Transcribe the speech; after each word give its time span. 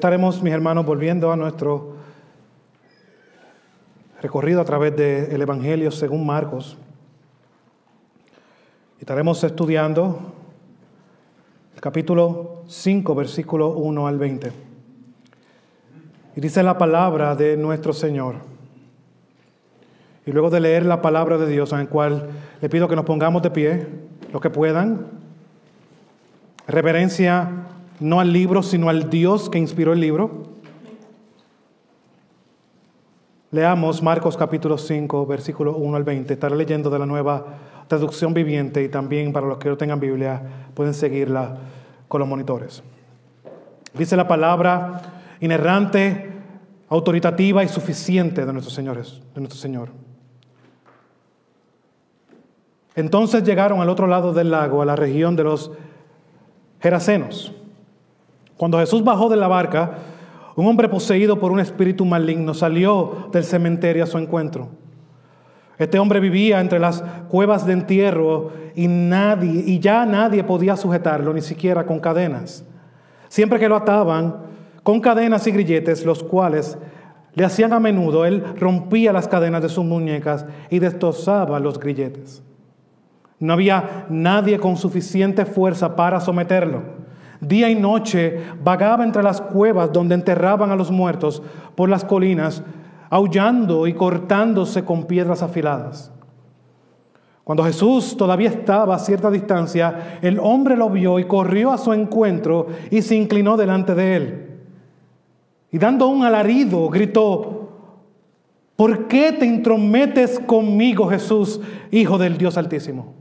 Estaremos, 0.00 0.42
mis 0.42 0.54
hermanos, 0.54 0.86
volviendo 0.86 1.30
a 1.30 1.36
nuestro 1.36 1.96
recorrido 4.22 4.62
a 4.62 4.64
través 4.64 4.96
del 4.96 5.42
Evangelio 5.42 5.90
según 5.90 6.24
Marcos. 6.24 6.78
Estaremos 8.98 9.44
estudiando 9.44 10.32
el 11.74 11.82
capítulo 11.82 12.62
5, 12.66 13.14
versículo 13.14 13.72
1 13.72 14.06
al 14.06 14.18
20. 14.18 14.52
Y 16.34 16.40
dice 16.40 16.62
la 16.62 16.78
palabra 16.78 17.36
de 17.36 17.58
nuestro 17.58 17.92
Señor. 17.92 18.36
Y 20.24 20.32
luego 20.32 20.48
de 20.48 20.60
leer 20.60 20.86
la 20.86 21.02
palabra 21.02 21.36
de 21.36 21.46
Dios, 21.46 21.74
en 21.74 21.80
el 21.80 21.90
cual 21.90 22.30
le 22.62 22.70
pido 22.70 22.88
que 22.88 22.96
nos 22.96 23.04
pongamos 23.04 23.42
de 23.42 23.50
pie, 23.50 23.86
los 24.32 24.40
que 24.40 24.48
puedan, 24.48 25.08
reverencia 26.66 27.66
no 28.00 28.18
al 28.18 28.32
libro, 28.32 28.62
sino 28.62 28.88
al 28.88 29.10
Dios 29.10 29.50
que 29.50 29.58
inspiró 29.58 29.92
el 29.92 30.00
libro. 30.00 30.48
Leamos 33.52 34.02
Marcos 34.02 34.36
capítulo 34.36 34.78
5, 34.78 35.26
versículo 35.26 35.76
1 35.76 35.96
al 35.96 36.04
20. 36.04 36.32
Estaré 36.32 36.56
leyendo 36.56 36.88
de 36.88 36.98
la 36.98 37.06
nueva 37.06 37.44
traducción 37.88 38.32
viviente 38.32 38.82
y 38.82 38.88
también 38.88 39.32
para 39.32 39.46
los 39.46 39.58
que 39.58 39.68
no 39.68 39.76
tengan 39.76 40.00
Biblia 40.00 40.40
pueden 40.74 40.94
seguirla 40.94 41.58
con 42.08 42.20
los 42.20 42.28
monitores. 42.28 42.82
Dice 43.92 44.16
la 44.16 44.28
palabra 44.28 45.02
inerrante, 45.40 46.30
autoritativa 46.88 47.62
y 47.64 47.68
suficiente 47.68 48.46
de 48.46 48.52
nuestro 48.52 48.72
Señor. 48.72 48.96
De 49.02 49.40
nuestro 49.40 49.58
Señor. 49.58 49.90
Entonces 52.94 53.42
llegaron 53.42 53.80
al 53.80 53.88
otro 53.88 54.06
lado 54.06 54.32
del 54.32 54.50
lago, 54.50 54.80
a 54.80 54.84
la 54.86 54.96
región 54.96 55.36
de 55.36 55.44
los 55.44 55.72
Gerasenos. 56.80 57.52
Cuando 58.60 58.78
Jesús 58.78 59.02
bajó 59.02 59.30
de 59.30 59.38
la 59.38 59.48
barca, 59.48 59.92
un 60.54 60.66
hombre 60.66 60.86
poseído 60.86 61.40
por 61.40 61.50
un 61.50 61.60
espíritu 61.60 62.04
maligno 62.04 62.52
salió 62.52 63.30
del 63.32 63.42
cementerio 63.42 64.04
a 64.04 64.06
su 64.06 64.18
encuentro. 64.18 64.68
Este 65.78 65.98
hombre 65.98 66.20
vivía 66.20 66.60
entre 66.60 66.78
las 66.78 67.02
cuevas 67.30 67.64
de 67.64 67.72
entierro 67.72 68.50
y 68.74 68.86
nadie 68.86 69.64
y 69.64 69.78
ya 69.78 70.04
nadie 70.04 70.44
podía 70.44 70.76
sujetarlo 70.76 71.32
ni 71.32 71.40
siquiera 71.40 71.86
con 71.86 72.00
cadenas. 72.00 72.62
Siempre 73.28 73.58
que 73.58 73.66
lo 73.66 73.76
ataban 73.76 74.36
con 74.82 75.00
cadenas 75.00 75.46
y 75.46 75.52
grilletes, 75.52 76.04
los 76.04 76.22
cuales 76.22 76.76
le 77.32 77.46
hacían 77.46 77.72
a 77.72 77.80
menudo, 77.80 78.26
él 78.26 78.44
rompía 78.58 79.14
las 79.14 79.26
cadenas 79.26 79.62
de 79.62 79.70
sus 79.70 79.86
muñecas 79.86 80.44
y 80.68 80.80
destrozaba 80.80 81.58
los 81.60 81.80
grilletes. 81.80 82.42
No 83.38 83.54
había 83.54 84.04
nadie 84.10 84.58
con 84.58 84.76
suficiente 84.76 85.46
fuerza 85.46 85.96
para 85.96 86.20
someterlo. 86.20 86.99
Día 87.40 87.70
y 87.70 87.74
noche 87.74 88.38
vagaba 88.62 89.02
entre 89.02 89.22
las 89.22 89.40
cuevas 89.40 89.92
donde 89.92 90.14
enterraban 90.14 90.70
a 90.70 90.76
los 90.76 90.90
muertos 90.90 91.42
por 91.74 91.88
las 91.88 92.04
colinas, 92.04 92.62
aullando 93.08 93.86
y 93.86 93.94
cortándose 93.94 94.84
con 94.84 95.04
piedras 95.04 95.42
afiladas. 95.42 96.12
Cuando 97.44 97.64
Jesús 97.64 98.16
todavía 98.16 98.50
estaba 98.50 98.94
a 98.94 98.98
cierta 98.98 99.30
distancia, 99.30 100.18
el 100.22 100.38
hombre 100.38 100.76
lo 100.76 100.90
vio 100.90 101.18
y 101.18 101.24
corrió 101.24 101.72
a 101.72 101.78
su 101.78 101.92
encuentro 101.92 102.68
y 102.90 103.02
se 103.02 103.16
inclinó 103.16 103.56
delante 103.56 103.94
de 103.94 104.16
él. 104.16 104.46
Y 105.72 105.78
dando 105.78 106.08
un 106.08 106.24
alarido, 106.24 106.88
gritó, 106.88 107.70
¿por 108.76 109.08
qué 109.08 109.32
te 109.32 109.46
intrometes 109.46 110.38
conmigo, 110.40 111.08
Jesús, 111.08 111.60
Hijo 111.90 112.18
del 112.18 112.38
Dios 112.38 112.56
Altísimo? 112.56 113.19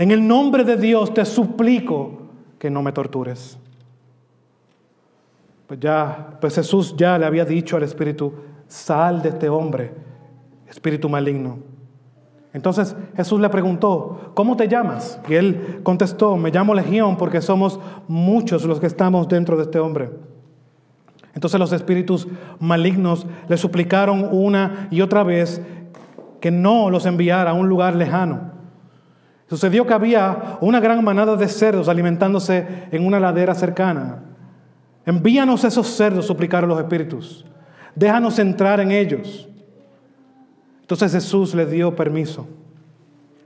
En 0.00 0.10
el 0.10 0.26
nombre 0.26 0.64
de 0.64 0.78
Dios 0.78 1.12
te 1.12 1.26
suplico 1.26 2.22
que 2.58 2.70
no 2.70 2.82
me 2.82 2.90
tortures. 2.90 3.58
Pues 5.66 5.78
ya, 5.78 6.38
pues 6.40 6.54
Jesús 6.54 6.94
ya 6.96 7.18
le 7.18 7.26
había 7.26 7.44
dicho 7.44 7.76
al 7.76 7.82
espíritu, 7.82 8.32
sal 8.66 9.20
de 9.20 9.28
este 9.28 9.50
hombre, 9.50 9.92
espíritu 10.70 11.10
maligno. 11.10 11.58
Entonces 12.54 12.96
Jesús 13.14 13.42
le 13.42 13.50
preguntó, 13.50 14.32
¿cómo 14.32 14.56
te 14.56 14.68
llamas? 14.68 15.20
Y 15.28 15.34
él 15.34 15.80
contestó, 15.82 16.34
me 16.38 16.50
llamo 16.50 16.72
Legión 16.72 17.18
porque 17.18 17.42
somos 17.42 17.78
muchos 18.08 18.64
los 18.64 18.80
que 18.80 18.86
estamos 18.86 19.28
dentro 19.28 19.54
de 19.58 19.64
este 19.64 19.80
hombre. 19.80 20.12
Entonces 21.34 21.60
los 21.60 21.74
espíritus 21.74 22.26
malignos 22.58 23.26
le 23.50 23.58
suplicaron 23.58 24.30
una 24.32 24.88
y 24.90 25.02
otra 25.02 25.24
vez 25.24 25.60
que 26.40 26.50
no 26.50 26.88
los 26.88 27.04
enviara 27.04 27.50
a 27.50 27.52
un 27.54 27.68
lugar 27.68 27.94
lejano 27.96 28.49
Sucedió 29.50 29.84
que 29.84 29.92
había 29.92 30.58
una 30.60 30.78
gran 30.78 31.02
manada 31.02 31.34
de 31.34 31.48
cerdos 31.48 31.88
alimentándose 31.88 32.86
en 32.92 33.04
una 33.04 33.18
ladera 33.18 33.52
cercana. 33.52 34.22
Envíanos 35.04 35.64
esos 35.64 35.88
cerdos, 35.88 36.26
suplicaron 36.26 36.70
los 36.70 36.78
espíritus. 36.78 37.44
Déjanos 37.96 38.38
entrar 38.38 38.78
en 38.78 38.92
ellos. 38.92 39.48
Entonces 40.82 41.10
Jesús 41.10 41.52
les 41.56 41.68
dio 41.68 41.96
permiso. 41.96 42.46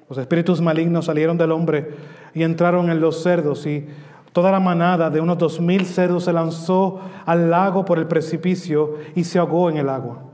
Los 0.06 0.18
espíritus 0.18 0.60
malignos 0.60 1.06
salieron 1.06 1.38
del 1.38 1.52
hombre 1.52 1.94
y 2.34 2.42
entraron 2.42 2.90
en 2.90 3.00
los 3.00 3.22
cerdos 3.22 3.64
y 3.64 3.86
toda 4.34 4.52
la 4.52 4.60
manada 4.60 5.08
de 5.08 5.22
unos 5.22 5.38
dos 5.38 5.58
mil 5.58 5.86
cerdos 5.86 6.24
se 6.24 6.34
lanzó 6.34 7.00
al 7.24 7.50
lago 7.50 7.86
por 7.86 7.98
el 7.98 8.06
precipicio 8.06 8.98
y 9.14 9.24
se 9.24 9.38
ahogó 9.38 9.70
en 9.70 9.78
el 9.78 9.88
agua. 9.88 10.33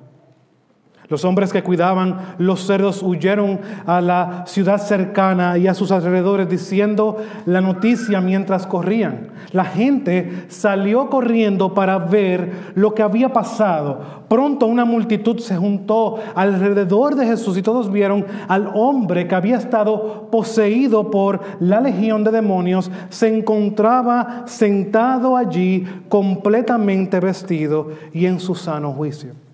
Los 1.10 1.24
hombres 1.24 1.52
que 1.52 1.64
cuidaban 1.64 2.36
los 2.38 2.64
cerdos 2.64 3.02
huyeron 3.02 3.58
a 3.84 4.00
la 4.00 4.44
ciudad 4.46 4.78
cercana 4.78 5.58
y 5.58 5.66
a 5.66 5.74
sus 5.74 5.90
alrededores 5.90 6.48
diciendo 6.48 7.16
la 7.46 7.60
noticia 7.60 8.20
mientras 8.20 8.64
corrían. 8.64 9.30
La 9.50 9.64
gente 9.64 10.44
salió 10.46 11.10
corriendo 11.10 11.74
para 11.74 11.98
ver 11.98 12.52
lo 12.76 12.94
que 12.94 13.02
había 13.02 13.32
pasado. 13.32 14.20
Pronto 14.28 14.66
una 14.66 14.84
multitud 14.84 15.40
se 15.40 15.56
juntó 15.56 16.20
alrededor 16.36 17.16
de 17.16 17.26
Jesús 17.26 17.58
y 17.58 17.62
todos 17.62 17.90
vieron 17.90 18.24
al 18.46 18.70
hombre 18.72 19.26
que 19.26 19.34
había 19.34 19.56
estado 19.56 20.28
poseído 20.30 21.10
por 21.10 21.40
la 21.58 21.80
legión 21.80 22.22
de 22.22 22.30
demonios. 22.30 22.88
Se 23.08 23.26
encontraba 23.36 24.44
sentado 24.46 25.36
allí 25.36 25.84
completamente 26.08 27.18
vestido 27.18 27.88
y 28.12 28.26
en 28.26 28.38
su 28.38 28.54
sano 28.54 28.92
juicio 28.92 29.49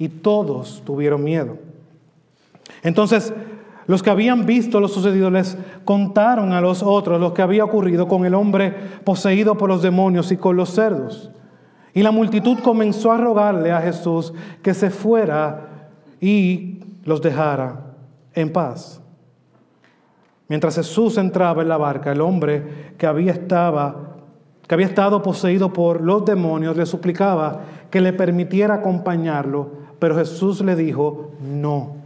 y 0.00 0.08
todos 0.08 0.82
tuvieron 0.86 1.22
miedo. 1.22 1.58
Entonces, 2.82 3.34
los 3.86 4.02
que 4.02 4.08
habían 4.08 4.46
visto 4.46 4.80
lo 4.80 4.88
sucedido 4.88 5.30
les 5.30 5.58
contaron 5.84 6.54
a 6.54 6.62
los 6.62 6.82
otros 6.82 7.20
lo 7.20 7.34
que 7.34 7.42
había 7.42 7.64
ocurrido 7.64 8.08
con 8.08 8.24
el 8.24 8.34
hombre 8.34 8.74
poseído 9.04 9.58
por 9.58 9.68
los 9.68 9.82
demonios 9.82 10.32
y 10.32 10.38
con 10.38 10.56
los 10.56 10.70
cerdos. 10.70 11.30
Y 11.92 12.02
la 12.02 12.12
multitud 12.12 12.60
comenzó 12.60 13.12
a 13.12 13.18
rogarle 13.18 13.72
a 13.72 13.82
Jesús 13.82 14.32
que 14.62 14.72
se 14.72 14.88
fuera 14.88 15.90
y 16.18 16.80
los 17.04 17.20
dejara 17.20 17.92
en 18.32 18.50
paz. 18.50 19.02
Mientras 20.48 20.76
Jesús 20.76 21.18
entraba 21.18 21.60
en 21.60 21.68
la 21.68 21.76
barca, 21.76 22.10
el 22.10 22.22
hombre 22.22 22.94
que 22.96 23.06
había, 23.06 23.32
estaba, 23.32 24.16
que 24.66 24.74
había 24.74 24.86
estado 24.86 25.22
poseído 25.22 25.74
por 25.74 26.00
los 26.00 26.24
demonios 26.24 26.74
le 26.74 26.86
suplicaba 26.86 27.60
que 27.90 28.00
le 28.00 28.14
permitiera 28.14 28.76
acompañarlo 28.76 29.79
pero 30.00 30.16
Jesús 30.16 30.60
le 30.62 30.74
dijo, 30.74 31.30
no, 31.40 31.96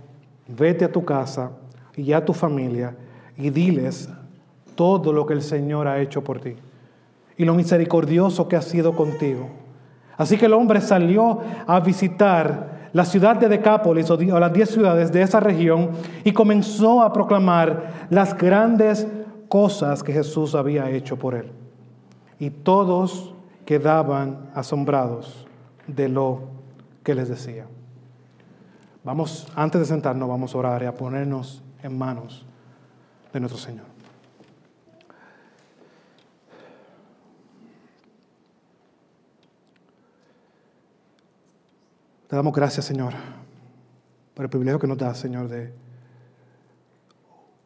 vete 0.46 0.84
a 0.84 0.92
tu 0.92 1.04
casa 1.04 1.52
y 1.96 2.12
a 2.12 2.24
tu 2.24 2.34
familia 2.34 2.94
y 3.38 3.48
diles 3.48 4.10
todo 4.74 5.12
lo 5.12 5.24
que 5.24 5.32
el 5.32 5.42
Señor 5.42 5.88
ha 5.88 6.00
hecho 6.00 6.22
por 6.22 6.40
ti 6.40 6.56
y 7.36 7.44
lo 7.44 7.54
misericordioso 7.54 8.48
que 8.48 8.56
ha 8.56 8.62
sido 8.62 8.94
contigo. 8.94 9.48
Así 10.16 10.36
que 10.36 10.46
el 10.46 10.52
hombre 10.52 10.80
salió 10.80 11.40
a 11.66 11.80
visitar 11.80 12.90
la 12.92 13.04
ciudad 13.04 13.36
de 13.36 13.48
Decápolis 13.48 14.10
o 14.10 14.16
las 14.16 14.52
diez 14.52 14.70
ciudades 14.70 15.10
de 15.10 15.22
esa 15.22 15.40
región 15.40 15.90
y 16.22 16.32
comenzó 16.32 17.02
a 17.02 17.12
proclamar 17.12 18.06
las 18.10 18.36
grandes 18.36 19.06
cosas 19.48 20.02
que 20.02 20.12
Jesús 20.12 20.54
había 20.54 20.90
hecho 20.90 21.16
por 21.16 21.34
él. 21.34 21.50
Y 22.38 22.50
todos 22.50 23.34
quedaban 23.66 24.50
asombrados 24.54 25.46
de 25.88 26.08
lo 26.08 26.42
que 27.02 27.14
les 27.14 27.28
decía. 27.28 27.66
Vamos, 29.04 29.46
antes 29.54 29.82
de 29.82 29.86
sentarnos, 29.86 30.26
vamos 30.26 30.54
a 30.54 30.58
orar 30.58 30.82
y 30.82 30.86
a 30.86 30.94
ponernos 30.94 31.62
en 31.82 31.96
manos 31.96 32.46
de 33.34 33.38
nuestro 33.38 33.60
Señor. 33.60 33.84
Te 42.26 42.34
damos 42.34 42.54
gracias, 42.54 42.86
Señor, 42.86 43.12
por 44.32 44.46
el 44.46 44.50
privilegio 44.50 44.78
que 44.78 44.86
nos 44.86 44.96
da, 44.96 45.14
Señor, 45.14 45.48
de 45.48 45.74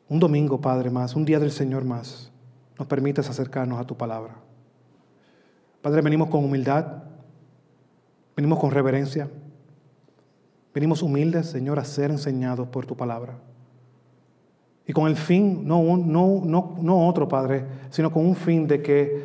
un 0.08 0.18
domingo, 0.18 0.60
Padre, 0.60 0.90
más, 0.90 1.14
un 1.14 1.24
día 1.24 1.38
del 1.38 1.52
Señor 1.52 1.84
más, 1.84 2.32
nos 2.76 2.88
permites 2.88 3.30
acercarnos 3.30 3.80
a 3.80 3.86
tu 3.86 3.96
palabra. 3.96 4.34
Padre, 5.82 6.02
venimos 6.02 6.30
con 6.30 6.44
humildad, 6.44 7.04
venimos 8.34 8.58
con 8.58 8.72
reverencia. 8.72 9.30
Venimos 10.78 11.02
humildes, 11.02 11.46
Señor, 11.46 11.80
a 11.80 11.84
ser 11.84 12.12
enseñados 12.12 12.68
por 12.68 12.86
tu 12.86 12.96
palabra. 12.96 13.34
Y 14.86 14.92
con 14.92 15.08
el 15.08 15.16
fin, 15.16 15.66
no, 15.66 17.08
otro, 17.08 17.26
Padre, 17.26 17.64
sino 17.90 18.12
con 18.12 18.24
un 18.24 18.36
fin 18.36 18.68
de 18.68 18.80
que 18.80 19.24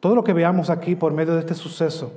todo 0.00 0.16
lo 0.16 0.24
que 0.24 0.32
veamos 0.32 0.68
aquí 0.68 0.96
por 0.96 1.12
medio 1.12 1.34
de 1.34 1.38
este 1.38 1.54
suceso, 1.54 2.12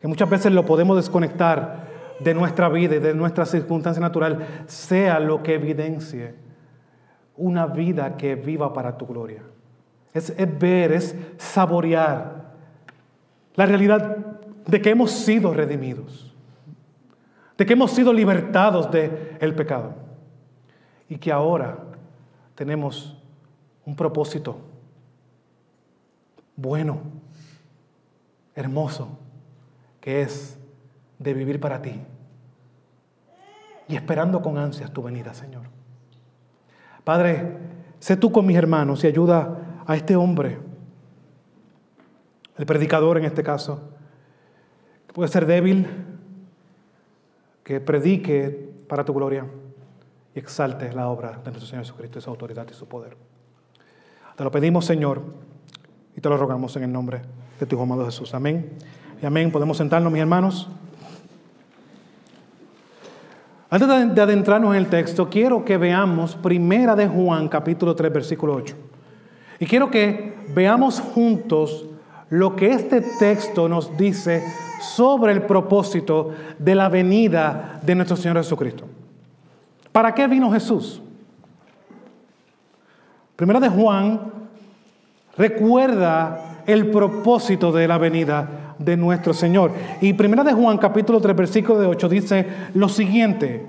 que 0.00 0.08
muchas 0.08 0.28
veces 0.28 0.50
lo 0.50 0.66
podemos 0.66 0.96
desconectar 0.96 1.86
de 2.18 2.34
nuestra 2.34 2.68
vida 2.68 2.96
y 2.96 2.98
de 2.98 3.14
nuestra 3.14 3.46
circunstancia 3.46 4.00
natural, 4.00 4.64
sea 4.66 5.20
lo 5.20 5.44
que 5.44 5.54
evidencie 5.54 6.34
una 7.36 7.66
vida 7.66 8.16
que 8.16 8.34
viva 8.34 8.72
para 8.72 8.98
tu 8.98 9.06
gloria. 9.06 9.44
Es, 10.12 10.34
ver, 10.58 10.90
es 10.90 11.14
saborear 11.36 12.54
la 13.54 13.66
realidad 13.66 14.16
de 14.66 14.82
que 14.82 14.90
hemos 14.90 15.12
sido 15.12 15.54
redimidos, 15.54 16.27
de 17.58 17.66
que 17.66 17.72
hemos 17.72 17.90
sido 17.90 18.12
libertados 18.12 18.90
del 18.90 19.36
el 19.40 19.54
pecado 19.54 19.92
y 21.08 21.18
que 21.18 21.32
ahora 21.32 21.76
tenemos 22.54 23.20
un 23.84 23.96
propósito 23.96 24.60
bueno, 26.54 27.00
hermoso, 28.54 29.18
que 30.00 30.22
es 30.22 30.58
de 31.18 31.34
vivir 31.34 31.60
para 31.60 31.82
ti 31.82 32.00
y 33.88 33.96
esperando 33.96 34.40
con 34.40 34.56
ansias 34.58 34.92
tu 34.92 35.02
venida, 35.02 35.34
Señor. 35.34 35.62
Padre, 37.02 37.56
sé 37.98 38.16
tú 38.16 38.30
con 38.30 38.46
mis 38.46 38.56
hermanos 38.56 39.02
y 39.02 39.08
ayuda 39.08 39.82
a 39.86 39.96
este 39.96 40.14
hombre, 40.14 40.58
el 42.56 42.66
predicador 42.66 43.18
en 43.18 43.24
este 43.24 43.42
caso, 43.42 43.90
que 45.06 45.12
puede 45.12 45.28
ser 45.28 45.46
débil, 45.46 45.86
que 47.68 47.82
predique 47.82 48.48
para 48.88 49.04
tu 49.04 49.12
gloria 49.12 49.44
y 50.34 50.38
exalte 50.38 50.90
la 50.94 51.08
obra 51.08 51.32
de 51.32 51.50
nuestro 51.50 51.66
Señor 51.66 51.84
Jesucristo, 51.84 52.18
su 52.18 52.30
autoridad 52.30 52.66
y 52.70 52.72
su 52.72 52.88
poder. 52.88 53.14
Te 54.36 54.42
lo 54.42 54.50
pedimos, 54.50 54.86
Señor, 54.86 55.22
y 56.16 56.20
te 56.22 56.30
lo 56.30 56.38
rogamos 56.38 56.74
en 56.76 56.84
el 56.84 56.92
nombre 56.92 57.20
de 57.60 57.66
tu 57.66 57.76
Hijo 57.76 57.82
amado 57.82 58.06
Jesús. 58.06 58.32
Amén. 58.32 58.70
Y 59.20 59.26
amén. 59.26 59.52
Podemos 59.52 59.76
sentarnos, 59.76 60.10
mis 60.10 60.22
hermanos. 60.22 60.66
Antes 63.68 64.14
de 64.14 64.22
adentrarnos 64.22 64.70
en 64.70 64.78
el 64.78 64.86
texto, 64.88 65.28
quiero 65.28 65.62
que 65.62 65.76
veamos 65.76 66.36
Primera 66.36 66.96
de 66.96 67.06
Juan, 67.06 67.48
capítulo 67.48 67.94
3, 67.94 68.10
versículo 68.10 68.54
8. 68.54 68.76
Y 69.60 69.66
quiero 69.66 69.90
que 69.90 70.38
veamos 70.54 71.00
juntos 71.00 71.84
lo 72.30 72.56
que 72.56 72.70
este 72.70 73.02
texto 73.18 73.68
nos 73.68 73.94
dice 73.98 74.42
sobre 74.80 75.32
el 75.32 75.42
propósito 75.42 76.30
de 76.58 76.74
la 76.74 76.88
venida 76.88 77.80
de 77.82 77.94
nuestro 77.94 78.16
Señor 78.16 78.36
Jesucristo. 78.38 78.86
¿Para 79.92 80.14
qué 80.14 80.26
vino 80.26 80.50
Jesús? 80.50 81.02
Primera 83.36 83.60
de 83.60 83.68
Juan 83.68 84.20
recuerda 85.36 86.62
el 86.66 86.90
propósito 86.90 87.72
de 87.72 87.88
la 87.88 87.98
venida 87.98 88.74
de 88.78 88.96
nuestro 88.96 89.32
Señor. 89.32 89.72
Y 90.00 90.12
Primera 90.12 90.44
de 90.44 90.52
Juan 90.52 90.78
capítulo 90.78 91.20
3 91.20 91.36
versículo 91.36 91.80
de 91.80 91.86
8 91.86 92.08
dice 92.08 92.46
lo 92.74 92.88
siguiente. 92.88 93.66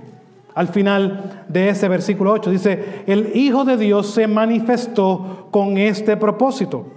Al 0.55 0.67
final 0.67 1.45
de 1.47 1.69
ese 1.69 1.87
versículo 1.87 2.31
8 2.33 2.49
dice, 2.49 3.03
el 3.05 3.31
Hijo 3.35 3.63
de 3.63 3.77
Dios 3.77 4.11
se 4.11 4.27
manifestó 4.27 5.47
con 5.51 5.77
este 5.77 6.17
propósito. 6.17 6.87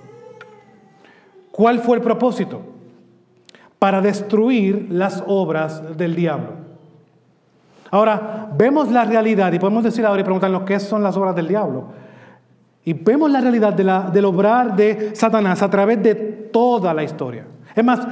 ¿Cuál 1.52 1.80
fue 1.80 1.98
el 1.98 2.02
propósito? 2.02 2.71
Para 3.82 4.00
destruir 4.00 4.86
las 4.90 5.24
obras 5.26 5.96
del 5.96 6.14
diablo. 6.14 6.50
Ahora, 7.90 8.48
vemos 8.56 8.92
la 8.92 9.04
realidad 9.04 9.52
y 9.52 9.58
podemos 9.58 9.82
decir 9.82 10.06
ahora 10.06 10.20
y 10.20 10.22
preguntarnos 10.22 10.62
qué 10.62 10.78
son 10.78 11.02
las 11.02 11.16
obras 11.16 11.34
del 11.34 11.48
diablo. 11.48 11.86
Y 12.84 12.92
vemos 12.92 13.28
la 13.28 13.40
realidad 13.40 13.72
del 13.72 14.24
obrar 14.24 14.76
de 14.76 15.16
Satanás 15.16 15.62
a 15.62 15.68
través 15.68 16.00
de 16.00 16.14
toda 16.14 16.94
la 16.94 17.02
historia. 17.02 17.44
Es 17.74 17.84
más, 17.84 18.06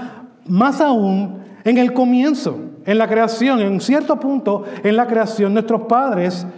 más 0.45 0.81
aún 0.81 1.39
en 1.63 1.79
el 1.79 1.93
comienzo, 1.93 2.59
en 2.85 2.99
la 2.99 3.07
creación, 3.07 3.61
en 3.61 3.71
un 3.71 3.81
cierto 3.81 4.19
punto 4.19 4.65
en 4.83 4.97
la 4.97 5.07
creación, 5.07 5.55
nuestros 5.55 5.83
padres, 5.83 6.49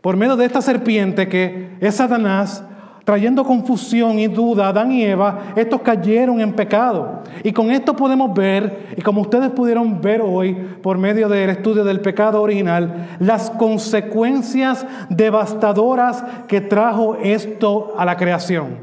por 0.00 0.16
medio 0.16 0.34
de 0.34 0.46
esta 0.46 0.60
serpiente 0.60 1.28
que 1.28 1.76
es 1.78 1.94
Satanás, 1.94 2.64
trayendo 3.04 3.44
confusión 3.44 4.18
y 4.18 4.28
duda 4.28 4.66
a 4.66 4.68
Adán 4.68 4.92
y 4.92 5.04
Eva, 5.04 5.52
estos 5.56 5.82
cayeron 5.82 6.40
en 6.40 6.52
pecado. 6.52 7.22
Y 7.42 7.52
con 7.52 7.70
esto 7.70 7.94
podemos 7.96 8.32
ver, 8.34 8.94
y 8.96 9.02
como 9.02 9.22
ustedes 9.22 9.50
pudieron 9.50 10.00
ver 10.00 10.20
hoy 10.22 10.54
por 10.82 10.98
medio 10.98 11.28
del 11.28 11.50
estudio 11.50 11.84
del 11.84 12.00
pecado 12.00 12.40
original, 12.40 13.16
las 13.18 13.50
consecuencias 13.50 14.86
devastadoras 15.08 16.24
que 16.46 16.60
trajo 16.60 17.16
esto 17.16 17.94
a 17.96 18.04
la 18.04 18.16
creación. 18.16 18.78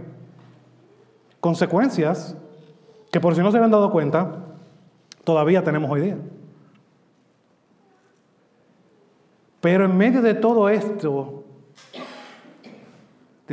Consecuencias 1.39 2.35
que 3.11 3.19
por 3.19 3.35
si 3.35 3.41
no 3.41 3.51
se 3.51 3.57
habían 3.57 3.71
dado 3.71 3.91
cuenta, 3.91 4.35
todavía 5.23 5.63
tenemos 5.63 5.89
hoy 5.89 6.01
día. 6.01 6.17
Pero 9.61 9.85
en 9.85 9.97
medio 9.97 10.21
de 10.21 10.33
todo 10.35 10.69
esto, 10.69 11.43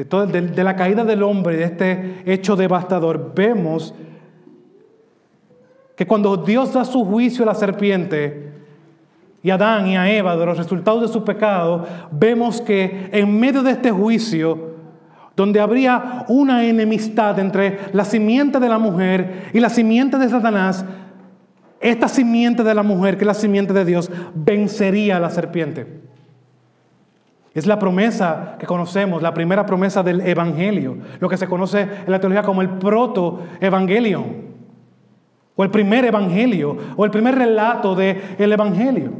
de, 0.04 0.42
de, 0.42 0.64
la 0.64 0.76
caída 0.76 1.04
del 1.04 1.22
hombre, 1.22 1.56
de 1.56 1.64
este 1.64 2.22
hecho 2.26 2.54
devastador, 2.54 3.32
vemos 3.34 3.94
que 5.96 6.06
cuando 6.06 6.36
Dios 6.36 6.74
da 6.74 6.84
su 6.84 7.04
juicio 7.06 7.44
a 7.44 7.46
la 7.46 7.54
serpiente 7.54 8.52
y 9.42 9.50
a 9.50 9.54
Adán 9.54 9.86
y 9.86 9.96
a 9.96 10.10
Eva 10.10 10.36
de 10.36 10.44
los 10.44 10.58
resultados 10.58 11.00
de 11.00 11.08
su 11.08 11.24
pecado, 11.24 11.86
vemos 12.10 12.60
que 12.60 13.08
en 13.10 13.40
medio 13.40 13.62
de 13.62 13.70
este 13.70 13.90
juicio, 13.90 14.76
donde 15.34 15.60
habría 15.60 16.26
una 16.28 16.64
enemistad 16.66 17.38
entre 17.38 17.78
la 17.94 18.04
simiente 18.04 18.60
de 18.60 18.68
la 18.68 18.78
mujer 18.78 19.50
y 19.54 19.60
la 19.60 19.70
simiente 19.70 20.18
de 20.18 20.28
Satanás, 20.28 20.84
esta 21.80 22.08
simiente 22.08 22.62
de 22.62 22.74
la 22.74 22.82
mujer, 22.82 23.16
que 23.16 23.24
es 23.24 23.26
la 23.26 23.34
simiente 23.34 23.72
de 23.72 23.84
Dios, 23.84 24.10
vencería 24.34 25.16
a 25.16 25.20
la 25.20 25.30
serpiente. 25.30 26.05
Es 27.56 27.66
la 27.66 27.78
promesa 27.78 28.56
que 28.58 28.66
conocemos, 28.66 29.22
la 29.22 29.32
primera 29.32 29.64
promesa 29.64 30.02
del 30.02 30.20
Evangelio, 30.20 30.98
lo 31.18 31.26
que 31.26 31.38
se 31.38 31.48
conoce 31.48 31.80
en 31.80 32.12
la 32.12 32.20
teología 32.20 32.42
como 32.42 32.60
el 32.60 32.68
proto-evangelio, 32.68 34.22
o 35.54 35.64
el 35.64 35.70
primer 35.70 36.04
Evangelio, 36.04 36.76
o 36.94 37.04
el 37.06 37.10
primer 37.10 37.34
relato 37.34 37.94
del 37.94 38.20
el 38.36 38.52
Evangelio. 38.52 39.10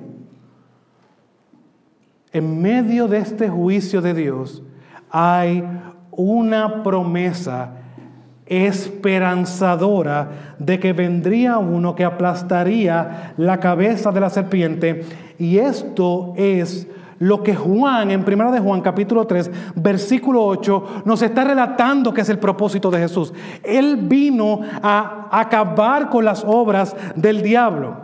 En 2.30 2.61
medio 2.61 3.08
de 3.08 3.20
este 3.20 3.49
juicio 3.49 4.02
de 4.02 4.12
Dios 4.12 4.62
hay 5.11 5.64
una 6.11 6.82
promesa 6.82 7.70
esperanzadora 8.44 10.56
de 10.58 10.78
que 10.78 10.92
vendría 10.92 11.56
uno 11.56 11.94
que 11.94 12.04
aplastaría 12.04 13.32
la 13.38 13.61
cabeza 13.61 14.12
de 14.12 14.20
la 14.20 14.28
serpiente 14.28 15.06
y 15.38 15.56
esto 15.56 16.34
es 16.37 16.87
lo 17.18 17.42
que 17.42 17.54
Juan 17.54 18.11
en 18.11 18.25
1 18.26 18.52
de 18.52 18.61
Juan 18.61 18.80
capítulo 18.80 19.26
3 19.26 19.50
versículo 19.76 20.44
8 20.44 21.02
nos 21.04 21.23
está 21.23 21.44
relatando 21.44 22.12
que 22.12 22.20
es 22.20 22.28
el 22.28 22.38
propósito 22.38 22.90
de 22.90 22.99
Jesús. 22.99 23.32
Él 23.62 23.96
vino 24.02 24.61
a 24.82 25.28
acabar 25.30 26.11
con 26.11 26.25
las 26.25 26.44
obras 26.44 26.94
del 27.14 27.42
diablo. 27.42 27.96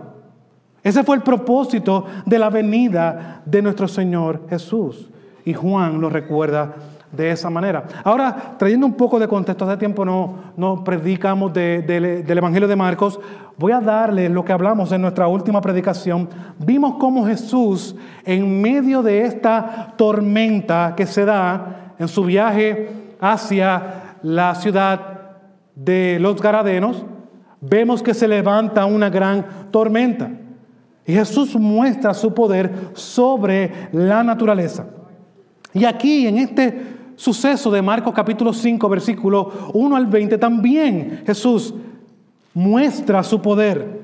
Ese 0.82 1.04
fue 1.04 1.16
el 1.16 1.22
propósito 1.22 2.06
de 2.26 2.38
la 2.38 2.50
venida 2.50 3.42
de 3.44 3.62
nuestro 3.62 3.86
Señor 3.86 4.42
Jesús. 4.48 5.08
Y 5.44 5.54
Juan 5.54 6.00
lo 6.00 6.08
recuerda 6.08 6.74
de 7.12 7.30
esa 7.30 7.50
manera. 7.50 7.84
Ahora, 8.02 8.54
trayendo 8.58 8.86
un 8.86 8.94
poco 8.94 9.18
de 9.18 9.28
contexto, 9.28 9.64
hace 9.64 9.76
tiempo 9.76 10.04
no, 10.04 10.82
predicamos 10.84 11.52
del 11.52 12.24
Evangelio 12.26 12.66
de 12.66 12.76
Marcos, 12.76 13.20
voy 13.58 13.72
a 13.72 13.80
darle 13.80 14.28
lo 14.28 14.44
que 14.44 14.52
hablamos 14.52 14.90
en 14.92 15.02
nuestra 15.02 15.28
última 15.28 15.60
predicación. 15.60 16.28
Vimos 16.58 16.96
cómo 16.98 17.26
Jesús, 17.26 17.94
en 18.24 18.60
medio 18.60 19.02
de 19.02 19.26
esta 19.26 19.94
tormenta 19.96 20.94
que 20.96 21.06
se 21.06 21.24
da 21.24 21.94
en 21.98 22.08
su 22.08 22.24
viaje 22.24 23.14
hacia 23.20 24.16
la 24.22 24.54
ciudad 24.54 25.00
de 25.74 26.18
los 26.18 26.40
Garadenos, 26.40 27.04
vemos 27.60 28.02
que 28.02 28.14
se 28.14 28.26
levanta 28.26 28.86
una 28.86 29.10
gran 29.10 29.44
tormenta. 29.70 30.30
Y 31.06 31.12
Jesús 31.12 31.56
muestra 31.56 32.14
su 32.14 32.32
poder 32.32 32.72
sobre 32.94 33.88
la 33.92 34.22
naturaleza. 34.22 34.86
Y 35.74 35.84
aquí, 35.84 36.26
en 36.26 36.38
este 36.38 36.91
suceso 37.16 37.70
de 37.70 37.82
Marcos 37.82 38.12
capítulo 38.14 38.52
5, 38.52 38.88
versículo 38.88 39.70
1 39.72 39.96
al 39.96 40.06
20, 40.06 40.38
también 40.38 41.22
Jesús 41.26 41.74
muestra 42.54 43.22
su 43.22 43.40
poder. 43.40 44.00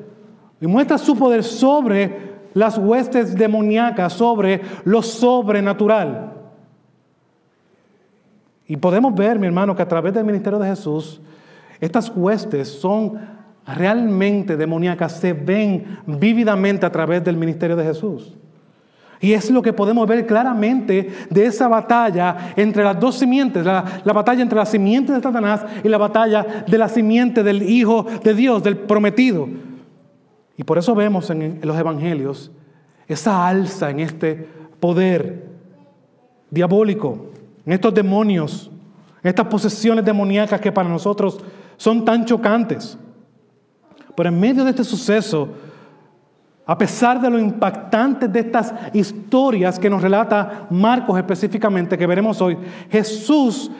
Y 0.60 0.66
muestra 0.66 0.98
su 0.98 1.16
poder 1.16 1.44
sobre 1.44 2.28
las 2.54 2.78
huestes 2.78 3.36
demoníacas, 3.36 4.12
sobre 4.12 4.60
lo 4.84 5.02
sobrenatural. 5.02 6.32
Y 8.66 8.76
podemos 8.76 9.14
ver, 9.14 9.38
mi 9.38 9.46
hermano, 9.46 9.74
que 9.74 9.82
a 9.82 9.88
través 9.88 10.12
del 10.12 10.24
ministerio 10.24 10.58
de 10.58 10.68
Jesús, 10.68 11.20
estas 11.80 12.12
huestes 12.14 12.68
son 12.68 13.18
realmente 13.66 14.56
demoníacas, 14.56 15.20
se 15.20 15.32
ven 15.32 15.98
vívidamente 16.06 16.84
a 16.84 16.92
través 16.92 17.22
del 17.22 17.36
ministerio 17.36 17.76
de 17.76 17.84
Jesús. 17.84 18.36
Y 19.20 19.32
es 19.32 19.50
lo 19.50 19.62
que 19.62 19.72
podemos 19.72 20.06
ver 20.06 20.26
claramente 20.26 21.10
de 21.28 21.46
esa 21.46 21.66
batalla 21.66 22.52
entre 22.56 22.84
las 22.84 22.98
dos 23.00 23.18
simientes, 23.18 23.64
la, 23.64 24.00
batalla 24.04 24.42
entre 24.42 24.58
la 24.58 24.66
simiente 24.66 25.12
de 25.12 25.20
Satanás 25.20 25.64
y 25.82 25.88
la 25.88 25.98
batalla 25.98 26.64
de 26.66 26.78
la 26.78 26.88
simiente 26.88 27.42
del 27.42 27.62
Hijo 27.62 28.06
de 28.22 28.34
Dios, 28.34 28.62
del 28.62 28.76
prometido. 28.76 29.48
Y 30.56 30.62
por 30.62 30.78
eso 30.78 30.94
vemos 30.94 31.30
en, 31.30 31.58
los 31.62 31.76
evangelios 31.76 32.52
esa 33.08 33.48
alza 33.48 33.90
en 33.90 34.00
este 34.00 34.46
poder 34.78 35.46
diabólico, 36.50 37.30
en 37.64 37.72
estos 37.72 37.94
demonios, 37.94 38.70
en 39.22 39.30
estas 39.30 39.46
posesiones 39.46 40.04
demoníacas 40.04 40.60
que 40.60 40.70
para 40.70 40.88
nosotros 40.88 41.40
son 41.76 42.04
tan 42.04 42.24
chocantes. 42.24 42.98
Pero 44.14 44.28
en 44.28 44.38
medio 44.38 44.62
de 44.64 44.70
este 44.70 44.84
suceso, 44.84 45.48
a 46.68 46.76
pesar 46.76 47.18
de 47.18 47.30
lo 47.30 47.38
impactante 47.38 48.28
de 48.28 48.40
estas 48.40 48.74
historias 48.92 49.78
que 49.78 49.88
nos 49.88 50.02
relata 50.02 50.66
Marcos 50.68 51.16
específicamente, 51.16 51.96
que 51.96 52.06
veremos 52.06 52.42
hoy, 52.42 52.58
Jesús, 52.90 53.70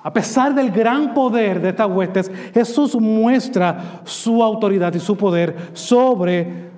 a 0.00 0.12
pesar 0.12 0.54
del 0.54 0.70
gran 0.70 1.14
poder 1.14 1.60
de 1.60 1.70
estas 1.70 1.90
huestes, 1.90 2.30
Jesús 2.54 2.94
muestra 2.94 4.02
su 4.04 4.40
autoridad 4.40 4.94
y 4.94 5.00
su 5.00 5.16
poder 5.16 5.70
sobre 5.72 6.70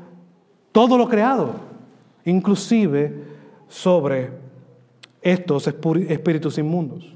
todo 0.72 0.96
lo 0.96 1.06
creado, 1.06 1.56
inclusive 2.24 3.14
sobre 3.68 4.30
estos 5.20 5.66
espíritus 5.66 6.56
inmundos. 6.56 7.14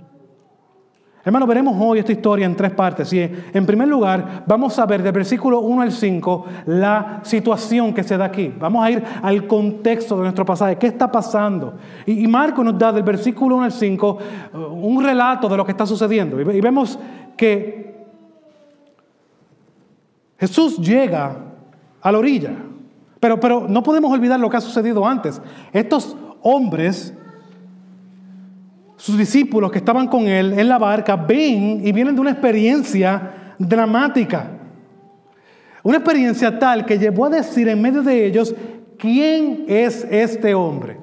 Hermano, 1.25 1.47
veremos 1.47 1.77
hoy 1.79 1.99
esta 1.99 2.13
historia 2.13 2.47
en 2.47 2.55
tres 2.55 2.73
partes. 2.73 3.13
Y 3.13 3.21
en 3.21 3.67
primer 3.67 3.89
lugar, 3.89 4.45
vamos 4.47 4.79
a 4.79 4.87
ver 4.87 5.03
del 5.03 5.13
versículo 5.13 5.61
1 5.61 5.83
al 5.83 5.93
5 5.93 6.47
la 6.67 7.21
situación 7.23 7.93
que 7.93 8.05
se 8.05 8.17
da 8.17 8.27
aquí. 8.27 8.55
Vamos 8.59 8.85
a 8.85 8.91
ir 8.91 9.03
al 9.23 9.47
contexto 9.47 10.17
de 10.17 10.23
nuestro 10.23 10.45
pasaje. 10.45 10.77
¿Qué 10.77 10.87
está 10.87 11.11
pasando? 11.11 11.75
Y, 12.07 12.27
Marco 12.29 12.63
nos 12.63 12.79
da 12.79 12.93
del 12.93 13.03
versículo 13.03 13.57
1 13.57 13.65
al 13.65 13.73
5 13.73 14.19
uh, 14.55 14.59
un 14.59 15.03
relato 15.05 15.49
de 15.49 15.57
lo 15.57 15.65
que 15.65 15.73
está 15.73 15.87
sucediendo. 15.87 16.41
Y, 16.41 16.61
vemos 16.61 16.99
que 17.37 18.07
Jesús 20.39 20.79
llega 20.79 21.37
a 22.01 22.13
la 22.13 22.19
orilla. 22.19 22.53
Pero, 23.19 23.41
pero 23.41 23.67
no 23.69 23.83
podemos 23.83 24.13
olvidar 24.13 24.39
lo 24.39 24.49
que 24.49 24.57
ha 24.57 24.61
sucedido 24.61 25.05
antes. 25.05 25.43
Estos 25.73 26.17
hombres 26.43 27.13
sus 28.99 29.17
discípulos 29.17 29.71
que 29.71 29.79
estaban 29.79 30.09
con 30.09 30.27
él 30.27 30.59
en 30.59 30.69
la 30.69 30.77
barca 30.77 31.15
ven 31.15 31.81
y 31.85 31.93
vienen 31.93 32.17
de 32.17 32.21
una 32.21 32.33
experiencia 32.33 33.55
dramática. 33.57 34.51
Una 35.85 35.99
experiencia 35.99 36.59
tal 36.59 36.85
que 36.85 36.99
llevó 36.99 37.27
a 37.27 37.31
decir 37.31 37.69
en 37.69 37.81
medio 37.81 38.03
de 38.03 38.27
ellos, 38.27 38.55
¿quién 38.99 39.65
es 39.69 40.05
este 40.11 40.53
hombre? 40.53 40.99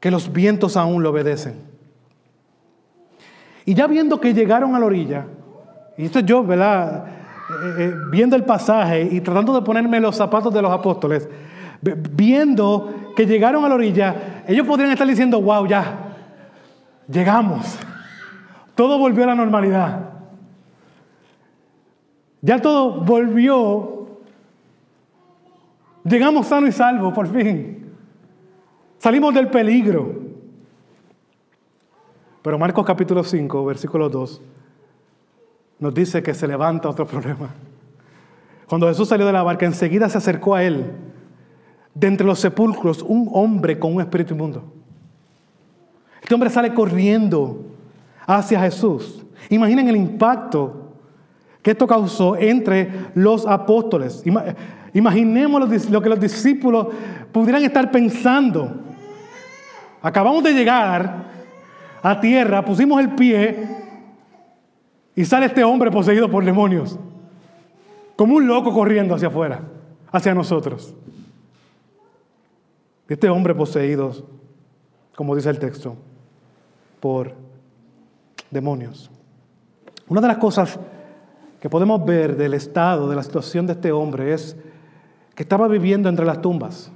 Que 0.00 0.10
los 0.10 0.30
vientos 0.32 0.76
aún 0.76 1.04
lo 1.04 1.10
obedecen. 1.10 1.54
Y 3.64 3.74
ya 3.74 3.86
viendo 3.86 4.20
que 4.20 4.34
llegaron 4.34 4.74
a 4.74 4.80
la 4.80 4.86
orilla, 4.86 5.26
y 5.96 6.06
esto 6.06 6.18
yo, 6.18 6.42
¿verdad? 6.42 7.04
Eh, 7.06 7.74
eh, 7.78 7.94
viendo 8.10 8.34
el 8.34 8.42
pasaje 8.42 9.08
y 9.08 9.20
tratando 9.20 9.54
de 9.54 9.62
ponerme 9.62 10.00
los 10.00 10.16
zapatos 10.16 10.52
de 10.52 10.62
los 10.62 10.72
apóstoles, 10.72 11.28
viendo 11.80 13.12
que 13.14 13.24
llegaron 13.24 13.64
a 13.64 13.68
la 13.68 13.76
orilla, 13.76 14.42
ellos 14.48 14.66
podrían 14.66 14.90
estar 14.90 15.06
diciendo, 15.06 15.40
wow, 15.40 15.66
ya, 15.68 16.09
Llegamos. 17.10 17.78
Todo 18.74 18.98
volvió 18.98 19.24
a 19.24 19.28
la 19.28 19.34
normalidad. 19.34 20.10
Ya 22.40 22.60
todo 22.60 23.02
volvió. 23.02 24.08
Llegamos 26.04 26.46
sano 26.46 26.66
y 26.66 26.72
salvo, 26.72 27.12
por 27.12 27.26
fin. 27.26 27.92
Salimos 28.98 29.34
del 29.34 29.48
peligro. 29.48 30.20
Pero 32.42 32.58
Marcos 32.58 32.86
capítulo 32.86 33.22
5, 33.22 33.64
versículo 33.66 34.08
2, 34.08 34.40
nos 35.78 35.94
dice 35.94 36.22
que 36.22 36.32
se 36.32 36.46
levanta 36.46 36.88
otro 36.88 37.06
problema. 37.06 37.50
Cuando 38.66 38.88
Jesús 38.88 39.08
salió 39.08 39.26
de 39.26 39.32
la 39.32 39.42
barca, 39.42 39.66
enseguida 39.66 40.08
se 40.08 40.18
acercó 40.18 40.54
a 40.54 40.62
él, 40.62 40.90
de 41.92 42.06
entre 42.06 42.26
los 42.26 42.38
sepulcros, 42.38 43.02
un 43.02 43.28
hombre 43.32 43.78
con 43.78 43.94
un 43.94 44.00
espíritu 44.00 44.32
inmundo. 44.32 44.79
Este 46.22 46.34
hombre 46.34 46.50
sale 46.50 46.72
corriendo 46.74 47.64
hacia 48.26 48.60
Jesús. 48.60 49.24
Imaginen 49.48 49.88
el 49.88 49.96
impacto 49.96 50.92
que 51.62 51.72
esto 51.72 51.86
causó 51.86 52.36
entre 52.36 52.90
los 53.14 53.46
apóstoles. 53.46 54.22
Imaginemos 54.92 55.90
lo 55.90 56.02
que 56.02 56.08
los 56.08 56.20
discípulos 56.20 56.88
pudieran 57.32 57.62
estar 57.64 57.90
pensando. 57.90 58.72
Acabamos 60.02 60.42
de 60.42 60.52
llegar 60.52 61.30
a 62.02 62.20
tierra, 62.20 62.64
pusimos 62.64 63.00
el 63.00 63.10
pie 63.14 63.68
y 65.14 65.24
sale 65.24 65.46
este 65.46 65.62
hombre 65.64 65.90
poseído 65.90 66.30
por 66.30 66.44
demonios, 66.44 66.98
como 68.16 68.36
un 68.36 68.46
loco 68.46 68.72
corriendo 68.72 69.14
hacia 69.14 69.28
afuera, 69.28 69.60
hacia 70.10 70.34
nosotros. 70.34 70.94
Este 73.06 73.28
hombre 73.28 73.54
poseído, 73.54 74.12
como 75.14 75.36
dice 75.36 75.50
el 75.50 75.58
texto, 75.58 75.96
por 77.00 77.34
demonios. 78.50 79.10
Una 80.08 80.20
de 80.20 80.28
las 80.28 80.38
cosas 80.38 80.78
que 81.60 81.70
podemos 81.70 82.04
ver 82.04 82.36
del 82.36 82.54
estado, 82.54 83.08
de 83.08 83.16
la 83.16 83.22
situación 83.22 83.66
de 83.66 83.72
este 83.72 83.92
hombre 83.92 84.32
es 84.32 84.56
que 85.34 85.42
estaba 85.42 85.68
viviendo 85.68 86.08
entre 86.08 86.24
las 86.24 86.40
tumbas. 86.40 86.90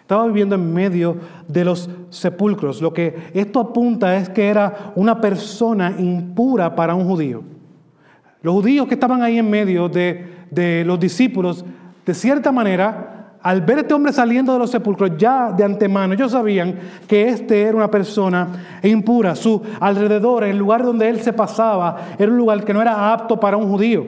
Estaba 0.00 0.26
viviendo 0.26 0.54
en 0.54 0.72
medio 0.72 1.16
de 1.48 1.64
los 1.64 1.90
sepulcros. 2.10 2.80
Lo 2.80 2.92
que 2.92 3.30
esto 3.34 3.60
apunta 3.60 4.16
es 4.16 4.28
que 4.28 4.48
era 4.48 4.92
una 4.94 5.20
persona 5.20 5.94
impura 5.98 6.74
para 6.74 6.94
un 6.94 7.06
judío. 7.06 7.42
Los 8.42 8.54
judíos 8.54 8.86
que 8.86 8.94
estaban 8.94 9.22
ahí 9.22 9.38
en 9.38 9.50
medio 9.50 9.88
de, 9.88 10.46
de 10.50 10.84
los 10.84 11.00
discípulos, 11.00 11.64
de 12.04 12.14
cierta 12.14 12.52
manera, 12.52 13.15
al 13.46 13.60
ver 13.60 13.78
este 13.78 13.94
hombre 13.94 14.12
saliendo 14.12 14.52
de 14.52 14.58
los 14.58 14.72
sepulcros, 14.72 15.12
ya 15.16 15.52
de 15.52 15.62
antemano 15.62 16.14
ellos 16.14 16.32
sabían 16.32 16.74
que 17.06 17.28
este 17.28 17.62
era 17.62 17.76
una 17.76 17.88
persona 17.88 18.48
impura. 18.82 19.36
Su 19.36 19.62
alrededor, 19.78 20.42
el 20.42 20.58
lugar 20.58 20.82
donde 20.82 21.08
él 21.08 21.20
se 21.20 21.32
pasaba, 21.32 21.96
era 22.18 22.28
un 22.28 22.38
lugar 22.38 22.64
que 22.64 22.74
no 22.74 22.82
era 22.82 23.12
apto 23.12 23.38
para 23.38 23.56
un 23.56 23.68
judío. 23.68 24.04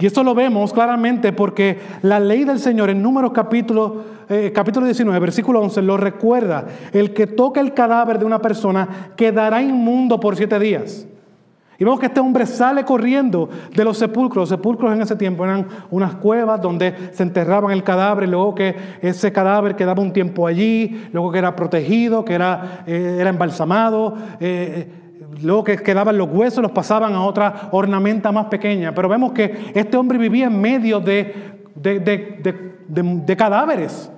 Y 0.00 0.04
esto 0.04 0.24
lo 0.24 0.34
vemos 0.34 0.72
claramente 0.72 1.32
porque 1.32 1.78
la 2.02 2.18
ley 2.18 2.42
del 2.42 2.58
Señor 2.58 2.90
en 2.90 3.00
Números 3.00 3.30
capítulo, 3.32 4.02
eh, 4.28 4.50
capítulo 4.52 4.84
19, 4.84 5.20
versículo 5.20 5.60
11, 5.60 5.82
lo 5.82 5.96
recuerda. 5.96 6.66
El 6.92 7.14
que 7.14 7.28
toca 7.28 7.60
el 7.60 7.72
cadáver 7.72 8.18
de 8.18 8.24
una 8.24 8.40
persona 8.40 9.12
quedará 9.14 9.62
inmundo 9.62 10.18
por 10.18 10.34
siete 10.34 10.58
días. 10.58 11.06
Y 11.80 11.84
vemos 11.84 11.98
que 11.98 12.06
este 12.06 12.20
hombre 12.20 12.44
sale 12.44 12.84
corriendo 12.84 13.48
de 13.74 13.84
los 13.84 13.96
sepulcros. 13.96 14.42
Los 14.42 14.48
sepulcros 14.50 14.92
en 14.92 15.00
ese 15.00 15.16
tiempo 15.16 15.44
eran 15.44 15.66
unas 15.90 16.14
cuevas 16.16 16.60
donde 16.60 17.08
se 17.14 17.22
enterraban 17.22 17.72
el 17.72 17.82
cadáver, 17.82 18.28
luego 18.28 18.54
que 18.54 18.76
ese 19.00 19.32
cadáver 19.32 19.74
quedaba 19.76 20.02
un 20.02 20.12
tiempo 20.12 20.46
allí, 20.46 21.08
luego 21.10 21.32
que 21.32 21.38
era 21.38 21.56
protegido, 21.56 22.22
que 22.22 22.34
era, 22.34 22.84
eh, 22.86 23.16
era 23.18 23.30
embalsamado, 23.30 24.14
eh, 24.40 24.92
luego 25.40 25.64
que 25.64 25.78
quedaban 25.78 26.18
los 26.18 26.28
huesos, 26.30 26.60
los 26.60 26.72
pasaban 26.72 27.14
a 27.14 27.22
otra 27.22 27.70
ornamenta 27.72 28.30
más 28.30 28.44
pequeña. 28.48 28.94
Pero 28.94 29.08
vemos 29.08 29.32
que 29.32 29.72
este 29.74 29.96
hombre 29.96 30.18
vivía 30.18 30.48
en 30.48 30.60
medio 30.60 31.00
de, 31.00 31.34
de 31.74 33.36
cadáveres. 33.38 34.12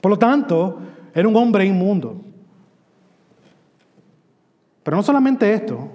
Por 0.00 0.12
lo 0.12 0.16
tanto, 0.16 0.78
era 1.12 1.26
un 1.26 1.34
hombre 1.34 1.64
inmundo. 1.64 2.29
Pero 4.90 4.96
no 4.96 5.04
solamente 5.04 5.54
esto. 5.54 5.88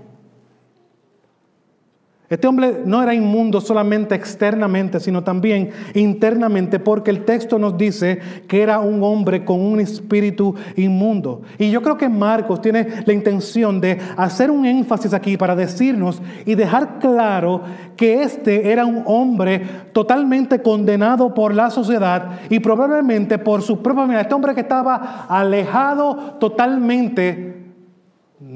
Este 2.30 2.48
hombre 2.48 2.84
no 2.86 3.04
era 3.04 3.14
inmundo 3.14 3.60
solamente 3.60 4.16
externamente, 4.16 5.02
sino 5.02 5.22
también 5.22 5.72
internamente, 5.94 6.80
porque 6.80 7.12
el 7.12 7.26
texto 7.26 7.60
nos 7.60 7.78
dice 7.78 8.22
que 8.48 8.62
era 8.62 8.80
un 8.80 9.04
hombre 9.04 9.44
con 9.44 9.60
un 9.60 9.82
espíritu 9.82 10.56
inmundo. 10.78 11.42
Y 11.58 11.72
yo 11.72 11.82
creo 11.82 11.98
que 11.98 12.08
Marcos 12.08 12.62
tiene 12.62 12.88
la 13.06 13.12
intención 13.12 13.82
de 13.82 14.00
hacer 14.16 14.50
un 14.50 14.66
énfasis 14.66 15.14
aquí 15.14 15.36
para 15.36 15.58
decirnos 15.58 16.22
y 16.46 16.56
dejar 16.56 17.00
claro 17.00 17.64
que 17.98 18.24
este 18.24 18.72
era 18.72 18.86
un 18.86 19.04
hombre 19.08 19.62
totalmente 19.92 20.62
condenado 20.62 21.34
por 21.34 21.54
la 21.54 21.70
sociedad 21.70 22.40
y 22.50 22.62
probablemente 22.62 23.40
por 23.40 23.62
su 23.62 23.84
propia 23.84 24.06
vida. 24.06 24.22
Este 24.22 24.34
hombre 24.34 24.56
que 24.56 24.62
estaba 24.62 25.26
alejado 25.28 26.38
totalmente 26.40 27.65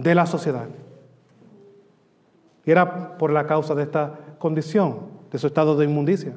de 0.01 0.15
la 0.15 0.25
sociedad. 0.25 0.67
Y 2.65 2.71
era 2.71 3.17
por 3.17 3.31
la 3.31 3.45
causa 3.45 3.75
de 3.75 3.83
esta 3.83 4.17
condición, 4.37 4.99
de 5.31 5.37
su 5.37 5.47
estado 5.47 5.75
de 5.75 5.85
inmundicia. 5.85 6.33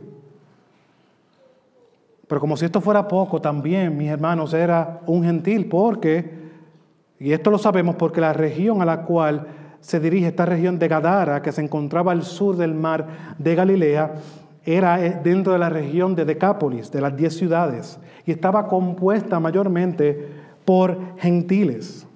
Pero 2.26 2.40
como 2.40 2.57
si 2.57 2.64
esto 2.64 2.81
fuera 2.81 3.07
poco, 3.07 3.40
también, 3.40 3.97
mis 3.97 4.09
hermanos, 4.09 4.54
era 4.54 5.00
un 5.07 5.23
gentil, 5.23 5.69
porque, 5.69 6.50
y 7.19 7.33
esto 7.33 7.50
lo 7.50 7.59
sabemos 7.59 7.97
porque 7.97 8.21
la 8.21 8.33
región 8.33 8.83
a 8.83 8.87
la 8.87 9.02
cual 9.02 9.47
se 9.81 10.00
dirige 10.00 10.28
esta 10.28 10.47
región 10.47 10.78
de 10.78 10.88
Gadara, 10.88 11.42
que 11.42 11.52
se 11.52 11.61
encontraba 11.61 12.12
al 12.12 12.23
sur 12.23 12.57
del 12.57 12.75
mar 12.75 13.35
de 13.38 13.54
Galilea, 13.54 14.14
era 14.64 15.04
eh, 15.04 15.21
dentro 15.23 15.52
de 15.52 15.59
la 15.59 15.69
región 15.69 16.14
de 16.14 16.25
Decápolis, 16.25 16.90
de 16.90 17.00
las 17.00 17.16
diez 17.16 17.37
ciudades, 17.37 17.99
y 18.25 18.33
estaba 18.33 18.69
compuesta 18.69 19.38
mayormente 19.40 20.28
por 20.64 21.19
gentiles. 21.19 22.07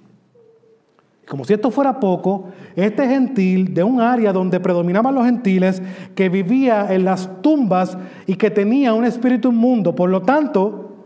Como 1.29 1.45
si 1.45 1.55
esto 1.55 1.71
fuera 1.71 1.99
poco, 1.99 2.51
este 2.77 3.07
gentil 3.09 3.75
de 3.75 3.83
un 3.83 4.01
área 4.01 4.33
donde 4.33 4.61
predominaban 4.61 5.15
los 5.15 5.25
gentiles, 5.25 5.83
que 6.15 6.29
vivía 6.29 6.93
en 6.95 7.05
las 7.05 7.43
tumbas 7.43 7.99
y 8.27 8.37
que 8.37 8.51
tenía 8.51 8.95
un 8.95 9.05
espíritu 9.05 9.51
inmundo. 9.51 9.95
Por 9.95 10.09
lo 10.09 10.23
tanto, 10.23 11.05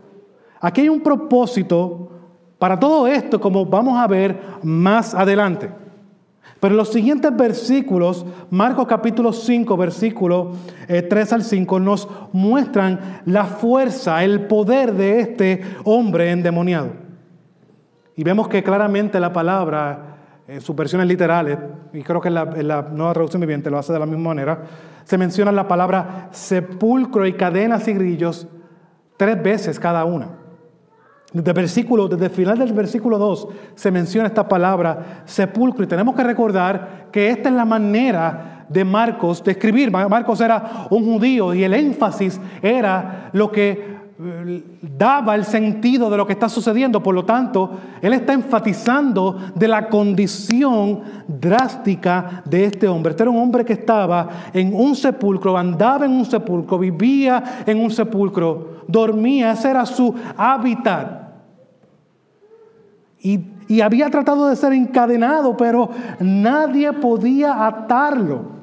aquí 0.59 0.81
hay 0.81 0.89
un 0.89 1.01
propósito 1.01 2.11
para 2.59 2.79
todo 2.79 3.07
esto, 3.07 3.41
como 3.41 3.65
vamos 3.65 3.97
a 3.97 4.05
ver 4.05 4.39
más 4.61 5.15
adelante. 5.15 5.71
Pero 6.59 6.75
los 6.75 6.89
siguientes 6.89 7.35
versículos, 7.35 8.23
Marcos 8.51 8.85
capítulo 8.85 9.33
5, 9.33 9.75
versículo 9.75 10.51
3 10.87 11.31
eh, 11.31 11.35
al 11.35 11.43
5, 11.43 11.79
nos 11.79 12.07
muestran 12.31 13.21
la 13.25 13.45
fuerza, 13.45 14.23
el 14.23 14.41
poder 14.41 14.93
de 14.93 15.21
este 15.21 15.63
hombre 15.83 16.29
endemoniado. 16.29 16.89
Y 18.15 18.23
vemos 18.23 18.47
que 18.47 18.61
claramente 18.61 19.19
la 19.19 19.33
palabra, 19.33 20.10
en 20.51 20.59
sus 20.59 20.75
versiones 20.75 21.07
literales, 21.07 21.57
y 21.93 22.01
creo 22.01 22.19
que 22.19 22.27
en 22.27 22.33
la, 22.33 22.81
nueva 22.91 23.13
traducción 23.13 23.39
viviente 23.39 23.69
lo 23.69 23.77
hace 23.77 23.93
de 23.93 23.99
la 23.99 24.05
misma 24.05 24.29
manera, 24.29 24.61
se 25.05 25.17
menciona 25.17 25.49
la 25.49 25.65
palabra 25.65 26.27
sepulcro 26.31 27.25
y 27.25 27.33
cadenas 27.33 27.87
y 27.87 27.93
grillos 27.93 28.49
tres 29.15 29.41
veces 29.41 29.79
cada 29.79 30.03
una. 30.03 30.27
Desde, 31.31 31.53
versículo, 31.53 32.09
desde 32.09 32.25
el 32.25 32.31
final 32.31 32.59
del 32.59 32.73
versículo 32.73 33.17
2 33.17 33.47
se 33.75 33.91
menciona 33.91 34.27
esta 34.27 34.49
palabra 34.49 35.23
sepulcro 35.23 35.85
y 35.85 35.87
tenemos 35.87 36.13
que 36.13 36.23
recordar 36.23 37.07
que 37.13 37.29
esta 37.29 37.47
es 37.47 37.55
la 37.55 37.63
manera 37.63 38.65
de 38.67 38.83
Marcos 38.83 39.41
de 39.41 39.51
escribir. 39.51 39.89
Marcos 39.89 40.41
era 40.41 40.87
un 40.89 41.05
judío 41.05 41.53
y 41.53 41.63
el 41.63 41.73
énfasis 41.73 42.41
era 42.61 43.29
lo 43.31 43.49
que 43.49 43.71
eh, 43.71 44.00
daba 44.81 45.35
el 45.35 45.45
sentido 45.45 46.09
de 46.09 46.17
lo 46.17 46.27
que 46.27 46.33
está 46.33 46.49
sucediendo. 46.49 47.01
Por 47.01 47.15
lo 47.15 47.25
tanto, 47.25 47.71
él 48.01 48.13
está 48.13 48.33
enfatizando 48.33 49.37
de 49.55 49.67
la 49.67 49.89
condición 49.89 51.01
drástica 51.27 52.43
de 52.45 52.65
este 52.65 52.87
hombre. 52.87 53.11
Este 53.11 53.23
era 53.23 53.31
un 53.31 53.37
hombre 53.37 53.65
que 53.65 53.73
estaba 53.73 54.29
en 54.53 54.73
un 54.73 54.95
sepulcro, 54.95 55.57
andaba 55.57 56.05
en 56.05 56.11
un 56.11 56.25
sepulcro, 56.25 56.77
vivía 56.77 57.63
en 57.65 57.79
un 57.79 57.91
sepulcro, 57.91 58.83
dormía, 58.87 59.51
ese 59.51 59.69
era 59.69 59.85
su 59.85 60.13
hábitat. 60.37 61.21
Y, 63.19 63.41
había 63.81 64.09
tratado 64.09 64.49
de 64.49 64.55
ser 64.57 64.73
encadenado, 64.73 65.55
pero 65.55 65.89
nadie 66.19 66.91
podía 66.91 67.65
atarlo. 67.65 68.60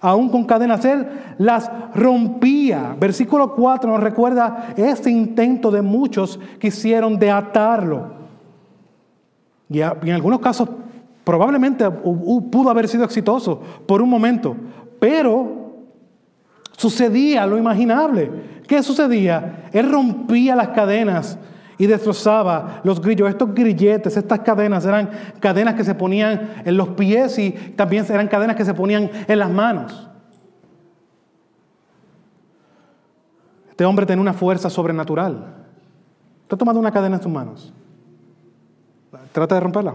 Aún 0.00 0.28
con 0.28 0.44
cadenas, 0.44 0.84
él 0.84 1.06
las 1.38 1.70
rompía. 1.94 2.96
Versículo 2.98 3.54
4 3.54 3.90
nos 3.90 4.00
recuerda 4.00 4.74
ese 4.76 5.10
intento 5.10 5.70
de 5.70 5.82
muchos 5.82 6.38
que 6.58 6.68
hicieron 6.68 7.18
de 7.18 7.30
atarlo. 7.30 8.18
Y 9.68 9.80
en 9.80 10.12
algunos 10.12 10.40
casos 10.40 10.68
probablemente 11.24 11.90
pudo 11.90 12.70
haber 12.70 12.88
sido 12.88 13.04
exitoso 13.04 13.60
por 13.86 14.00
un 14.00 14.08
momento, 14.08 14.56
pero 14.98 15.74
sucedía 16.76 17.46
lo 17.46 17.58
imaginable. 17.58 18.30
¿Qué 18.66 18.82
sucedía? 18.82 19.68
Él 19.72 19.90
rompía 19.90 20.54
las 20.54 20.68
cadenas 20.68 21.38
y 21.78 21.86
destrozaba 21.86 22.80
los 22.82 23.00
grillos. 23.00 23.28
Estos 23.28 23.54
grilletes, 23.54 24.16
estas 24.16 24.40
cadenas 24.40 24.84
eran 24.84 25.10
cadenas 25.40 25.74
que 25.74 25.84
se 25.84 25.94
ponían 25.94 26.62
en 26.64 26.76
los 26.76 26.88
pies 26.90 27.38
y 27.38 27.52
también 27.52 28.04
eran 28.08 28.26
cadenas 28.26 28.56
que 28.56 28.64
se 28.64 28.74
ponían 28.74 29.08
en 29.26 29.38
las 29.38 29.50
manos. 29.50 30.08
Este 33.70 33.84
hombre 33.84 34.04
tenía 34.04 34.20
una 34.20 34.34
fuerza 34.34 34.68
sobrenatural. 34.68 35.54
Está 36.42 36.56
tomando 36.56 36.80
una 36.80 36.90
cadena 36.90 37.16
en 37.16 37.22
sus 37.22 37.30
manos. 37.30 37.72
Trata 39.32 39.54
de 39.54 39.60
romperla. 39.60 39.94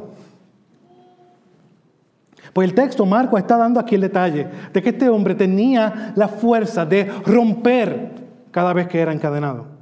Pues 2.53 2.69
el 2.69 2.75
texto 2.75 3.05
Marco 3.05 3.38
está 3.38 3.57
dando 3.57 3.79
aquí 3.79 3.95
el 3.95 4.01
detalle 4.01 4.47
de 4.71 4.81
que 4.81 4.89
este 4.89 5.10
hombre 5.10 5.36
tenía 5.36 6.13
la 6.15 6.27
fuerza 6.27 6.86
de 6.86 7.05
romper 7.25 8.12
cada 8.51 8.71
vez 8.73 8.88
que 8.88 9.01
era 9.01 9.12
encadenado. 9.12 9.72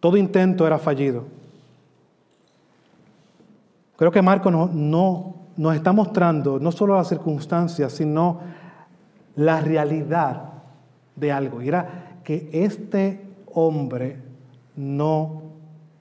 Todo 0.00 0.16
intento 0.16 0.66
era 0.66 0.78
fallido. 0.78 1.24
Creo 3.96 4.10
que 4.10 4.22
Marco 4.22 4.50
no, 4.50 5.34
nos 5.56 5.74
está 5.76 5.92
mostrando 5.92 6.58
no 6.58 6.72
solo 6.72 6.96
las 6.96 7.08
circunstancias, 7.08 7.92
sino 7.92 8.40
la 9.36 9.60
realidad 9.60 10.44
de 11.14 11.30
algo. 11.30 11.60
Y 11.60 11.68
era 11.68 12.16
que 12.24 12.48
este 12.50 13.26
hombre 13.52 14.16
no 14.74 15.42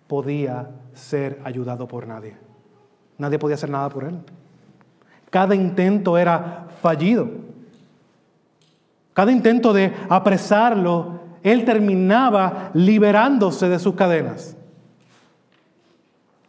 podía 0.07 0.69
ser 0.93 1.41
ayudado 1.43 1.87
por 1.87 2.07
nadie. 2.07 2.37
Nadie 3.17 3.37
podía 3.37 3.55
hacer 3.55 3.69
nada 3.69 3.89
por 3.89 4.05
él. 4.05 4.17
Cada 5.29 5.53
intento 5.53 6.17
era 6.17 6.67
fallido. 6.81 7.27
Cada 9.13 9.33
intento 9.33 9.73
de 9.73 9.93
apresarlo 10.07 11.19
él 11.43 11.65
terminaba 11.65 12.71
liberándose 12.73 13.69
de 13.69 13.79
sus 13.79 13.95
cadenas. 13.95 14.55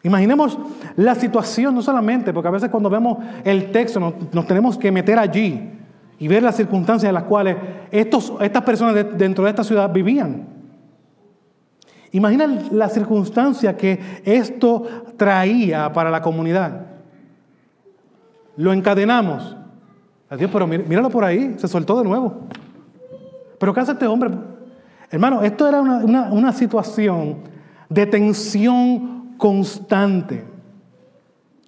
Imaginemos 0.02 0.58
la 0.96 1.14
situación, 1.14 1.74
no 1.74 1.82
solamente, 1.82 2.32
porque 2.32 2.48
a 2.48 2.52
veces 2.52 2.70
cuando 2.70 2.88
vemos 2.88 3.18
el 3.44 3.70
texto 3.70 4.00
nos, 4.00 4.46
tenemos 4.46 4.78
que 4.78 4.90
meter 4.90 5.18
allí 5.18 5.70
y 6.18 6.28
ver 6.28 6.42
las 6.42 6.56
circunstancias 6.56 7.08
en 7.08 7.14
las 7.14 7.24
cuales 7.24 7.56
estos, 7.90 8.32
estas 8.40 8.62
personas 8.62 8.94
dentro 9.16 9.44
de 9.44 9.50
esta 9.50 9.64
ciudad 9.64 9.92
vivían. 9.92 10.48
Imagina 12.12 12.46
la 12.72 12.88
circunstancia 12.88 13.76
que 13.76 14.00
esto 14.24 14.86
traía 15.16 15.92
para 15.92 16.10
la 16.10 16.22
comunidad. 16.22 16.86
Lo 18.56 18.72
encadenamos. 18.72 19.56
Adiós, 20.28 20.50
pero 20.52 20.66
míralo 20.66 21.10
por 21.10 21.24
ahí, 21.24 21.54
se 21.58 21.68
soltó 21.68 21.98
de 21.98 22.04
nuevo. 22.04 22.40
Pero 23.58 23.74
¿qué 23.74 23.80
hace 23.80 23.92
este 23.92 24.06
hombre? 24.06 24.30
Hermano, 25.10 25.42
esto 25.42 25.68
era 25.68 25.80
una, 25.80 26.52
situación 26.52 27.38
de 27.88 28.06
tensión 28.06 29.34
constante. 29.36 30.44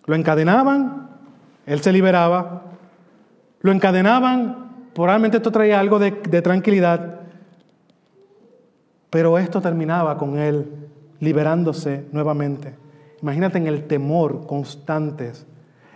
Lo 0.06 0.14
encadenaban, 0.14 1.08
él 1.66 1.80
se 1.80 1.92
liberaba, 1.92 2.62
lo 3.60 3.72
encadenaban, 3.72 4.70
probablemente 4.94 5.38
esto 5.38 5.50
traía 5.50 5.80
algo 5.80 5.98
de, 5.98 6.12
tranquilidad, 6.42 7.20
pero 9.10 9.36
esto 9.38 9.60
terminaba 9.60 10.16
con 10.16 10.38
él 10.38 10.88
liberándose 11.18 12.06
nuevamente. 12.12 12.76
Imagínate 13.22 13.58
en 13.58 13.66
el 13.66 13.84
temor 13.88 14.46
constante. 14.46 15.32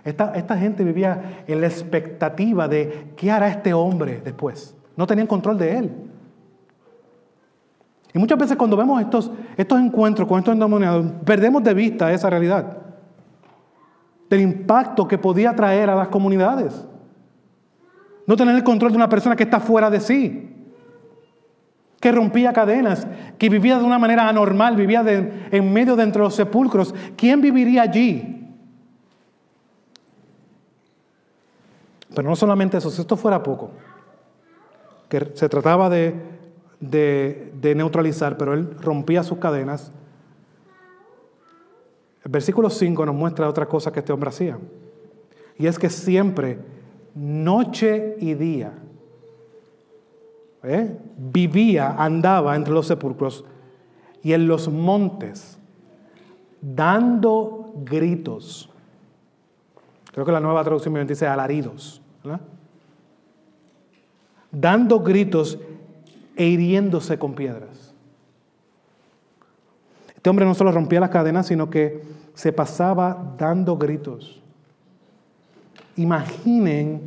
Esta, 0.04 0.34
esta, 0.34 0.56
gente 0.56 0.84
vivía 0.84 1.44
en 1.46 1.60
la 1.60 1.66
expectativa 1.68 2.68
de 2.68 3.12
qué 3.16 3.30
hará 3.30 3.48
este 3.48 3.72
hombre 3.72 4.20
después. 4.24 4.74
No 4.96 5.06
tenían 5.06 5.26
control 5.26 5.58
de 5.58 5.78
él. 5.78 5.90
Y 8.16 8.18
muchas 8.18 8.38
veces 8.38 8.56
cuando 8.56 8.78
vemos 8.78 8.98
estos, 9.02 9.30
estos 9.58 9.78
encuentros 9.78 10.26
con 10.26 10.38
estos 10.38 10.54
endemoniados, 10.54 11.04
perdemos 11.26 11.62
de 11.62 11.74
vista 11.74 12.10
esa 12.14 12.30
realidad, 12.30 12.78
del 14.30 14.40
impacto 14.40 15.06
que 15.06 15.18
podía 15.18 15.54
traer 15.54 15.90
a 15.90 15.94
las 15.94 16.08
comunidades. 16.08 16.86
No 18.26 18.34
tener 18.34 18.56
el 18.56 18.64
control 18.64 18.92
de 18.92 18.96
una 18.96 19.10
persona 19.10 19.36
que 19.36 19.42
está 19.42 19.60
fuera 19.60 19.90
de 19.90 20.00
sí, 20.00 20.50
que 22.00 22.10
rompía 22.10 22.54
cadenas, 22.54 23.06
que 23.36 23.50
vivía 23.50 23.76
de 23.76 23.84
una 23.84 23.98
manera 23.98 24.26
anormal, 24.26 24.76
vivía 24.76 25.04
en 25.06 25.72
medio 25.74 25.94
de 25.94 26.04
entre 26.04 26.22
los 26.22 26.34
sepulcros. 26.34 26.94
¿Quién 27.18 27.42
viviría 27.42 27.82
allí? 27.82 28.50
Pero 32.14 32.30
no 32.30 32.34
solamente 32.34 32.78
eso, 32.78 32.88
si 32.88 33.02
esto 33.02 33.18
fuera 33.18 33.42
poco, 33.42 33.72
que 35.10 35.32
se 35.34 35.50
trataba 35.50 35.90
de 35.90 36.35
de, 36.90 37.74
neutralizar, 37.76 38.36
pero 38.36 38.54
él 38.54 38.76
rompía 38.80 39.22
sus 39.22 39.38
cadenas. 39.38 39.92
El 42.24 42.30
versículo 42.30 42.70
5 42.70 43.06
nos 43.06 43.14
muestra 43.14 43.48
otra 43.48 43.66
cosa 43.66 43.92
que 43.92 44.00
este 44.00 44.12
hombre 44.12 44.28
hacía. 44.28 44.58
Y 45.58 45.66
es 45.66 45.78
que 45.78 45.88
siempre, 45.88 46.58
noche 47.14 48.16
y 48.18 48.34
día, 48.34 48.72
¿eh? 50.62 50.98
vivía, 51.16 51.94
andaba 51.98 52.56
entre 52.56 52.74
los 52.74 52.86
sepulcros 52.86 53.44
y 54.22 54.32
en 54.32 54.48
los 54.48 54.68
montes, 54.68 55.58
dando 56.60 57.72
gritos. 57.84 58.68
Creo 60.12 60.26
que 60.26 60.32
la 60.32 60.40
nueva 60.40 60.64
traducción 60.64 60.94
me 60.94 61.04
dice 61.04 61.26
alaridos. 61.26 62.02
Dando 64.50 65.00
gritos 65.00 65.58
e 66.36 66.46
hiriéndose 66.46 67.18
con 67.18 67.34
piedras. 67.34 67.94
Este 70.14 70.30
hombre 70.30 70.44
no 70.44 70.54
solo 70.54 70.72
rompía 70.72 71.00
las 71.00 71.10
cadenas, 71.10 71.46
sino 71.46 71.70
que 71.70 72.02
se 72.34 72.52
pasaba 72.52 73.34
dando 73.38 73.76
gritos. 73.76 74.42
Imaginen 75.96 77.00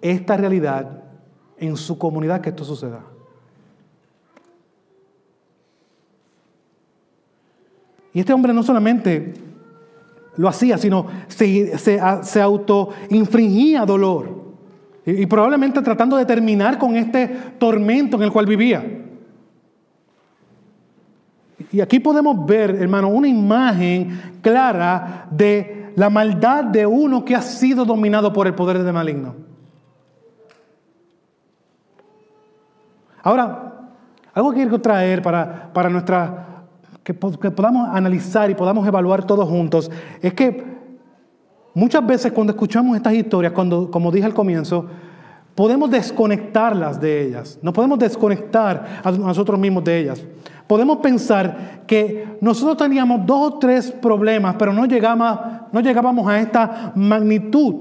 esta 0.00 0.36
realidad 0.36 1.02
en 1.58 1.76
su 1.76 1.98
comunidad 1.98 2.40
que 2.40 2.50
esto 2.50 2.64
suceda. 2.64 3.00
Y 8.12 8.20
este 8.20 8.32
hombre 8.32 8.52
no 8.52 8.62
solamente 8.62 9.34
lo 10.36 10.48
hacía, 10.48 10.78
sino 10.78 11.06
se, 11.28 11.78
se, 11.78 12.00
se 12.22 12.40
autoinfringía 12.40 13.84
dolor. 13.84 14.39
Y, 15.18 15.26
probablemente 15.26 15.82
tratando 15.82 16.16
de 16.16 16.24
terminar 16.24 16.78
con 16.78 16.96
este 16.96 17.28
tormento 17.58 18.16
en 18.16 18.22
el 18.22 18.32
cual 18.32 18.46
vivía. 18.46 18.84
Y 21.72 21.80
aquí 21.80 22.00
podemos 22.00 22.46
ver, 22.46 22.70
hermano, 22.70 23.08
una 23.08 23.28
imagen 23.28 24.38
clara 24.42 25.26
de 25.30 25.92
la 25.96 26.10
maldad 26.10 26.64
de 26.64 26.86
uno 26.86 27.24
que 27.24 27.34
ha 27.34 27.42
sido 27.42 27.84
dominado 27.84 28.32
por 28.32 28.46
el 28.46 28.54
poder 28.54 28.82
de 28.82 28.92
maligno. 28.92 29.34
Ahora, 33.22 33.90
algo 34.32 34.50
que 34.50 34.56
quiero 34.56 34.80
traer 34.80 35.22
para, 35.22 35.72
para 35.72 35.90
nuestra 35.90 36.50
que, 37.02 37.14
podamos 37.14 37.88
analizar 37.92 38.50
y 38.50 38.54
podamos 38.54 38.86
evaluar 38.86 39.24
todos 39.24 39.48
juntos, 39.48 39.90
es 40.22 40.34
que 40.34 40.69
muchas 41.74 42.06
veces 42.06 42.32
cuando 42.32 42.52
escuchamos 42.52 42.96
estas 42.96 43.14
historias, 43.14 43.52
cuando, 43.52 43.90
como 43.90 44.10
dije 44.10 44.26
al 44.26 44.34
comienzo, 44.34 44.86
podemos 45.54 45.90
desconectarlas 45.90 47.00
de 47.00 47.26
ellas, 47.26 47.58
no 47.62 47.72
podemos 47.72 47.98
desconectar 47.98 49.00
a 49.02 49.10
nosotros 49.12 49.58
mismos 49.58 49.84
de 49.84 49.98
ellas. 49.98 50.24
Podemos 50.66 50.98
pensar 50.98 51.82
que 51.86 52.38
nosotros 52.40 52.76
teníamos 52.76 53.26
dos 53.26 53.54
o 53.54 53.58
tres 53.58 53.90
problemas, 53.90 54.54
pero 54.56 54.72
no 54.72 54.82
no 54.82 55.80
llegábamos 55.80 56.28
a 56.28 56.38
esta 56.38 56.92
magnitud. 56.94 57.74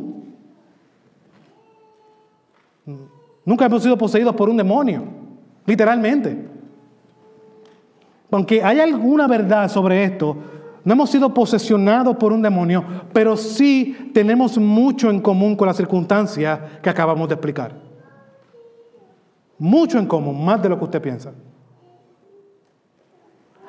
Nunca 3.45 3.65
hemos 3.65 3.83
sido 3.83 3.97
poseídos 3.97 4.35
por 4.35 4.49
un 4.49 4.57
demonio, 4.57 5.03
literalmente. 5.65 6.47
Aunque 8.31 8.63
hay 8.63 8.79
alguna 8.79 9.27
verdad 9.27 9.69
sobre 9.69 10.03
esto, 10.03 10.37
no 10.89 10.93
hemos 10.93 11.11
sido 11.11 11.31
posesionados 11.31 12.17
por 12.17 12.33
un 12.33 12.41
demonio, 12.41 12.83
pero 13.13 13.37
sí 13.37 14.09
tenemos 14.11 14.57
mucho 14.57 15.11
en 15.11 15.19
común 15.19 15.55
con 15.55 15.67
la 15.67 15.73
circunstancia 15.75 16.79
que 16.81 16.89
acabamos 16.89 17.29
de 17.29 17.35
explicar. 17.35 17.75
Mucho 19.59 19.99
en 19.99 20.07
común, 20.07 20.43
más 20.43 20.59
de 20.63 20.69
lo 20.69 20.79
que 20.79 20.85
usted 20.85 20.99
piensa. 20.99 21.31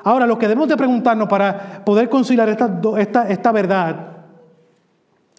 Ahora, 0.03 0.27
lo 0.27 0.39
que 0.39 0.49
debemos 0.49 0.67
de 0.67 0.79
preguntarnos 0.79 1.29
para 1.29 1.85
poder 1.85 2.09
conciliar 2.09 2.49
esta, 2.49 2.81
esta, 2.97 3.29
esta 3.29 3.53
verdad 3.53 4.25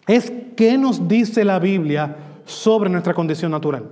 es 0.06 0.32
qué 0.54 0.78
nos 0.78 1.08
dice 1.08 1.44
la 1.44 1.58
Biblia 1.58 2.14
sobre 2.44 2.90
nuestra 2.90 3.12
condición 3.12 3.50
natural. 3.50 3.88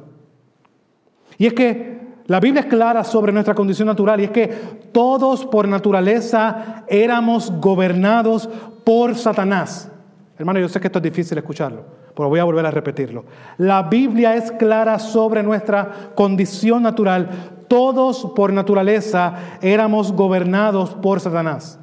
Y 1.39 1.47
es 1.49 1.55
que 1.55 2.00
la 2.31 2.39
Biblia 2.39 2.61
es 2.61 2.69
clara 2.69 3.03
sobre 3.03 3.33
nuestra 3.33 3.57
condición 3.57 3.89
natural 3.89 4.21
y 4.21 4.25
es 4.27 4.31
que 4.31 4.47
todos 4.93 5.45
por 5.45 5.67
naturaleza 5.67 6.85
éramos 6.87 7.51
gobernados 7.51 8.49
por 8.85 9.17
Satanás. 9.17 9.91
Hermano, 10.39 10.61
yo 10.61 10.69
sé 10.69 10.79
que 10.79 10.87
esto 10.87 11.01
es 11.01 11.03
difícil 11.03 11.37
escucharlo, 11.39 11.83
pero 12.15 12.29
voy 12.29 12.39
a 12.39 12.45
volver 12.45 12.65
a 12.65 12.71
repetirlo. 12.71 13.25
La 13.59 13.83
Biblia 13.83 14.37
es 14.37 14.53
clara 14.53 15.01
sobre 15.01 15.43
nuestra 15.43 16.13
condición 16.15 16.85
natural. 16.85 17.31
Todos 17.67 18.25
por 18.37 18.53
naturaleza 18.53 19.35
éramos 19.61 20.13
gobernados 20.13 20.91
por 20.91 21.19
Satanás. 21.19 21.81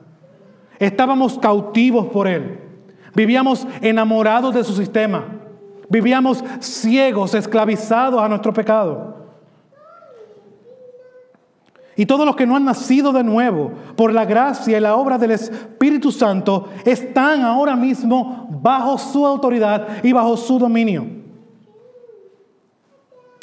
Estábamos 0.80 1.38
cautivos 1.40 2.08
por 2.08 2.26
él. 2.26 2.58
Vivíamos 3.14 3.68
enamorados 3.82 4.56
de 4.56 4.64
su 4.64 4.72
sistema. 4.72 5.26
Vivíamos 5.90 6.42
ciegos, 6.62 7.34
esclavizados 7.34 8.22
a 8.22 8.30
nuestro 8.30 8.54
pecado. 8.54 9.27
Y 11.98 12.06
todos 12.06 12.28
los 12.28 12.36
que 12.36 12.46
no 12.46 12.56
han 12.56 12.64
nacido 12.64 13.12
de 13.12 13.24
nuevo 13.24 13.72
por 13.96 14.14
la 14.14 14.24
gracia 14.24 14.78
y 14.78 14.82
la 14.82 14.96
obra 14.96 15.18
del 15.18 15.32
Espíritu 15.32 16.12
Santo 16.12 16.70
están 16.86 17.42
ahora 17.42 17.76
mismo 17.76 18.48
bajo 18.62 19.00
su 19.00 19.26
autoridad 19.26 20.04
y 20.04 20.14
bajo 20.14 20.38
su 20.38 20.60
dominio. 20.60 21.08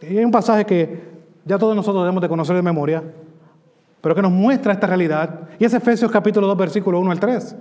Y 0.09 0.17
hay 0.17 0.25
un 0.25 0.31
pasaje 0.31 0.65
que 0.65 1.15
ya 1.45 1.59
todos 1.59 1.75
nosotros 1.75 2.05
debemos 2.05 2.23
de 2.23 2.29
conocer 2.29 2.55
de 2.55 2.63
memoria, 2.63 3.03
pero 4.01 4.15
que 4.15 4.23
nos 4.23 4.31
muestra 4.31 4.73
esta 4.73 4.87
realidad. 4.87 5.49
Y 5.59 5.65
es 5.65 5.75
Efesios 5.75 6.11
capítulo 6.11 6.47
2, 6.47 6.57
versículo 6.57 7.01
1 7.01 7.11
al 7.11 7.19
3. 7.19 7.57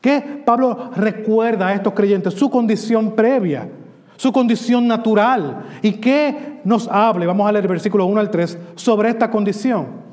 Que 0.00 0.42
Pablo 0.44 0.90
recuerda 0.94 1.68
a 1.68 1.74
estos 1.74 1.92
creyentes 1.92 2.34
su 2.34 2.48
condición 2.50 3.12
previa, 3.16 3.68
su 4.16 4.30
condición 4.32 4.86
natural. 4.86 5.64
Y 5.82 5.92
que 5.92 6.60
nos 6.62 6.86
hable, 6.86 7.26
vamos 7.26 7.48
a 7.48 7.52
leer 7.52 7.64
el 7.64 7.70
versículo 7.70 8.06
1 8.06 8.20
al 8.20 8.30
3, 8.30 8.58
sobre 8.76 9.08
esta 9.08 9.28
condición. 9.30 10.03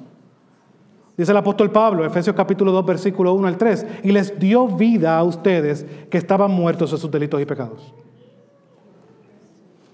Dice 1.22 1.34
el 1.34 1.38
apóstol 1.38 1.70
Pablo, 1.70 2.04
Efesios 2.04 2.36
capítulo 2.36 2.72
2, 2.72 2.84
versículo 2.84 3.34
1 3.36 3.48
al 3.48 3.56
3, 3.56 3.86
y 4.02 4.12
les 4.12 4.40
dio 4.40 4.68
vida 4.68 5.16
a 5.16 5.24
ustedes 5.24 5.86
que 6.10 6.18
estaban 6.18 6.50
muertos 6.50 6.92
en 6.92 6.98
sus 6.98 7.12
delitos 7.12 7.40
y 7.40 7.46
pecados. 7.46 7.94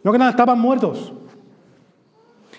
No 0.05 0.13
que 0.13 0.17
nada, 0.17 0.31
estaban 0.31 0.57
muertos, 0.57 1.11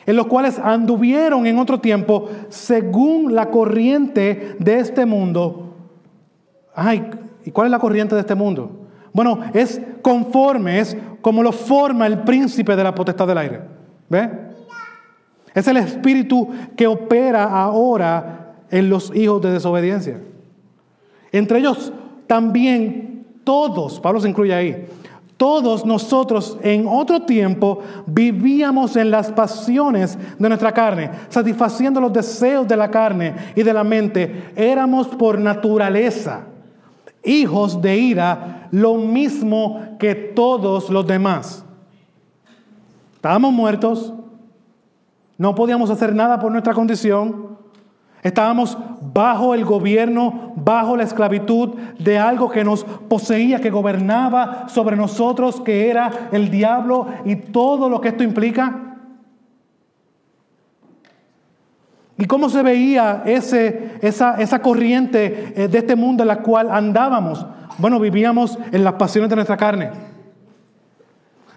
en 0.05 0.17
los 0.17 0.27
cuales 0.27 0.59
anduvieron 0.59 1.47
en 1.47 1.59
otro 1.59 1.81
tiempo 1.81 2.29
según 2.51 3.35
la 3.35 3.49
corriente 3.51 4.57
de 4.59 4.81
este 4.81 5.07
mundo. 5.07 5.73
Ay, 6.75 7.09
¿y 7.47 7.51
cuál 7.51 7.69
es 7.69 7.71
la 7.71 7.79
corriente 7.79 8.17
de 8.17 8.21
este 8.21 8.35
mundo? 8.35 8.71
Bueno, 9.15 9.41
es 9.55 9.81
conforme, 10.03 10.79
es 10.79 10.95
como 11.23 11.43
lo 11.43 11.53
forma 11.53 12.07
el 12.07 12.19
príncipe 12.19 12.77
de 12.77 12.85
la 12.85 12.95
potestad 12.95 13.27
del 13.27 13.39
aire. 13.39 13.63
¿Ve? 14.11 14.31
Es 15.55 15.67
el 15.69 15.79
espíritu 15.79 16.47
que 16.77 16.87
opera 16.87 17.45
ahora 17.45 18.45
en 18.71 18.91
los 18.91 19.15
hijos 19.15 19.41
de 19.43 19.53
desobediencia. 19.53 20.21
Entre 21.33 21.59
ellos 21.59 21.93
también 22.27 23.27
todos, 23.45 24.01
Pablo 24.01 24.21
se 24.21 24.29
incluye 24.29 24.55
ahí, 24.55 24.87
todos 25.39 25.87
nosotros 25.87 26.59
en 26.63 26.87
otro 26.89 27.23
tiempo 27.23 27.81
vivíamos 28.07 28.97
en 28.97 29.11
las 29.11 29.31
pasiones 29.31 30.19
de 30.37 30.49
nuestra 30.49 30.73
carne, 30.73 31.11
satisfaciendo 31.29 32.01
los 32.01 32.13
deseos 32.13 32.67
de 32.67 32.77
la 32.77 32.91
carne 32.91 33.35
y 33.55 33.63
de 33.63 33.73
la 33.73 33.85
mente. 33.85 34.51
Éramos 34.57 35.07
por 35.07 35.39
naturaleza 35.39 36.45
hijos 37.23 37.81
de 37.81 37.97
ira, 37.97 38.69
lo 38.73 38.95
mismo 38.95 39.97
que 39.99 40.15
todos 40.15 40.91
los 40.91 41.07
demás. 41.07 41.65
Estábamos 43.15 43.53
muertos, 43.53 44.13
no 45.37 45.55
podíamos 45.55 45.91
hacer 45.91 46.15
nada 46.15 46.41
por 46.41 46.51
nuestra 46.51 46.75
condición, 46.75 47.58
Estábamos 48.23 48.77
bajo 49.01 49.55
el 49.55 49.65
gobierno, 49.65 50.53
bajo 50.57 50.97
la 50.97 51.05
esclavitud 51.05 51.75
de 51.99 52.19
algo 52.19 52.51
que 52.51 52.65
nos 52.65 52.85
poseía, 52.85 53.61
que 53.61 53.71
gobernaba 53.71 54.69
sobre 54.69 54.97
nosotros, 54.97 55.61
que 55.61 55.89
era 55.89 56.29
el 56.33 56.51
diablo 56.51 57.07
y 57.25 57.37
todo 57.37 57.89
lo 57.89 58.01
que 58.01 58.09
esto 58.09 58.25
implica. 58.25 58.97
¿Y 62.17 62.25
cómo 62.25 62.49
se 62.49 62.63
veía 62.65 63.23
ese, 63.25 63.99
esa, 64.03 64.41
esa 64.41 64.61
corriente 64.61 65.53
eh, 65.55 65.69
de 65.69 65.79
este 65.79 65.95
mundo 65.95 66.25
en 66.25 66.29
la 66.29 66.43
cual 66.43 66.69
andábamos? 66.73 67.47
Bueno, 67.79 68.01
vivíamos 68.01 68.59
en 68.73 68.83
las 68.83 68.95
pasiones 68.95 69.31
de 69.31 69.37
nuestra 69.37 69.57
carne. 69.57 69.93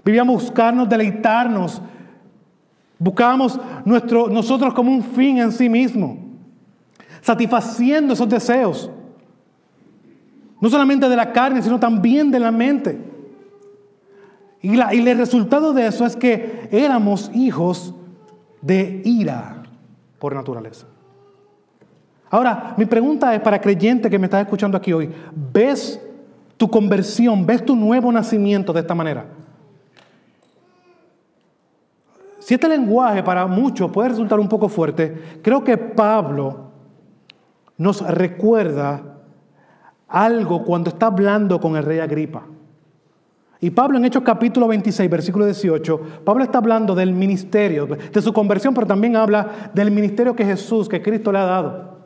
Vivíamos 0.06 0.44
buscarnos, 0.44 0.88
deleitarnos. 0.88 1.82
Buscábamos 3.00 3.60
nuestro, 3.84 4.28
nosotros 4.28 4.76
como 4.76 4.92
un 4.92 5.02
fin 5.02 5.40
en 5.40 5.52
sí 5.52 5.68
mismo 5.68 6.31
satisfaciendo 7.22 8.14
esos 8.14 8.28
deseos. 8.28 8.90
No 10.60 10.70
solamente 10.70 11.08
de 11.08 11.16
la 11.16 11.32
carne, 11.32 11.62
sino 11.62 11.80
también 11.80 12.30
de 12.30 12.40
la 12.40 12.52
mente. 12.52 13.00
Y, 14.62 14.76
la, 14.76 14.94
y 14.94 15.08
el 15.08 15.18
resultado 15.18 15.74
de 15.74 15.88
eso 15.88 16.06
es 16.06 16.16
que 16.16 16.68
éramos 16.72 17.32
hijos 17.34 17.96
de 18.62 19.02
ira 19.06 19.64
por 20.20 20.36
naturaleza. 20.36 20.86
Ahora, 22.30 22.76
mi 22.78 22.86
pregunta 22.86 23.34
es 23.34 23.42
para 23.42 23.60
creyente 23.60 24.10
que 24.10 24.20
me 24.20 24.28
estás 24.28 24.44
escuchando 24.44 24.78
aquí 24.78 24.94
hoy, 24.94 25.12
¿ves 25.52 26.00
tu 26.58 26.70
conversión, 26.70 27.46
ves 27.46 27.66
tu 27.66 27.76
nuevo 27.76 28.12
nacimiento 28.12 28.72
de 28.72 28.82
esta 28.82 28.96
manera? 28.96 29.26
Si 32.40 32.54
este 32.54 32.70
lenguaje 32.70 33.22
para 33.22 33.46
muchos 33.48 33.92
puede 33.92 34.10
resultar 34.10 34.40
un 34.40 34.48
poco 34.48 34.70
fuerte, 34.70 35.40
creo 35.42 35.64
que 35.64 35.78
Pablo 35.78 36.71
nos 37.82 38.02
recuerda 38.02 39.02
algo 40.08 40.64
cuando 40.64 40.92
está 40.92 41.08
hablando 41.08 41.60
con 41.60 41.76
el 41.76 41.84
rey 41.84 41.98
Agripa. 41.98 42.44
Y 43.60 43.72
Pablo 43.72 43.98
en 43.98 44.06
Hechos 44.06 44.24
capítulo 44.24 44.68
26, 44.68 45.10
versículo 45.10 45.46
18, 45.46 46.02
Pablo 46.24 46.44
está 46.44 46.60
hablando 46.60 46.94
del 46.94 47.12
ministerio, 47.12 47.88
de 47.88 48.22
su 48.22 48.32
conversión, 48.34 48.76
pero 48.76 48.86
también 48.86 49.16
habla 49.16 49.72
del 49.74 49.90
ministerio 49.90 50.36
que 50.36 50.46
Jesús, 50.46 50.88
que 50.88 51.02
Cristo 51.02 51.32
le 51.32 51.40
ha 51.40 51.46
dado. 51.46 51.98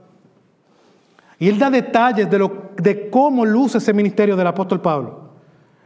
Y 1.39 1.49
él 1.49 1.59
da 1.59 1.69
detalles 1.69 2.29
de, 2.29 2.39
lo, 2.39 2.69
de 2.77 3.09
cómo 3.09 3.45
luce 3.45 3.79
ese 3.79 3.93
ministerio 3.93 4.37
del 4.37 4.47
apóstol 4.47 4.79
Pablo. 4.81 5.31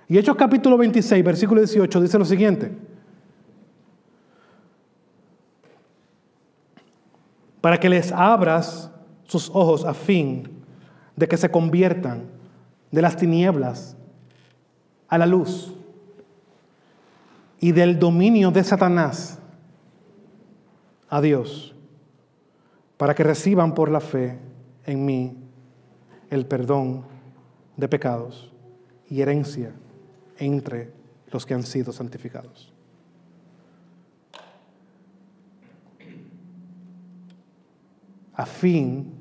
Y 0.08 0.20
Hechos 0.20 0.36
capítulo 0.36 0.78
26, 0.78 1.24
versículo 1.24 1.62
18 1.62 2.02
dice 2.02 2.20
lo 2.20 2.26
siguiente. 2.26 2.72
para 7.62 7.78
que 7.78 7.90
les 7.90 8.12
abras 8.12 8.92
sus 9.30 9.52
ojos 9.54 9.86
a 9.86 9.94
fin 9.94 10.50
de 11.16 11.28
que 11.28 11.38
se 11.38 11.52
conviertan 11.52 12.24
de 12.90 13.02
las 13.02 13.16
tinieblas 13.16 13.96
a 15.08 15.20
la 15.20 15.28
luz 15.28 15.72
y 17.60 17.72
del 17.72 18.00
dominio 18.00 18.50
de 18.50 18.64
Satanás 18.64 19.38
a 21.10 21.22
Dios, 21.22 21.76
para 22.98 23.14
que 23.14 23.24
reciban 23.24 23.76
por 23.76 23.92
la 23.92 24.00
fe 24.00 24.40
en 24.86 25.06
mí 25.06 25.38
el 26.32 26.48
perdón 26.48 27.04
de 27.78 27.88
pecados 27.88 28.52
y 29.10 29.22
herencia 29.22 29.74
entre 30.40 30.92
los 31.32 31.46
que 31.46 31.54
han 31.54 31.64
sido 31.64 31.92
santificados. 31.92 32.74
A 38.34 38.46
fin 38.46 39.19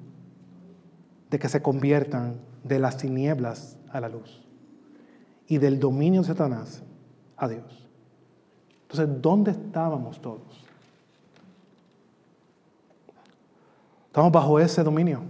de 1.31 1.38
que 1.38 1.49
se 1.49 1.62
conviertan 1.62 2.37
de 2.64 2.79
las 2.79 2.97
tinieblas 2.97 3.79
a 3.91 4.01
la 4.01 4.09
luz 4.09 4.43
y 5.47 5.59
del 5.59 5.79
dominio 5.79 6.23
de 6.23 6.29
Satanás 6.29 6.83
a 7.37 7.49
Dios. 7.49 7.88
Entonces, 8.83 9.21
¿dónde 9.21 9.51
estábamos 9.51 10.21
todos? 10.21 10.64
Estamos 14.07 14.33
bajo 14.33 14.59
ese 14.59 14.83
dominio. 14.83 15.23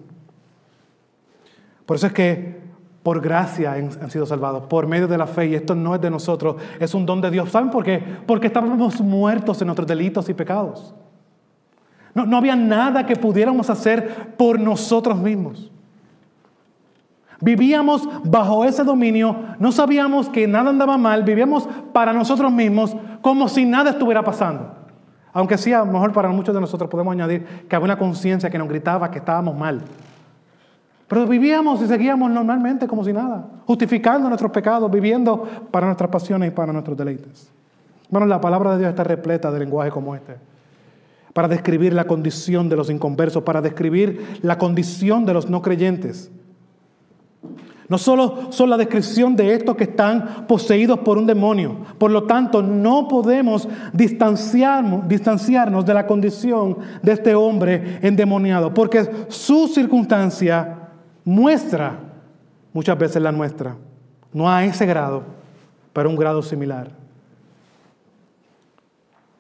Por 1.84 1.96
eso 1.96 2.06
es 2.06 2.12
que 2.12 2.58
por 3.02 3.20
gracia 3.20 3.72
han, 3.72 4.10
sido 4.10 4.26
salvados, 4.26 4.64
por 4.64 4.86
medio 4.86 5.08
de 5.08 5.16
la 5.16 5.26
fe, 5.26 5.46
y 5.46 5.54
esto 5.54 5.74
no 5.74 5.94
es 5.94 6.00
de 6.00 6.10
nosotros, 6.10 6.56
es 6.78 6.94
un 6.94 7.06
don 7.06 7.20
de 7.20 7.30
Dios. 7.30 7.50
¿Saben 7.50 7.70
por 7.70 7.82
qué? 7.82 8.02
Porque 8.26 8.48
estábamos 8.48 9.00
muertos 9.00 9.60
en 9.60 9.66
nuestros 9.66 9.88
delitos 9.88 10.28
y 10.28 10.34
pecados. 10.34 10.94
No, 12.14 12.26
no 12.26 12.36
había 12.36 12.54
nada 12.54 13.06
que 13.06 13.16
pudiéramos 13.16 13.70
hacer 13.70 14.36
por 14.36 14.60
nosotros 14.60 15.16
mismos. 15.18 15.70
Vivíamos 17.40 18.08
bajo 18.24 18.64
ese 18.64 18.82
dominio, 18.82 19.36
no 19.58 19.70
sabíamos 19.70 20.28
que 20.28 20.48
nada 20.48 20.70
andaba 20.70 20.98
mal, 20.98 21.22
vivíamos 21.22 21.68
para 21.92 22.12
nosotros 22.12 22.50
mismos 22.50 22.96
como 23.22 23.48
si 23.48 23.64
nada 23.64 23.90
estuviera 23.90 24.24
pasando. 24.24 24.74
Aunque 25.32 25.56
sí, 25.56 25.70
mejor 25.70 26.12
para 26.12 26.28
muchos 26.30 26.54
de 26.54 26.60
nosotros 26.60 26.90
podemos 26.90 27.12
añadir 27.12 27.44
que 27.68 27.76
había 27.76 27.84
una 27.84 27.98
conciencia 27.98 28.50
que 28.50 28.58
nos 28.58 28.68
gritaba 28.68 29.10
que 29.10 29.18
estábamos 29.18 29.56
mal. 29.56 29.82
Pero 31.06 31.26
vivíamos 31.26 31.80
y 31.80 31.86
seguíamos 31.86 32.30
normalmente 32.30 32.86
como 32.86 33.04
si 33.04 33.12
nada, 33.12 33.46
justificando 33.66 34.28
nuestros 34.28 34.50
pecados, 34.50 34.90
viviendo 34.90 35.42
para 35.70 35.86
nuestras 35.86 36.10
pasiones 36.10 36.48
y 36.48 36.50
para 36.50 36.72
nuestros 36.72 36.96
deleites. 36.96 37.50
Bueno, 38.10 38.26
la 38.26 38.40
palabra 38.40 38.72
de 38.72 38.78
Dios 38.78 38.90
está 38.90 39.04
repleta 39.04 39.50
de 39.50 39.58
lenguaje 39.58 39.90
como 39.90 40.14
este, 40.14 40.36
para 41.32 41.46
describir 41.46 41.92
la 41.92 42.04
condición 42.04 42.68
de 42.68 42.76
los 42.76 42.90
inconversos, 42.90 43.42
para 43.42 43.62
describir 43.62 44.40
la 44.42 44.58
condición 44.58 45.24
de 45.24 45.34
los 45.34 45.48
no 45.48 45.62
creyentes. 45.62 46.30
No 47.88 47.96
solo 47.96 48.52
son 48.52 48.68
la 48.68 48.76
descripción 48.76 49.34
de 49.34 49.54
estos 49.54 49.74
que 49.74 49.84
están 49.84 50.46
poseídos 50.46 50.98
por 50.98 51.16
un 51.16 51.26
demonio. 51.26 51.78
Por 51.96 52.10
lo 52.10 52.24
tanto, 52.24 52.60
no 52.62 53.08
podemos 53.08 53.66
distanciarnos, 53.94 55.08
distanciarnos 55.08 55.86
de 55.86 55.94
la 55.94 56.06
condición 56.06 56.76
de 57.02 57.12
este 57.12 57.34
hombre 57.34 57.98
endemoniado, 58.02 58.74
porque 58.74 59.26
su 59.28 59.68
circunstancia 59.68 60.90
muestra 61.24 61.98
muchas 62.74 62.98
veces 62.98 63.22
la 63.22 63.32
nuestra. 63.32 63.76
No 64.34 64.50
a 64.50 64.66
ese 64.66 64.84
grado, 64.84 65.22
pero 65.94 66.10
un 66.10 66.16
grado 66.16 66.42
similar. 66.42 66.90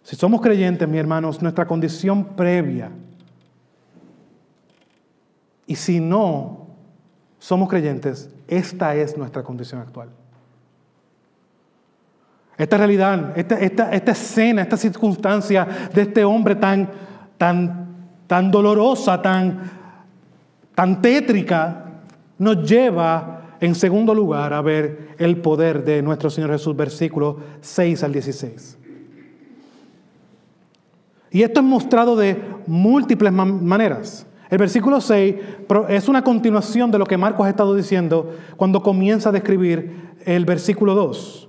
Si 0.02 0.16
somos 0.16 0.40
creyentes, 0.40 0.88
mis 0.88 1.00
hermanos, 1.00 1.42
nuestra 1.42 1.66
condición 1.66 2.24
previa, 2.24 2.90
y 5.66 5.74
si 5.76 6.00
no 6.00 6.67
somos 7.38 7.68
creyentes, 7.68 8.30
esta 8.46 8.94
es 8.94 9.16
nuestra 9.16 9.42
condición 9.42 9.80
actual. 9.80 10.08
Esta 12.56 12.76
realidad, 12.76 13.38
esta, 13.38 13.92
escena, 14.10 14.62
esta 14.62 14.76
circunstancia 14.76 15.90
de 15.94 16.02
este 16.02 16.24
hombre 16.24 16.56
tan, 16.56 16.88
tan, 17.36 18.50
dolorosa, 18.50 19.22
tan, 19.22 19.70
tan 20.74 21.00
tétrica, 21.00 21.84
nos 22.36 22.68
lleva 22.68 23.42
en 23.60 23.76
segundo 23.76 24.12
lugar 24.12 24.52
a 24.52 24.60
ver 24.60 25.14
el 25.18 25.36
poder 25.36 25.84
de 25.84 26.02
nuestro 26.02 26.30
Señor 26.30 26.50
Jesús, 26.50 26.74
versículo 26.74 27.38
6 27.60 28.02
al 28.02 28.12
16. 28.12 28.78
Y 31.30 31.42
esto 31.42 31.60
es 31.60 31.66
mostrado 31.66 32.16
de 32.16 32.42
múltiples 32.66 33.32
maneras. 33.32 34.26
El 34.50 34.58
versículo 34.58 35.00
6 35.00 35.34
es 35.88 36.08
una 36.08 36.24
continuación 36.24 36.90
de 36.90 36.98
lo 36.98 37.06
que 37.06 37.18
Marcos 37.18 37.46
ha 37.46 37.50
estado 37.50 37.74
diciendo 37.74 38.32
cuando 38.56 38.82
comienza 38.82 39.28
a 39.28 39.32
describir 39.32 40.14
el 40.24 40.44
versículo 40.44 40.94
2. 40.94 41.48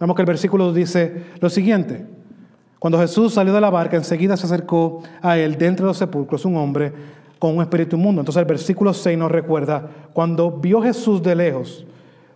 Vemos 0.00 0.16
que 0.16 0.22
el 0.22 0.26
versículo 0.26 0.64
2 0.66 0.74
dice 0.74 1.24
lo 1.40 1.48
siguiente. 1.48 2.04
Cuando 2.78 2.98
Jesús 2.98 3.34
salió 3.34 3.52
de 3.52 3.60
la 3.60 3.70
barca, 3.70 3.96
enseguida 3.96 4.36
se 4.36 4.46
acercó 4.46 5.02
a 5.22 5.38
él 5.38 5.56
dentro 5.56 5.86
de 5.86 5.90
los 5.90 5.98
sepulcros 5.98 6.44
un 6.44 6.56
hombre 6.56 6.92
con 7.38 7.56
un 7.56 7.62
espíritu 7.62 7.96
inmundo. 7.96 8.20
Entonces 8.20 8.40
el 8.40 8.46
versículo 8.46 8.92
6 8.92 9.16
nos 9.16 9.30
recuerda, 9.30 9.88
cuando 10.12 10.50
vio 10.50 10.82
Jesús 10.82 11.22
de 11.22 11.34
lejos, 11.34 11.86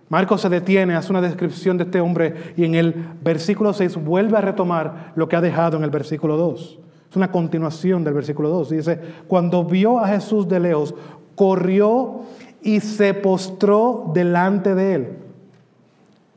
Marcos 0.08 0.40
se 0.40 0.48
detiene, 0.48 0.94
hace 0.94 1.12
una 1.12 1.20
descripción 1.20 1.78
de 1.78 1.84
este 1.84 2.00
hombre 2.00 2.52
y 2.56 2.64
en 2.64 2.74
el 2.74 2.94
versículo 3.22 3.72
6 3.72 3.96
vuelve 3.96 4.36
a 4.38 4.40
retomar 4.40 5.12
lo 5.14 5.28
que 5.28 5.36
ha 5.36 5.40
dejado 5.40 5.76
en 5.76 5.84
el 5.84 5.90
versículo 5.90 6.36
2. 6.36 6.78
Es 7.10 7.16
una 7.16 7.32
continuación 7.32 8.04
del 8.04 8.14
versículo 8.14 8.48
2. 8.50 8.70
Dice, 8.70 9.00
cuando 9.26 9.64
vio 9.64 9.98
a 9.98 10.06
Jesús 10.06 10.46
de 10.46 10.60
lejos, 10.60 10.94
corrió 11.34 12.20
y 12.62 12.78
se 12.78 13.14
postró 13.14 14.12
delante 14.14 14.74
de 14.76 14.94
él. 14.94 15.16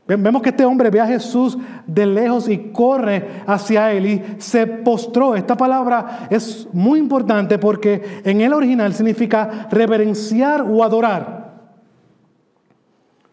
Vemos 0.06 0.42
que 0.42 0.50
este 0.50 0.66
hombre 0.66 0.90
ve 0.90 1.00
a 1.00 1.06
Jesús 1.06 1.56
de 1.86 2.04
lejos 2.04 2.48
y 2.48 2.58
corre 2.72 3.42
hacia 3.46 3.90
él 3.92 4.06
y 4.06 4.22
se 4.38 4.66
postró. 4.66 5.34
Esta 5.34 5.56
palabra 5.56 6.26
es 6.28 6.68
muy 6.72 6.98
importante 6.98 7.58
porque 7.58 8.20
en 8.24 8.42
el 8.42 8.52
original 8.52 8.92
significa 8.92 9.68
reverenciar 9.70 10.62
o 10.62 10.84
adorar. 10.84 11.54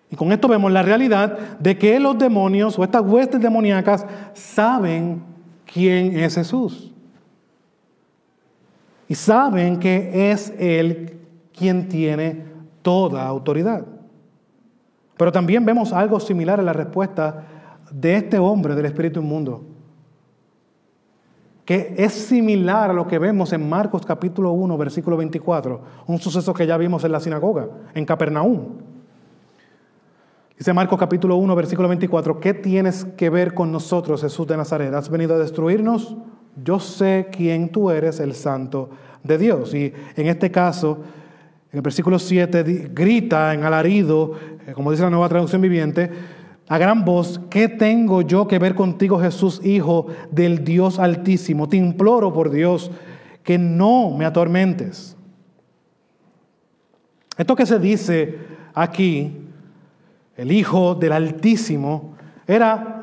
Y 0.10 0.15
con 0.15 0.32
esto 0.32 0.47
vemos 0.47 0.71
la 0.71 0.84
realidad 0.84 1.38
de 1.60 1.77
que 1.77 1.99
los 1.99 2.17
demonios 2.17 2.77
o 2.77 2.84
estas 2.84 3.01
huestes 3.01 3.41
demoníacas 3.41 4.06
saben 4.34 5.23
quién 5.65 6.17
es 6.19 6.36
Jesús. 6.36 6.90
Y 9.12 9.15
saben 9.15 9.78
que 9.78 10.32
es 10.32 10.54
Él 10.58 11.17
quien 11.52 11.89
tiene 11.89 12.45
toda 12.82 13.28
autoridad. 13.28 13.86
Pero 15.17 15.34
también 15.34 15.65
vemos 15.65 15.91
algo 15.91 16.17
similar 16.21 16.60
en 16.60 16.65
la 16.65 16.71
respuesta 16.71 17.43
de 17.91 18.15
este 18.15 18.39
hombre 18.39 18.74
del 18.74 18.86
espíritu 18.86 19.19
inmundo, 19.19 19.65
que 21.65 21.93
es 21.97 22.13
similar 22.13 22.89
a 22.89 22.93
lo 22.93 23.06
que 23.06 23.19
vemos 23.19 23.52
en 23.52 23.67
Marcos 23.67 24.06
capítulo 24.06 24.54
1, 24.54 24.78
versículo 24.78 25.17
24, 25.17 25.82
un 26.08 26.17
suceso 26.17 26.54
que 26.54 26.65
ya 26.65 26.78
vimos 26.78 27.04
en 27.04 27.12
la 27.12 27.19
sinagoga, 27.19 27.67
en 27.93 28.06
Capernaum. 28.06 28.78
Dice 30.58 30.71
Marcos 30.71 30.97
capítulo 30.97 31.36
1, 31.36 31.54
versículo 31.54 31.89
24, 31.89 32.39
¿qué 32.39 32.54
tienes 32.54 33.04
que 33.04 33.30
ver 33.30 33.54
con 33.54 33.74
nosotros, 33.74 34.21
Jesús 34.21 34.47
de 34.47 34.56
Nazaret? 34.56 34.93
¿Has 34.93 35.10
venido 35.10 35.36
a 35.36 35.38
destruirnos? 35.38 36.15
Yo 36.56 36.80
sé 36.80 37.28
quién 37.32 37.70
tú 37.70 37.90
eres, 37.92 38.20
el 38.20 38.34
santo 38.34 38.90
de 39.24 39.38
Dios. 39.38 39.74
Y 39.74 39.94
en 40.16 40.28
este 40.28 40.52
caso, 40.52 41.00
en 41.72 41.78
el 41.78 41.82
versículo 41.82 42.20
7 42.20 42.92
grita 42.94 43.54
en 43.54 43.64
alarido, 43.64 44.34
eh, 44.68 44.74
como 44.74 44.92
dice 44.92 45.04
la 45.04 45.10
nueva 45.10 45.30
traducción 45.30 45.62
viviente, 45.62 46.12
a 46.68 46.78
gran 46.78 47.04
voz, 47.04 47.40
¿qué 47.50 47.68
tengo 47.68 48.22
yo 48.22 48.48
que 48.48 48.60
ver 48.60 48.76
contigo, 48.76 49.20
Jesús, 49.20 49.60
Hijo 49.64 50.08
del 50.32 50.64
Dios 50.64 51.00
Altísimo? 51.00 51.68
Te 51.68 51.78
imploro 51.78 52.32
por 52.34 52.50
Dios 52.50 52.92
que 53.44 53.58
no 53.58 54.16
me 54.18 54.26
atormentes. 54.26 55.18
Esto 57.38 57.56
que 57.56 57.66
se 57.66 57.80
dice 57.80 58.38
aquí, 58.74 59.36
el 60.38 60.52
Hijo 60.52 60.96
del 60.96 61.12
Altísimo, 61.12 62.16
era 62.48 63.01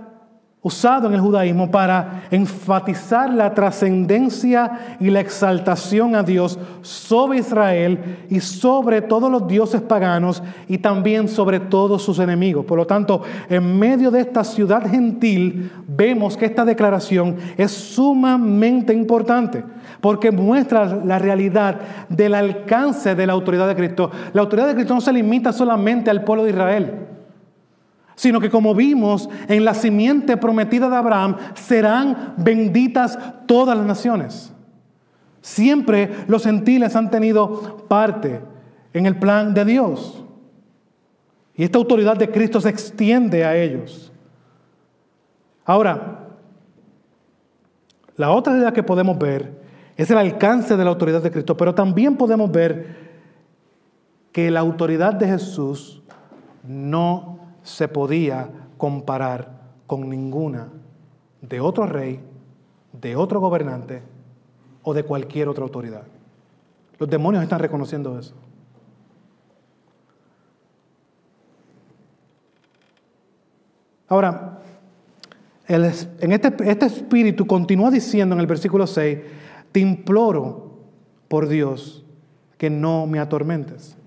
usado 0.60 1.06
en 1.06 1.14
el 1.14 1.20
judaísmo 1.20 1.70
para 1.70 2.24
enfatizar 2.30 3.32
la 3.32 3.54
trascendencia 3.54 4.96
y 4.98 5.08
la 5.08 5.20
exaltación 5.20 6.16
a 6.16 6.24
Dios 6.24 6.58
sobre 6.82 7.38
Israel 7.38 8.26
y 8.28 8.40
sobre 8.40 9.00
todos 9.02 9.30
los 9.30 9.46
dioses 9.46 9.80
paganos 9.80 10.42
y 10.66 10.78
también 10.78 11.28
sobre 11.28 11.60
todos 11.60 12.02
sus 12.02 12.18
enemigos. 12.18 12.64
Por 12.64 12.76
lo 12.76 12.86
tanto, 12.86 13.22
en 13.48 13.78
medio 13.78 14.10
de 14.10 14.20
esta 14.20 14.42
ciudad 14.42 14.88
gentil 14.90 15.70
vemos 15.86 16.36
que 16.36 16.46
esta 16.46 16.64
declaración 16.64 17.36
es 17.56 17.70
sumamente 17.70 18.92
importante 18.92 19.62
porque 20.00 20.32
muestra 20.32 20.86
la 21.04 21.20
realidad 21.20 21.80
del 22.08 22.34
alcance 22.34 23.14
de 23.14 23.26
la 23.26 23.32
autoridad 23.32 23.68
de 23.68 23.76
Cristo. 23.76 24.10
La 24.32 24.42
autoridad 24.42 24.66
de 24.66 24.74
Cristo 24.74 24.94
no 24.94 25.00
se 25.00 25.12
limita 25.12 25.52
solamente 25.52 26.10
al 26.10 26.24
pueblo 26.24 26.44
de 26.44 26.50
Israel 26.50 27.08
sino 28.18 28.40
que 28.40 28.50
como 28.50 28.74
vimos 28.74 29.30
en 29.46 29.64
la 29.64 29.74
simiente 29.74 30.36
prometida 30.36 30.90
de 30.90 30.96
Abraham, 30.96 31.36
serán 31.54 32.34
benditas 32.36 33.16
todas 33.46 33.78
las 33.78 33.86
naciones. 33.86 34.52
Siempre 35.40 36.10
los 36.26 36.42
gentiles 36.42 36.96
han 36.96 37.12
tenido 37.12 37.76
parte 37.86 38.40
en 38.92 39.06
el 39.06 39.16
plan 39.20 39.54
de 39.54 39.64
Dios. 39.64 40.24
Y 41.54 41.62
esta 41.62 41.78
autoridad 41.78 42.16
de 42.16 42.28
Cristo 42.28 42.60
se 42.60 42.70
extiende 42.70 43.44
a 43.44 43.56
ellos. 43.56 44.12
Ahora, 45.64 46.26
la 48.16 48.32
otra 48.32 48.58
idea 48.58 48.72
que 48.72 48.82
podemos 48.82 49.16
ver 49.16 49.62
es 49.96 50.10
el 50.10 50.18
alcance 50.18 50.76
de 50.76 50.82
la 50.82 50.90
autoridad 50.90 51.22
de 51.22 51.30
Cristo, 51.30 51.56
pero 51.56 51.72
también 51.72 52.16
podemos 52.16 52.50
ver 52.50 52.96
que 54.32 54.50
la 54.50 54.58
autoridad 54.58 55.14
de 55.14 55.28
Jesús 55.28 56.02
no 56.64 57.37
se 57.68 57.86
podía 57.86 58.48
comparar 58.78 59.60
con 59.86 60.08
ninguna 60.08 60.68
de 61.42 61.60
otro 61.60 61.86
rey, 61.86 62.18
de 62.92 63.14
otro 63.14 63.40
gobernante 63.40 64.02
o 64.82 64.94
de 64.94 65.04
cualquier 65.04 65.48
otra 65.48 65.64
autoridad. 65.64 66.04
Los 66.98 67.10
demonios 67.10 67.42
están 67.42 67.60
reconociendo 67.60 68.18
eso. 68.18 68.34
Ahora, 74.08 74.60
en 75.68 76.32
este, 76.32 76.70
este 76.70 76.86
espíritu 76.86 77.46
continúa 77.46 77.90
diciendo 77.90 78.34
en 78.34 78.40
el 78.40 78.46
versículo 78.46 78.86
6, 78.86 79.18
te 79.70 79.80
imploro 79.80 80.78
por 81.28 81.46
Dios 81.48 82.02
que 82.56 82.70
no 82.70 83.06
me 83.06 83.18
atormentes. 83.18 83.98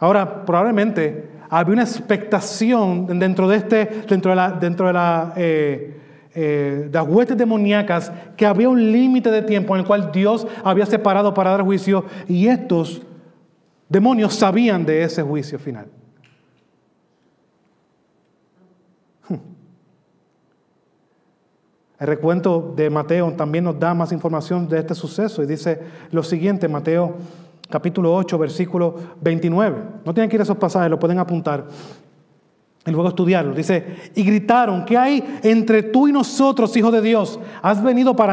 Ahora, 0.00 0.44
probablemente 0.44 1.39
había 1.50 1.72
una 1.72 1.82
expectación 1.82 3.18
dentro 3.18 3.48
de 3.48 3.56
este, 3.56 3.84
dentro 4.08 4.30
de 4.30 4.36
la, 4.36 4.52
dentro 4.52 4.86
de 4.86 5.32
eh, 5.36 5.96
eh, 6.32 6.88
las 6.92 7.06
huestes 7.06 7.36
demoníacas, 7.36 8.12
que 8.36 8.46
había 8.46 8.68
un 8.68 8.92
límite 8.92 9.32
de 9.32 9.42
tiempo 9.42 9.74
en 9.74 9.80
el 9.80 9.86
cual 9.86 10.12
Dios 10.12 10.46
había 10.62 10.86
separado 10.86 11.34
para 11.34 11.50
dar 11.50 11.62
juicio 11.62 12.04
y 12.28 12.46
estos 12.46 13.02
demonios 13.88 14.34
sabían 14.34 14.86
de 14.86 15.02
ese 15.02 15.22
juicio 15.22 15.58
final. 15.58 15.86
El 21.98 22.06
recuento 22.06 22.72
de 22.74 22.88
Mateo 22.88 23.30
también 23.32 23.64
nos 23.64 23.78
da 23.78 23.92
más 23.92 24.10
información 24.12 24.66
de 24.68 24.78
este 24.78 24.94
suceso 24.94 25.42
y 25.42 25.46
dice 25.46 25.80
lo 26.12 26.22
siguiente, 26.22 26.66
Mateo 26.66 27.16
capítulo 27.70 28.14
8, 28.14 28.38
versículo 28.38 28.94
29. 29.20 29.82
No 30.04 30.12
tienen 30.12 30.28
que 30.28 30.36
ir 30.36 30.40
a 30.40 30.44
esos 30.44 30.56
pasajes, 30.56 30.90
lo 30.90 30.98
pueden 30.98 31.18
apuntar 31.18 31.66
y 32.86 32.90
luego 32.90 33.08
estudiarlo. 33.08 33.54
Dice, 33.54 33.96
y 34.14 34.22
gritaron, 34.22 34.84
¿qué 34.84 34.96
hay 34.96 35.40
entre 35.42 35.82
tú 35.82 36.08
y 36.08 36.12
nosotros, 36.12 36.76
hijo 36.76 36.90
de 36.90 37.02
Dios? 37.02 37.38
¿Has 37.62 37.82
venido 37.82 38.16
para 38.16 38.32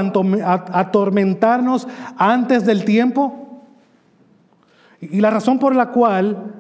atormentarnos 0.72 1.88
antes 2.18 2.66
del 2.66 2.86
tiempo? 2.86 3.64
Y 5.02 5.22
la 5.22 5.30
razón 5.30 5.60
por 5.60 5.76
la 5.76 5.92
cual 5.92 6.56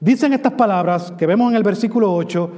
dicen 0.00 0.32
estas 0.32 0.52
palabras 0.52 1.12
que 1.16 1.26
vemos 1.26 1.50
en 1.50 1.56
el 1.56 1.62
versículo 1.62 2.12
8 2.14 2.50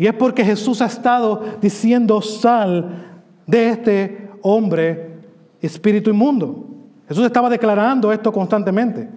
y 0.00 0.06
es 0.06 0.14
porque 0.14 0.42
Jesús 0.42 0.80
ha 0.80 0.86
estado 0.86 1.44
diciendo, 1.60 2.22
sal 2.22 3.20
de 3.46 3.68
este 3.68 4.30
hombre 4.40 5.18
espíritu 5.60 6.08
inmundo. 6.08 6.69
Jesús 7.10 7.26
estaba 7.26 7.50
declarando 7.50 8.12
esto 8.12 8.32
constantemente. 8.32 9.08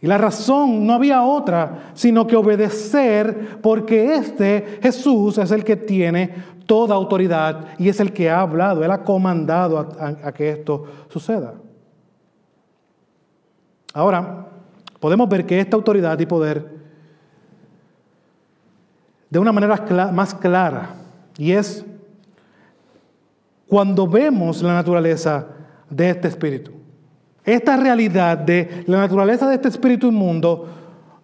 Y 0.00 0.08
la 0.08 0.18
razón 0.18 0.84
no 0.84 0.94
había 0.94 1.22
otra, 1.22 1.92
sino 1.94 2.26
que 2.26 2.34
obedecer, 2.34 3.60
porque 3.62 4.16
este 4.16 4.80
Jesús 4.82 5.38
es 5.38 5.52
el 5.52 5.62
que 5.62 5.76
tiene 5.76 6.34
toda 6.66 6.96
autoridad 6.96 7.66
y 7.78 7.88
es 7.88 8.00
el 8.00 8.12
que 8.12 8.28
ha 8.28 8.40
hablado, 8.40 8.82
Él 8.82 8.90
ha 8.90 9.04
comandado 9.04 9.78
a, 9.78 10.08
a 10.24 10.32
que 10.32 10.50
esto 10.50 10.84
suceda. 11.08 11.54
Ahora, 13.94 14.48
podemos 14.98 15.28
ver 15.28 15.46
que 15.46 15.60
esta 15.60 15.76
autoridad 15.76 16.18
y 16.18 16.26
poder 16.26 16.68
de 19.30 19.38
una 19.38 19.52
manera 19.52 20.10
más 20.12 20.34
clara, 20.34 20.96
y 21.38 21.52
es 21.52 21.86
cuando 23.68 24.08
vemos 24.08 24.60
la 24.60 24.74
naturaleza 24.74 25.46
de 25.88 26.10
este 26.10 26.26
espíritu. 26.26 26.81
Esta 27.44 27.76
realidad 27.76 28.38
de 28.38 28.84
la 28.86 28.98
naturaleza 28.98 29.48
de 29.48 29.56
este 29.56 29.68
espíritu 29.68 30.08
inmundo 30.08 30.68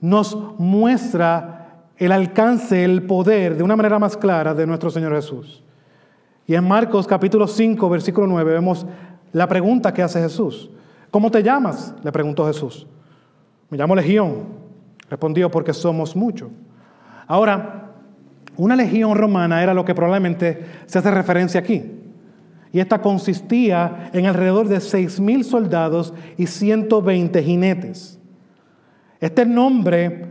nos 0.01 0.37
muestra 0.59 1.83
el 1.97 2.13
alcance, 2.13 2.85
el 2.85 3.03
poder 3.03 3.57
de 3.57 3.63
una 3.63 3.77
manera 3.77 3.99
más 3.99 4.17
clara 4.17 4.55
de 4.55 4.67
nuestro 4.67 4.91
Señor 4.91 5.15
Jesús. 5.15 5.63
Y 6.47 6.55
en 6.55 6.67
Marcos 6.67 7.07
capítulo 7.07 7.47
5, 7.47 7.89
versículo 7.89 8.27
9 8.27 8.53
vemos 8.53 8.87
la 9.33 9.47
pregunta 9.47 9.93
que 9.93 10.03
hace 10.03 10.21
Jesús. 10.21 10.71
¿Cómo 11.11 11.31
te 11.31 11.43
llamas? 11.43 11.95
Le 12.03 12.11
preguntó 12.11 12.47
Jesús. 12.47 12.87
Me 13.71 13.79
llamo 13.79 13.95
Legión. 13.95 14.47
Respondió 15.11 15.51
porque 15.51 15.73
somos 15.73 16.17
muchos. 16.17 16.49
Ahora, 17.27 17.93
una 18.57 18.75
legión 18.75 19.17
romana 19.17 19.63
era 19.63 19.73
lo 19.73 19.85
que 19.85 19.95
probablemente 19.95 20.67
se 20.87 20.99
hace 20.99 21.11
referencia 21.11 21.61
aquí. 21.61 21.98
Y 22.73 22.81
esta 22.81 23.01
consistía 23.01 24.11
en 24.13 24.27
alrededor 24.27 24.69
de 24.69 24.79
6.000 24.79 25.43
soldados 25.43 26.13
y 26.37 26.47
120 26.47 27.43
jinetes. 27.43 28.19
Este 29.21 29.47
nombre 29.47 30.27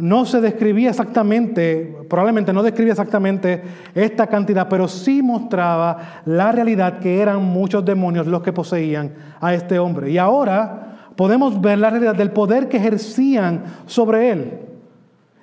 no 0.00 0.24
se 0.24 0.40
describía 0.40 0.90
exactamente, 0.90 1.96
probablemente 2.08 2.52
no 2.52 2.62
describía 2.62 2.92
exactamente 2.92 3.62
esta 3.94 4.26
cantidad, 4.26 4.68
pero 4.68 4.88
sí 4.88 5.22
mostraba 5.22 6.22
la 6.24 6.50
realidad 6.52 6.98
que 6.98 7.20
eran 7.20 7.44
muchos 7.44 7.84
demonios 7.84 8.26
los 8.26 8.42
que 8.42 8.52
poseían 8.52 9.12
a 9.40 9.54
este 9.54 9.78
hombre. 9.78 10.10
Y 10.10 10.18
ahora 10.18 11.10
podemos 11.16 11.60
ver 11.60 11.78
la 11.78 11.90
realidad 11.90 12.14
del 12.14 12.30
poder 12.30 12.68
que 12.68 12.78
ejercían 12.78 13.64
sobre 13.86 14.30
él. 14.30 14.69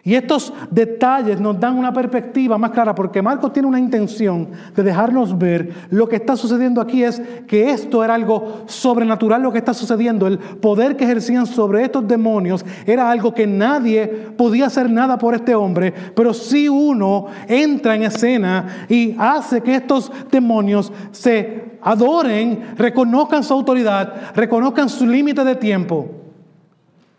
Y 0.08 0.16
estos 0.16 0.54
detalles 0.72 1.38
nos 1.38 1.60
dan 1.60 1.78
una 1.78 1.92
perspectiva 1.92 2.58
más 2.58 2.72
clara 2.72 2.96
porque 2.96 3.22
Marcos 3.22 3.52
tiene 3.52 3.68
una 3.68 3.78
intención 3.78 4.48
de 4.74 4.82
dejarnos 4.82 5.38
ver 5.38 5.70
lo 5.90 6.08
que 6.08 6.16
está 6.16 6.38
sucediendo 6.38 6.80
aquí 6.80 7.04
es 7.04 7.22
que 7.46 7.72
esto 7.72 8.02
era 8.02 8.14
algo 8.14 8.62
sobrenatural 8.68 9.42
lo 9.42 9.52
que 9.52 9.58
está 9.58 9.74
sucediendo. 9.74 10.26
El 10.26 10.40
poder 10.40 10.96
que 10.96 11.04
ejercían 11.04 11.46
sobre 11.46 11.84
estos 11.84 12.08
demonios 12.08 12.66
era 12.86 13.12
algo 13.12 13.34
que 13.34 13.46
nadie 13.46 14.08
podía 14.38 14.68
hacer 14.68 14.90
nada 14.90 15.18
por 15.18 15.36
este 15.36 15.54
hombre, 15.54 15.94
pero 16.16 16.34
si 16.34 16.70
uno 16.70 17.26
entra 17.46 17.94
en 17.94 18.04
escena 18.04 18.86
y 18.88 19.14
hace 19.20 19.60
que 19.60 19.76
estos 19.76 20.10
demonios 20.32 20.90
se 21.12 21.80
adoren, 21.82 22.76
reconozcan 22.78 23.44
su 23.44 23.54
autoridad, 23.54 24.32
reconozcan 24.34 24.88
su 24.88 25.06
límite 25.06 25.44
de 25.44 25.56
tiempo, 25.58 26.08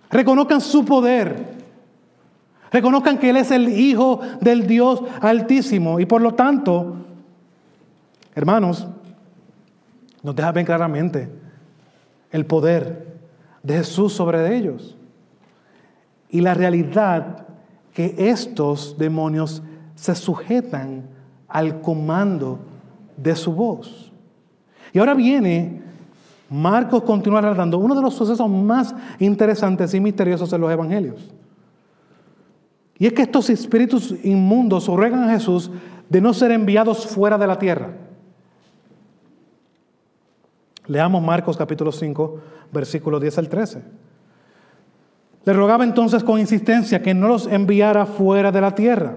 reconozcan 0.09 0.62
su 0.62 0.87
poder 0.87 1.58
Reconozcan 2.70 3.18
que 3.18 3.31
Él 3.31 3.37
es 3.37 3.50
el 3.50 3.68
Hijo 3.68 4.20
del 4.40 4.66
Dios 4.66 5.02
Altísimo. 5.20 6.00
Y 6.00 6.07
por 6.07 6.20
lo 6.20 6.35
tanto, 6.35 6.96
hermanos, 8.35 8.87
nos 10.22 10.37
deja 10.37 10.52
bien 10.52 10.66
claramente 10.66 11.28
el 12.31 12.44
poder 12.46 13.18
de 13.62 13.78
Jesús 13.78 14.12
sobre 14.12 14.57
ellos. 14.57 14.96
Y 16.31 16.40
la 16.40 16.54
realidad 16.54 17.46
que 17.94 18.14
estos 18.18 18.96
demonios 18.98 19.62
se 19.94 20.14
sujetan 20.14 21.09
al 21.48 21.81
comando 21.81 22.61
de 23.16 23.35
su 23.35 23.52
voz. 23.52 24.12
Y 24.92 24.98
ahora 24.98 25.14
viene, 25.14 25.83
Marcos 26.50 27.02
continúa 27.02 27.40
relatando 27.40 27.78
uno 27.78 27.94
de 27.94 28.02
los 28.02 28.14
sucesos 28.14 28.49
más 28.49 28.95
interesantes 29.18 29.93
y 29.95 30.01
misteriosos 30.01 30.53
en 30.53 30.61
los 30.61 30.70
evangelios. 30.70 31.30
Y 32.99 33.07
es 33.07 33.12
que 33.12 33.22
estos 33.22 33.49
espíritus 33.51 34.14
inmundos 34.24 34.88
ruegan 34.88 35.24
a 35.24 35.32
Jesús 35.32 35.70
de 36.09 36.20
no 36.20 36.34
ser 36.34 36.51
enviados 36.51 37.07
fuera 37.07 37.38
de 37.38 37.46
la 37.46 37.59
tierra. 37.59 37.92
Leamos 40.86 41.22
Marcos 41.22 41.57
capítulo 41.57 41.92
5, 41.92 42.40
versículos 42.72 43.20
10 43.20 43.38
al 43.38 43.49
13. 43.49 43.82
Le 45.44 45.53
rogaba 45.53 45.84
entonces 45.84 46.24
con 46.24 46.40
insistencia 46.40 47.03
que 47.03 47.14
no 47.14 47.28
los 47.28 47.46
enviara 47.46 48.07
fuera 48.07 48.51
de 48.51 48.61
la 48.61 48.74
tierra. 48.74 49.16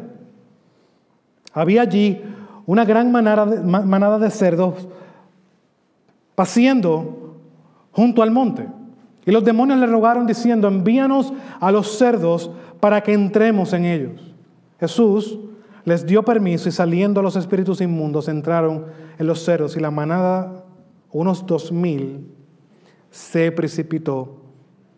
Había 1.54 1.82
allí 1.82 2.22
una 2.66 2.86
gran 2.86 3.12
manada 3.12 4.20
de, 4.20 4.30
cerdos 4.30 4.88
paciendo 6.36 7.38
junto 7.92 8.22
al 8.22 8.32
monte. 8.32 8.68
Y 9.32 9.34
los 9.34 9.46
demonios 9.46 9.80
le 9.80 9.86
rogaron 9.86 10.28
diciendo, 10.28 10.68
envíanos 10.68 11.32
a 11.62 11.72
los 11.72 11.98
cerdos 11.98 12.52
para 12.82 13.00
que 13.00 13.14
entremos 13.14 13.72
en 13.72 13.86
ellos. 13.86 14.36
Jesús 14.78 15.40
les 15.86 16.06
dio 16.06 16.22
permiso 16.22 16.68
y 16.68 16.74
saliendo 16.74 17.22
los 17.22 17.38
espíritus 17.38 17.80
inmundos 17.80 18.28
entraron 18.28 18.88
en 19.18 19.26
los 19.26 19.42
cerdos 19.46 19.78
y 19.78 19.80
la 19.80 19.90
manada, 19.90 20.66
unos 21.14 21.46
dos 21.46 21.72
mil, 21.72 22.30
se 23.10 23.54
precipitó 23.54 24.42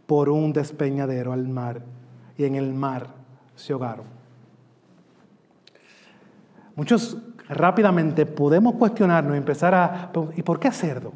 por 0.07 0.29
un 0.29 0.51
despeñadero 0.51 1.31
al 1.31 1.47
mar 1.47 1.83
y 2.35 2.45
en 2.45 2.55
el 2.55 2.73
mar 2.73 3.09
se 3.53 3.73
ahogaron. 3.73 4.07
Muchos 6.75 7.19
rápidamente 7.49 8.25
podemos 8.25 8.73
cuestionarnos 8.77 9.35
y 9.35 9.37
empezar 9.37 9.75
a, 9.75 10.11
¿y 10.35 10.41
por 10.41 10.59
qué 10.59 10.71
cerdo? 10.71 11.13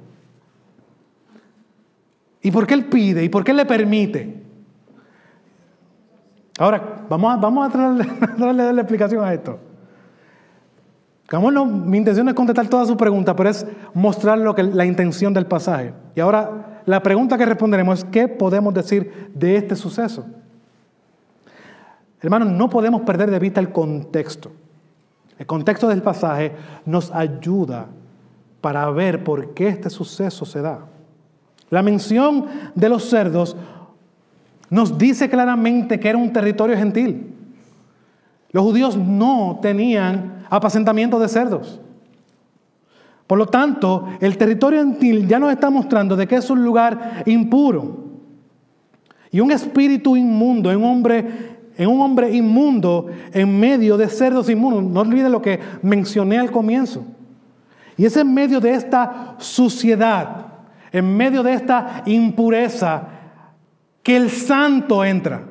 ¿Y 2.47 2.51
por 2.51 2.65
qué 2.65 2.75
Él 2.75 2.85
pide? 2.85 3.25
¿Y 3.25 3.27
por 3.27 3.43
qué 3.43 3.51
Él 3.51 3.57
le 3.57 3.65
permite? 3.65 4.41
Ahora, 6.57 7.03
vamos 7.09 7.33
a, 7.33 7.35
vamos 7.35 7.67
a 7.67 7.69
tratarle, 7.69 8.73
la 8.73 8.81
explicación 8.83 9.21
a 9.21 9.33
esto. 9.33 9.59
mi 11.41 11.97
intención 11.97 12.25
no 12.25 12.29
es 12.31 12.35
contestar 12.37 12.69
todas 12.69 12.87
sus 12.87 12.95
preguntas, 12.95 13.35
pero 13.35 13.49
es 13.49 13.67
mostrar 13.93 14.37
lo 14.37 14.55
que, 14.55 14.63
la 14.63 14.85
intención 14.85 15.33
del 15.33 15.45
pasaje. 15.45 15.93
Y 16.15 16.21
ahora, 16.21 16.83
la 16.85 17.03
pregunta 17.03 17.37
que 17.37 17.45
responderemos 17.45 17.99
es, 17.99 18.05
¿qué 18.05 18.29
podemos 18.29 18.73
decir 18.73 19.29
de 19.33 19.57
este 19.57 19.75
suceso? 19.75 20.25
Hermanos, 22.21 22.49
no 22.49 22.69
podemos 22.69 23.01
perder 23.01 23.29
de 23.29 23.39
vista 23.39 23.59
el 23.59 23.73
contexto. 23.73 24.53
El 25.37 25.45
contexto 25.45 25.89
del 25.89 26.01
pasaje 26.01 26.53
nos 26.85 27.11
ayuda 27.11 27.87
para 28.61 28.89
ver 28.89 29.25
por 29.25 29.53
qué 29.53 29.67
este 29.67 29.89
suceso 29.89 30.45
se 30.45 30.61
da. 30.61 30.85
La 31.69 31.83
mención 31.83 32.45
de 32.75 32.89
los 32.89 33.09
cerdos 33.09 33.55
nos 34.69 34.97
dice 34.97 35.29
claramente 35.29 35.99
que 35.99 36.09
era 36.09 36.17
un 36.17 36.31
territorio 36.31 36.77
gentil. 36.77 37.33
Los 38.51 38.63
judíos 38.63 38.97
no 38.97 39.59
tenían 39.61 40.45
apacentamiento 40.49 41.19
de 41.19 41.27
cerdos. 41.27 41.79
Por 43.27 43.37
lo 43.37 43.45
tanto, 43.47 44.07
el 44.21 44.37
territorio 44.37 44.79
gentil 44.79 45.27
ya 45.27 45.37
nos 45.37 45.51
está 45.51 45.69
mostrando 45.69 46.15
de 46.15 46.27
que 46.27 46.35
es 46.35 46.49
un 46.49 46.63
lugar 46.63 47.23
impuro. 47.25 48.05
Y 49.29 49.41
un 49.41 49.51
espíritu 49.51 50.15
inmundo 50.15 50.71
en 50.71 50.77
un 50.77 50.85
hombre 50.85 51.57
en 51.77 51.89
un 51.89 52.01
hombre 52.01 52.35
inmundo 52.35 53.05
en 53.31 53.59
medio 53.59 53.97
de 53.97 54.09
cerdos 54.09 54.49
inmundos. 54.49 54.83
No 54.83 55.01
olviden 55.01 55.31
lo 55.31 55.41
que 55.41 55.59
mencioné 55.83 56.39
al 56.39 56.51
comienzo. 56.51 57.05
Y 57.95 58.05
es 58.05 58.17
en 58.17 58.33
medio 58.33 58.59
de 58.59 58.73
esta 58.73 59.35
suciedad, 59.37 60.46
en 60.97 61.15
medio 61.15 61.43
de 61.43 61.53
esta 61.53 62.03
impureza, 62.05 63.03
que 64.03 64.15
el 64.15 64.29
santo 64.29 65.03
entra. 65.03 65.43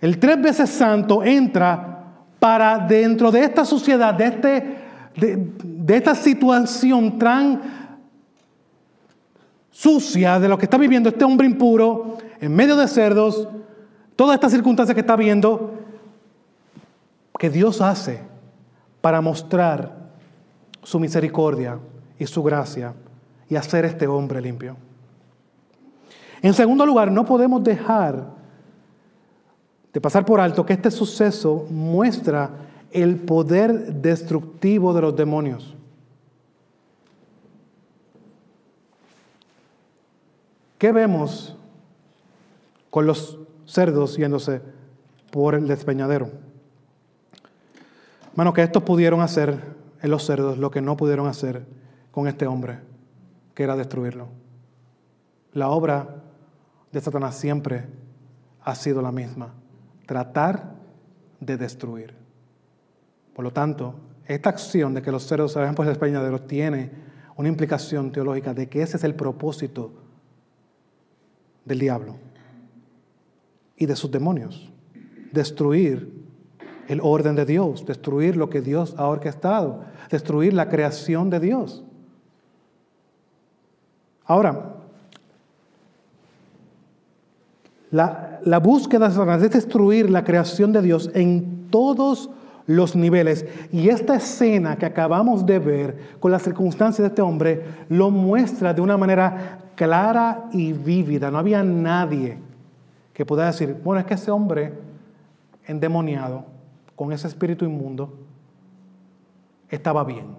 El 0.00 0.18
tres 0.18 0.42
veces 0.42 0.70
santo 0.70 1.22
entra 1.22 2.04
para 2.40 2.78
dentro 2.78 3.30
de 3.30 3.44
esta 3.44 3.64
suciedad, 3.64 4.12
de, 4.14 4.24
este, 4.24 4.78
de 5.14 5.96
esta 5.96 6.14
situación 6.14 7.18
tan 7.18 7.60
sucia 9.70 10.40
de 10.40 10.48
lo 10.48 10.58
que 10.58 10.66
está 10.66 10.76
viviendo 10.76 11.08
este 11.08 11.24
hombre 11.24 11.46
impuro, 11.46 12.18
en 12.40 12.54
medio 12.54 12.74
de 12.74 12.88
cerdos, 12.88 13.48
todas 14.16 14.34
estas 14.34 14.50
circunstancias 14.52 14.94
que 14.94 15.00
está 15.00 15.14
viendo, 15.14 15.78
que 17.38 17.48
Dios 17.48 17.80
hace 17.80 18.20
para 19.00 19.20
mostrar 19.20 20.01
su 20.82 20.98
misericordia 20.98 21.78
y 22.18 22.26
su 22.26 22.42
gracia 22.42 22.94
y 23.48 23.56
hacer 23.56 23.84
este 23.84 24.06
hombre 24.06 24.40
limpio. 24.40 24.76
En 26.40 26.54
segundo 26.54 26.84
lugar, 26.84 27.10
no 27.10 27.24
podemos 27.24 27.62
dejar 27.62 28.24
de 29.92 30.00
pasar 30.00 30.24
por 30.24 30.40
alto 30.40 30.64
que 30.64 30.72
este 30.72 30.90
suceso 30.90 31.66
muestra 31.70 32.50
el 32.90 33.16
poder 33.16 33.94
destructivo 33.94 34.92
de 34.92 35.02
los 35.02 35.16
demonios. 35.16 35.74
¿Qué 40.78 40.90
vemos 40.90 41.56
con 42.92 43.06
los 43.06 43.38
cerdos 43.64 44.18
yéndose 44.18 44.60
por 45.30 45.54
el 45.54 45.66
despeñadero. 45.66 46.30
Hermano, 48.32 48.52
que 48.52 48.62
estos 48.62 48.82
pudieron 48.82 49.22
hacer 49.22 49.64
en 50.02 50.10
los 50.10 50.26
cerdos 50.26 50.58
lo 50.58 50.70
que 50.70 50.82
no 50.82 50.96
pudieron 50.96 51.28
hacer 51.28 51.64
con 52.10 52.26
este 52.26 52.46
hombre, 52.46 52.80
que 53.54 53.62
era 53.62 53.76
destruirlo. 53.76 54.28
La 55.52 55.70
obra 55.70 56.22
de 56.90 57.00
Satanás 57.00 57.36
siempre 57.36 57.86
ha 58.62 58.74
sido 58.74 59.00
la 59.00 59.12
misma, 59.12 59.54
tratar 60.06 60.74
de 61.40 61.56
destruir. 61.56 62.14
Por 63.34 63.44
lo 63.44 63.52
tanto, 63.52 63.94
esta 64.26 64.50
acción 64.50 64.92
de 64.94 65.02
que 65.02 65.12
los 65.12 65.26
cerdos 65.26 65.52
se 65.52 65.58
vayan 65.58 65.74
por 65.74 65.86
el 65.86 65.92
despeñadero 65.92 66.42
tiene 66.42 66.90
una 67.36 67.48
implicación 67.48 68.12
teológica 68.12 68.52
de 68.54 68.68
que 68.68 68.82
ese 68.82 68.96
es 68.96 69.04
el 69.04 69.14
propósito 69.14 69.92
del 71.64 71.78
diablo 71.78 72.16
y 73.76 73.86
de 73.86 73.96
sus 73.96 74.10
demonios. 74.10 74.70
Destruir 75.32 76.22
el 76.88 77.00
orden 77.02 77.34
de 77.34 77.46
Dios, 77.46 77.86
destruir 77.86 78.36
lo 78.36 78.50
que 78.50 78.60
Dios 78.60 78.94
ha 78.98 79.06
orquestado, 79.06 79.84
destruir 80.12 80.52
la 80.52 80.68
creación 80.68 81.30
de 81.30 81.40
Dios. 81.40 81.82
Ahora, 84.26 84.74
la, 87.90 88.38
la 88.44 88.58
búsqueda 88.58 89.08
de 89.08 89.14
Satanás 89.14 89.42
es 89.42 89.50
destruir 89.50 90.10
la 90.10 90.22
creación 90.22 90.72
de 90.72 90.82
Dios 90.82 91.10
en 91.14 91.68
todos 91.70 92.30
los 92.66 92.94
niveles. 92.94 93.46
Y 93.72 93.88
esta 93.88 94.16
escena 94.16 94.76
que 94.76 94.86
acabamos 94.86 95.44
de 95.46 95.58
ver 95.58 95.96
con 96.20 96.30
las 96.30 96.42
circunstancias 96.42 97.02
de 97.02 97.08
este 97.08 97.22
hombre 97.22 97.64
lo 97.88 98.10
muestra 98.10 98.72
de 98.74 98.82
una 98.82 98.96
manera 98.96 99.58
clara 99.74 100.44
y 100.52 100.72
vívida. 100.72 101.30
No 101.30 101.38
había 101.38 101.62
nadie 101.62 102.38
que 103.14 103.24
pueda 103.24 103.46
decir, 103.46 103.76
bueno, 103.82 104.00
es 104.00 104.06
que 104.06 104.14
ese 104.14 104.30
hombre 104.30 104.74
endemoniado, 105.66 106.44
con 106.94 107.12
ese 107.12 107.28
espíritu 107.28 107.64
inmundo, 107.64 108.12
estaba 109.72 110.04
bien 110.04 110.36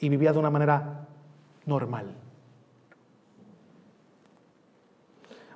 y 0.00 0.08
vivía 0.08 0.32
de 0.32 0.38
una 0.38 0.50
manera 0.50 1.06
normal. 1.66 2.06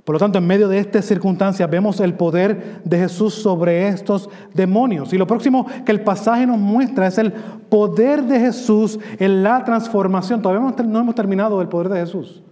Por 0.04 0.14
lo 0.14 0.18
tanto, 0.18 0.38
en 0.38 0.46
medio 0.46 0.68
de 0.68 0.78
estas 0.78 1.04
circunstancias 1.04 1.68
vemos 1.68 2.00
el 2.00 2.14
poder 2.14 2.82
de 2.82 2.98
Jesús 2.98 3.34
sobre 3.34 3.88
estos 3.88 4.30
demonios. 4.54 5.12
Y 5.12 5.18
lo 5.18 5.26
próximo 5.26 5.66
que 5.84 5.92
el 5.92 6.02
pasaje 6.02 6.46
nos 6.46 6.58
muestra 6.58 7.08
es 7.08 7.18
el 7.18 7.32
poder 7.32 8.22
de 8.22 8.40
Jesús 8.40 8.98
en 9.18 9.42
la 9.42 9.64
transformación. 9.64 10.40
Todavía 10.40 10.74
no 10.84 11.00
hemos 11.00 11.14
terminado 11.14 11.60
el 11.60 11.68
poder 11.68 11.90
de 11.90 12.00
Jesús. 12.00 12.42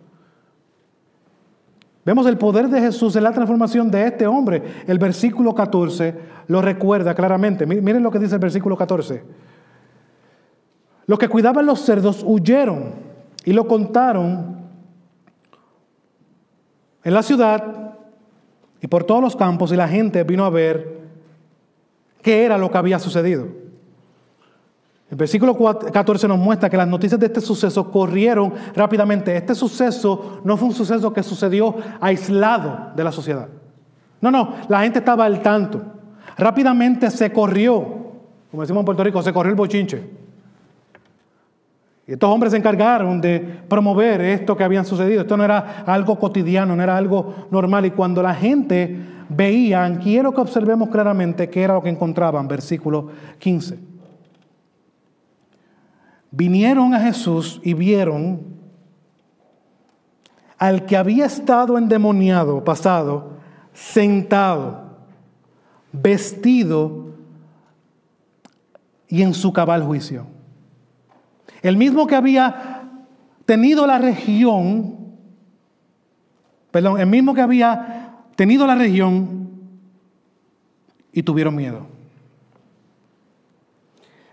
Vemos 2.07 2.25
el 2.29 2.39
poder 2.39 2.69
de 2.69 2.81
Jesús 2.81 3.17
en 3.17 3.25
la 3.25 3.33
transformación 3.33 3.91
de 3.91 4.07
este 4.07 4.29
hombre. 4.29 4.63
El 4.87 4.97
versículo 4.97 5.53
14 5.53 6.15
lo 6.47 6.63
recuerda 6.63 7.13
claramente. 7.17 7.67
Miren 7.67 8.05
lo 8.05 8.13
que 8.13 8.21
dice 8.21 8.37
el 8.37 8.41
versículo 8.41 8.77
14. 8.77 9.25
Los 11.07 11.19
que 11.19 11.29
cuidaban 11.29 11.67
los 11.67 11.81
cerdos 11.81 12.23
huyeron 12.25 12.95
y 13.45 13.53
lo 13.53 13.67
contaron 13.67 14.57
en 17.03 17.13
la 17.13 17.25
ciudad 17.25 17.97
y 18.81 18.87
por 18.87 19.03
todos 19.03 19.21
los 19.21 19.35
campos 19.35 19.73
y 19.73 19.77
la 19.77 19.89
gente 19.89 20.23
vino 20.23 20.45
a 20.45 20.51
ver 20.51 21.01
qué 22.23 22.45
era 22.45 22.57
lo 22.57 22.71
que 22.71 22.79
había 22.79 23.01
sucedido. 23.01 23.49
El 25.09 25.17
versículo 25.17 25.57
14 25.57 26.27
nos 26.27 26.39
muestra 26.39 26.69
que 26.69 26.77
las 26.77 26.89
noticias 26.89 27.21
de 27.21 27.27
este 27.27 27.41
suceso 27.41 27.91
corrieron 27.91 28.53
rápidamente. 28.75 29.37
Este 29.37 29.55
suceso 29.55 30.41
no 30.43 30.57
fue 30.57 30.69
un 30.69 30.75
suceso 30.75 31.13
que 31.13 31.23
sucedió 31.23 31.77
aislado 32.01 32.91
de 32.97 33.05
la 33.05 33.13
sociedad. 33.13 33.49
No, 34.21 34.31
no, 34.33 34.55
la 34.69 34.81
gente 34.83 34.99
estaba 34.99 35.25
al 35.25 35.43
tanto. 35.43 35.81
Rápidamente 36.37 37.09
se 37.11 37.33
corrió, 37.33 37.83
como 38.51 38.63
decimos 38.63 38.81
en 38.81 38.85
Puerto 38.85 39.05
Rico, 39.05 39.23
se 39.23 39.33
corrió 39.33 39.51
el 39.51 39.57
bochinche. 39.57 40.27
Y 42.09 42.13
estos 42.13 42.29
hombres 42.29 42.51
se 42.53 42.59
encargaron 42.59 43.21
de 43.21 43.39
promover 43.69 44.21
esto 44.21 44.57
que 44.57 44.65
habían 44.65 44.85
sucedido. 44.85 45.23
Esto 45.23 45.37
no 45.37 45.45
era 45.45 45.85
algo 45.87 46.19
cotidiano, 46.19 46.75
no 46.75 46.83
era 46.83 46.97
algo 46.97 47.47
normal. 47.53 47.87
Y 47.87 47.93
cuando 47.93 48.23
la 48.23 48.35
gente 48.35 48.97
veía, 49.29 49.99
quiero 50.03 50.33
que 50.33 50.41
observemos 50.41 50.89
claramente 50.89 51.49
qué 51.49 51.63
era 51.63 51.75
lo 51.75 51.83
que 51.83 51.91
encontraban, 51.91 52.49
versículo 52.49 53.09
15 53.39 53.96
vinieron 56.37 56.93
a 56.93 57.01
Jesús 57.01 57.61
y 57.65 57.73
vieron 57.73 58.43
al 60.59 60.85
que 60.85 60.97
había 60.97 61.25
estado 61.25 61.79
endemoniado, 61.79 62.63
pasado, 62.63 63.39
sentado, 63.73 64.99
vestido 65.93 67.15
y 69.09 69.23
en 69.23 69.33
su 69.33 69.53
cabal 69.53 69.83
juicio. 69.83 70.27
El 71.63 71.79
mismo 71.79 72.07
que 72.07 72.15
había 72.15 72.83
tenido 73.47 73.87
la 73.87 73.99
región, 73.99 74.95
perdón, 76.71 77.01
el 77.01 77.07
mismo 77.07 77.33
que 77.33 77.41
había 77.41 78.15
tenido 78.35 78.67
la 78.67 78.75
región 78.75 79.49
y 81.13 81.23
tuvieron 81.23 81.57
miedo. 81.57 81.96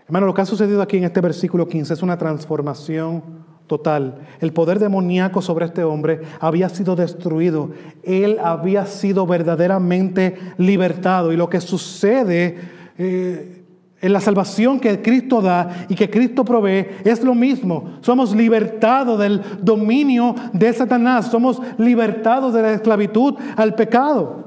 Hermano, 0.06 0.26
lo 0.26 0.34
que 0.34 0.42
ha 0.42 0.46
sucedido 0.46 0.82
aquí 0.82 0.98
en 0.98 1.04
este 1.04 1.20
versículo 1.20 1.66
15 1.66 1.94
es 1.94 2.02
una 2.02 2.18
transformación 2.18 3.22
total. 3.66 4.18
El 4.40 4.52
poder 4.52 4.78
demoníaco 4.78 5.40
sobre 5.40 5.64
este 5.64 5.82
hombre 5.82 6.20
había 6.40 6.68
sido 6.68 6.94
destruido. 6.94 7.70
Él 8.02 8.38
había 8.42 8.84
sido 8.84 9.26
verdaderamente 9.26 10.36
libertado. 10.58 11.32
Y 11.32 11.36
lo 11.38 11.48
que 11.48 11.62
sucede 11.62 12.58
eh, 12.98 13.64
en 14.02 14.12
la 14.12 14.20
salvación 14.20 14.78
que 14.78 15.00
Cristo 15.00 15.40
da 15.40 15.86
y 15.88 15.94
que 15.94 16.10
Cristo 16.10 16.44
provee 16.44 16.86
es 17.04 17.24
lo 17.24 17.34
mismo. 17.34 17.94
Somos 18.02 18.34
libertados 18.34 19.18
del 19.18 19.40
dominio 19.62 20.34
de 20.52 20.70
Satanás, 20.74 21.30
somos 21.30 21.62
libertados 21.78 22.52
de 22.52 22.60
la 22.60 22.72
esclavitud 22.74 23.36
al 23.56 23.74
pecado. 23.74 24.43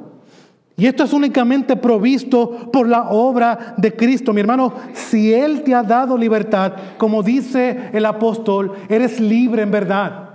Y 0.80 0.86
esto 0.86 1.03
es 1.03 1.11
únicamente 1.11 1.75
provisto 1.75 2.69
por 2.71 2.88
la 2.88 3.09
obra 3.09 3.73
de 3.78 3.95
Cristo. 3.95 4.32
Mi 4.32 4.41
hermano, 4.41 4.71
si 4.93 5.34
Él 5.34 5.63
te 5.63 5.73
ha 5.73 5.82
dado 5.82 6.15
libertad, 6.15 6.73
como 6.99 7.23
dice 7.23 7.89
el 7.91 8.05
apóstol, 8.05 8.73
eres 8.88 9.19
libre 9.19 9.63
en 9.63 9.71
verdad. 9.71 10.30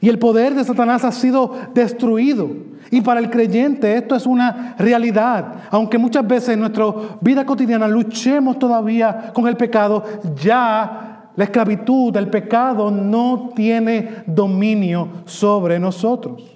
Y 0.00 0.08
el 0.08 0.18
poder 0.18 0.54
de 0.54 0.64
Satanás 0.64 1.04
ha 1.04 1.12
sido 1.12 1.52
destruido. 1.74 2.48
Y 2.90 3.02
para 3.02 3.20
el 3.20 3.28
creyente 3.28 3.94
esto 3.94 4.14
es 4.14 4.24
una 4.24 4.74
realidad. 4.78 5.64
Aunque 5.70 5.98
muchas 5.98 6.26
veces 6.26 6.50
en 6.50 6.60
nuestra 6.60 6.86
vida 7.20 7.44
cotidiana 7.44 7.86
luchemos 7.86 8.58
todavía 8.58 9.32
con 9.34 9.46
el 9.48 9.56
pecado, 9.58 10.02
ya 10.42 11.30
la 11.36 11.44
esclavitud 11.44 12.10
del 12.10 12.28
pecado 12.28 12.90
no 12.90 13.50
tiene 13.54 14.22
dominio 14.26 15.08
sobre 15.26 15.78
nosotros. 15.78 16.55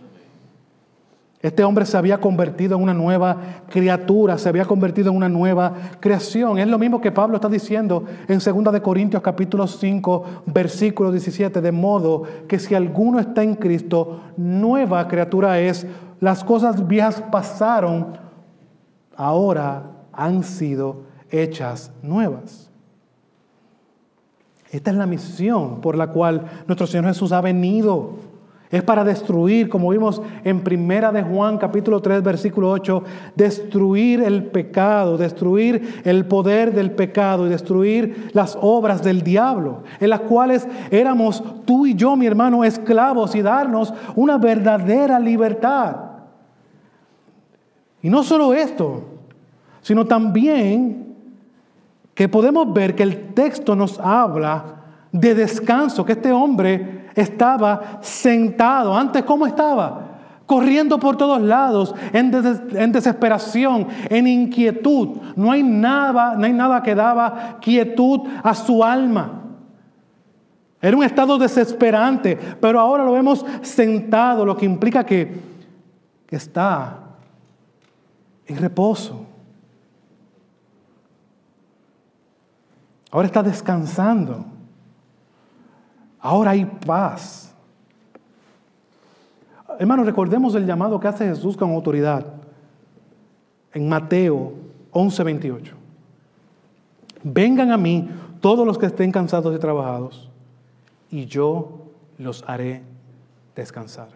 Este 1.42 1.64
hombre 1.64 1.86
se 1.86 1.96
había 1.96 2.18
convertido 2.18 2.76
en 2.76 2.82
una 2.82 2.92
nueva 2.92 3.62
criatura, 3.70 4.36
se 4.36 4.50
había 4.50 4.66
convertido 4.66 5.10
en 5.10 5.16
una 5.16 5.28
nueva 5.28 5.72
creación. 5.98 6.58
Es 6.58 6.68
lo 6.68 6.78
mismo 6.78 7.00
que 7.00 7.12
Pablo 7.12 7.36
está 7.36 7.48
diciendo 7.48 8.04
en 8.28 8.40
2 8.40 8.72
de 8.72 8.82
Corintios 8.82 9.22
capítulo 9.22 9.66
5, 9.66 10.42
versículo 10.46 11.10
17, 11.10 11.62
de 11.62 11.72
modo 11.72 12.24
que 12.46 12.58
si 12.58 12.74
alguno 12.74 13.18
está 13.18 13.42
en 13.42 13.54
Cristo, 13.54 14.20
nueva 14.36 15.08
criatura 15.08 15.58
es, 15.58 15.86
las 16.20 16.44
cosas 16.44 16.86
viejas 16.86 17.22
pasaron, 17.32 18.18
ahora 19.16 19.84
han 20.12 20.44
sido 20.44 21.04
hechas 21.30 21.90
nuevas. 22.02 22.70
Esta 24.70 24.90
es 24.90 24.96
la 24.98 25.06
misión 25.06 25.80
por 25.80 25.96
la 25.96 26.08
cual 26.08 26.44
nuestro 26.66 26.86
Señor 26.86 27.06
Jesús 27.06 27.32
ha 27.32 27.40
venido 27.40 28.29
es 28.70 28.84
para 28.84 29.02
destruir, 29.02 29.68
como 29.68 29.90
vimos 29.90 30.22
en 30.44 30.60
Primera 30.60 31.10
de 31.10 31.22
Juan 31.22 31.58
capítulo 31.58 32.00
3 32.00 32.22
versículo 32.22 32.70
8, 32.70 33.02
destruir 33.34 34.22
el 34.22 34.44
pecado, 34.44 35.18
destruir 35.18 36.02
el 36.04 36.24
poder 36.26 36.72
del 36.72 36.92
pecado 36.92 37.46
y 37.46 37.50
destruir 37.50 38.30
las 38.32 38.56
obras 38.60 39.02
del 39.02 39.22
diablo, 39.22 39.82
en 39.98 40.10
las 40.10 40.20
cuales 40.20 40.68
éramos 40.92 41.42
tú 41.64 41.84
y 41.84 41.94
yo, 41.94 42.14
mi 42.14 42.26
hermano, 42.26 42.62
esclavos 42.62 43.34
y 43.34 43.42
darnos 43.42 43.92
una 44.14 44.38
verdadera 44.38 45.18
libertad. 45.18 45.96
Y 48.02 48.08
no 48.08 48.22
solo 48.22 48.54
esto, 48.54 49.02
sino 49.82 50.06
también 50.06 51.16
que 52.14 52.28
podemos 52.28 52.72
ver 52.72 52.94
que 52.94 53.02
el 53.02 53.34
texto 53.34 53.74
nos 53.74 53.98
habla 53.98 54.76
de 55.10 55.34
descanso, 55.34 56.04
que 56.04 56.12
este 56.12 56.30
hombre 56.30 56.99
estaba 57.14 57.98
sentado. 58.02 58.96
Antes, 58.96 59.24
¿cómo 59.24 59.46
estaba? 59.46 60.06
Corriendo 60.46 60.98
por 60.98 61.16
todos 61.16 61.40
lados, 61.40 61.94
en, 62.12 62.30
desesperación, 62.92 63.86
en 64.08 64.26
inquietud. 64.26 65.18
No 65.36 65.52
hay, 65.52 65.62
nada, 65.62 66.34
no 66.36 66.44
hay 66.44 66.52
nada 66.52 66.82
que 66.82 66.94
daba 66.94 67.58
quietud 67.60 68.28
a 68.42 68.54
su 68.54 68.82
alma. 68.82 69.42
Era 70.82 70.96
un 70.96 71.04
estado 71.04 71.38
desesperante, 71.38 72.38
pero 72.60 72.80
ahora 72.80 73.04
lo 73.04 73.12
vemos 73.12 73.44
sentado, 73.62 74.44
lo 74.44 74.56
que 74.56 74.64
implica 74.64 75.04
que 75.04 75.40
está 76.30 76.98
en 78.46 78.56
reposo. 78.56 79.26
Ahora 83.10 83.26
está 83.26 83.42
descansando. 83.42 84.44
Ahora 86.20 86.50
hay 86.50 86.64
paz. 86.64 87.54
Hermanos, 89.78 90.04
recordemos 90.04 90.54
el 90.54 90.66
llamado 90.66 91.00
que 91.00 91.08
hace 91.08 91.26
Jesús 91.26 91.56
con 91.56 91.70
autoridad 91.70 92.26
en 93.72 93.88
Mateo 93.88 94.52
11:28. 94.92 95.74
Vengan 97.22 97.70
a 97.70 97.76
mí 97.76 98.08
todos 98.40 98.66
los 98.66 98.78
que 98.78 98.86
estén 98.86 99.12
cansados 99.12 99.54
y 99.54 99.58
trabajados, 99.58 100.28
y 101.10 101.26
yo 101.26 101.80
los 102.18 102.44
haré 102.46 102.82
descansar. 103.54 104.08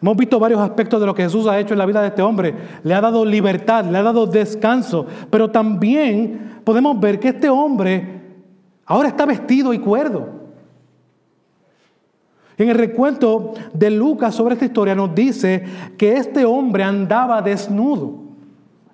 Hemos 0.00 0.16
visto 0.16 0.38
varios 0.38 0.60
aspectos 0.60 1.00
de 1.00 1.06
lo 1.06 1.14
que 1.14 1.22
Jesús 1.22 1.46
ha 1.46 1.58
hecho 1.58 1.72
en 1.72 1.78
la 1.78 1.86
vida 1.86 2.02
de 2.02 2.08
este 2.08 2.22
hombre. 2.22 2.54
Le 2.82 2.94
ha 2.94 3.00
dado 3.00 3.24
libertad, 3.24 3.84
le 3.86 3.96
ha 3.96 4.02
dado 4.02 4.26
descanso, 4.26 5.06
pero 5.30 5.50
también 5.50 6.60
podemos 6.64 7.00
ver 7.00 7.18
que 7.18 7.28
este 7.28 7.48
hombre 7.48 8.15
Ahora 8.86 9.08
está 9.08 9.26
vestido 9.26 9.74
y 9.74 9.78
cuerdo. 9.78 10.28
En 12.56 12.70
el 12.70 12.76
recuento 12.76 13.52
de 13.74 13.90
Lucas 13.90 14.34
sobre 14.34 14.54
esta 14.54 14.64
historia 14.64 14.94
nos 14.94 15.14
dice 15.14 15.64
que 15.98 16.16
este 16.16 16.44
hombre 16.44 16.84
andaba 16.84 17.42
desnudo. 17.42 18.14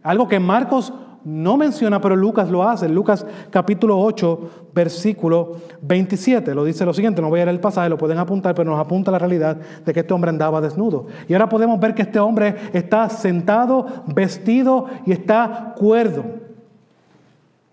Algo 0.03 0.27
que 0.27 0.41
Marcos 0.41 0.93
no 1.25 1.57
menciona, 1.57 2.01
pero 2.01 2.17
Lucas 2.17 2.51
lo 2.51 2.69
hace. 2.69 2.89
Lucas 2.89 3.25
capítulo 3.51 4.01
8, 4.01 4.69
versículo 4.75 5.59
27. 5.83 6.55
Lo 6.55 6.65
dice 6.65 6.85
lo 6.85 6.93
siguiente, 6.93 7.23
no 7.23 7.29
voy 7.29 7.41
a 7.41 7.45
leer 7.45 7.55
el 7.55 7.61
pasaje, 7.61 7.89
lo 7.89 7.99
pueden 7.99 8.19
apuntar, 8.19 8.55
pero 8.55 8.69
nos 8.69 8.81
apunta 8.81 9.13
la 9.13 9.19
realidad 9.19 9.57
de 9.85 9.93
que 9.93 10.01
este 10.01 10.13
hombre 10.13 10.31
andaba 10.31 10.61
desnudo. 10.61 11.07
Y 11.29 11.35
ahora 11.35 11.49
podemos 11.49 11.79
ver 11.79 11.95
que 11.95 12.03
este 12.03 12.19
hombre 12.19 12.57
está 12.73 13.09
sentado, 13.09 13.87
vestido 14.07 14.87
y 15.07 15.13
está 15.13 15.75
cuerdo. 15.77 16.25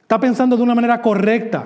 Está 0.02 0.20
pensando 0.20 0.56
de 0.56 0.62
una 0.62 0.76
manera 0.76 1.02
correcta. 1.02 1.66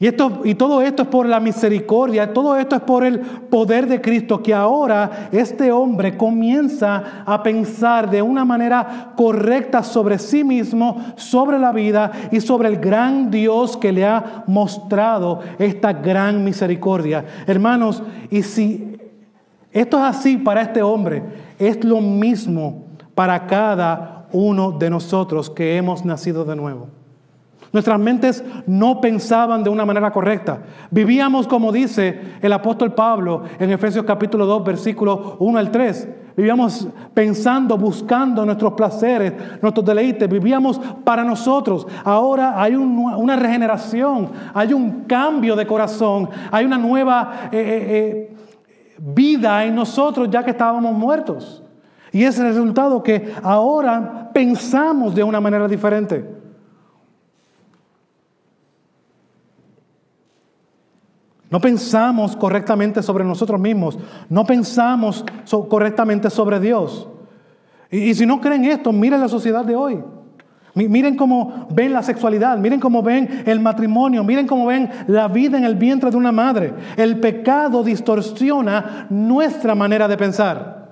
Y, 0.00 0.06
esto, 0.06 0.42
y 0.44 0.54
todo 0.54 0.80
esto 0.80 1.02
es 1.02 1.08
por 1.08 1.26
la 1.26 1.40
misericordia, 1.40 2.32
todo 2.32 2.56
esto 2.56 2.76
es 2.76 2.82
por 2.82 3.04
el 3.04 3.18
poder 3.18 3.88
de 3.88 4.00
Cristo, 4.00 4.40
que 4.40 4.54
ahora 4.54 5.28
este 5.32 5.72
hombre 5.72 6.16
comienza 6.16 7.24
a 7.26 7.42
pensar 7.42 8.08
de 8.08 8.22
una 8.22 8.44
manera 8.44 9.12
correcta 9.16 9.82
sobre 9.82 10.20
sí 10.20 10.44
mismo, 10.44 11.04
sobre 11.16 11.58
la 11.58 11.72
vida 11.72 12.12
y 12.30 12.40
sobre 12.40 12.68
el 12.68 12.76
gran 12.76 13.28
Dios 13.28 13.76
que 13.76 13.90
le 13.90 14.06
ha 14.06 14.44
mostrado 14.46 15.40
esta 15.58 15.92
gran 15.92 16.44
misericordia. 16.44 17.24
Hermanos, 17.48 18.00
y 18.30 18.44
si 18.44 18.96
esto 19.72 19.96
es 19.98 20.04
así 20.04 20.36
para 20.36 20.62
este 20.62 20.80
hombre, 20.80 21.24
es 21.58 21.82
lo 21.82 22.00
mismo 22.00 22.84
para 23.16 23.48
cada 23.48 24.28
uno 24.30 24.70
de 24.70 24.90
nosotros 24.90 25.50
que 25.50 25.76
hemos 25.76 26.04
nacido 26.04 26.44
de 26.44 26.54
nuevo. 26.54 26.97
Nuestras 27.78 28.00
mentes 28.00 28.42
no 28.66 29.00
pensaban 29.00 29.62
de 29.62 29.70
una 29.70 29.86
manera 29.86 30.10
correcta. 30.10 30.58
Vivíamos, 30.90 31.46
como 31.46 31.70
dice 31.70 32.34
el 32.42 32.52
apóstol 32.52 32.92
Pablo 32.92 33.44
en 33.56 33.70
Efesios 33.70 34.04
capítulo 34.04 34.46
2, 34.46 34.64
versículo 34.64 35.36
1 35.38 35.58
al 35.60 35.70
3. 35.70 36.08
Vivíamos 36.36 36.88
pensando, 37.14 37.78
buscando 37.78 38.44
nuestros 38.44 38.72
placeres, 38.72 39.32
nuestros 39.62 39.86
deleites. 39.86 40.28
Vivíamos 40.28 40.80
para 41.04 41.22
nosotros. 41.22 41.86
Ahora 42.02 42.60
hay 42.60 42.74
una 42.74 43.36
regeneración, 43.36 44.32
hay 44.52 44.72
un 44.72 45.04
cambio 45.04 45.54
de 45.54 45.64
corazón, 45.64 46.28
hay 46.50 46.64
una 46.64 46.78
nueva 46.78 47.48
eh, 47.52 47.58
eh, 47.60 47.86
eh, 47.90 48.36
vida 48.98 49.64
en 49.64 49.76
nosotros 49.76 50.28
ya 50.28 50.42
que 50.42 50.50
estábamos 50.50 50.92
muertos. 50.94 51.62
Y 52.10 52.24
es 52.24 52.40
el 52.40 52.48
resultado 52.48 53.04
que 53.04 53.32
ahora 53.40 54.30
pensamos 54.34 55.14
de 55.14 55.22
una 55.22 55.40
manera 55.40 55.68
diferente. 55.68 56.37
No 61.50 61.60
pensamos 61.60 62.36
correctamente 62.36 63.02
sobre 63.02 63.24
nosotros 63.24 63.60
mismos. 63.60 63.98
No 64.28 64.44
pensamos 64.44 65.24
correctamente 65.68 66.28
sobre 66.30 66.60
Dios. 66.60 67.08
Y, 67.90 68.14
si 68.14 68.26
no 68.26 68.40
creen 68.40 68.66
esto, 68.66 68.92
miren 68.92 69.20
la 69.20 69.28
sociedad 69.28 69.64
de 69.64 69.74
hoy. 69.74 70.02
Miren 70.74 71.16
cómo 71.16 71.66
ven 71.70 71.92
la 71.92 72.02
sexualidad, 72.02 72.56
miren 72.58 72.78
cómo 72.78 73.02
ven 73.02 73.42
el 73.46 73.58
matrimonio, 73.58 74.22
miren 74.22 74.46
cómo 74.46 74.66
ven 74.66 74.88
la 75.08 75.26
vida 75.26 75.58
en 75.58 75.64
el 75.64 75.74
vientre 75.74 76.10
de 76.10 76.16
una 76.16 76.30
madre. 76.30 76.72
El 76.96 77.18
pecado 77.18 77.82
distorsiona 77.82 79.06
nuestra 79.10 79.74
manera 79.74 80.06
de 80.06 80.16
pensar. 80.16 80.88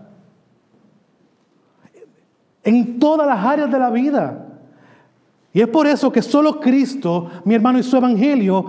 En 2.65 2.99
todas 2.99 3.29
las 3.29 3.45
áreas 3.45 3.71
de 3.71 3.79
la 3.79 3.91
vida. 3.91 4.47
Y 5.53 5.61
es 5.61 5.69
por 5.69 5.87
eso 5.87 6.11
que 6.11 6.21
solo 6.21 6.59
Cristo, 6.59 7.31
mi 7.45 7.55
hermano, 7.55 7.79
y 7.79 7.83
su 7.85 7.97
evangelio 7.97 8.67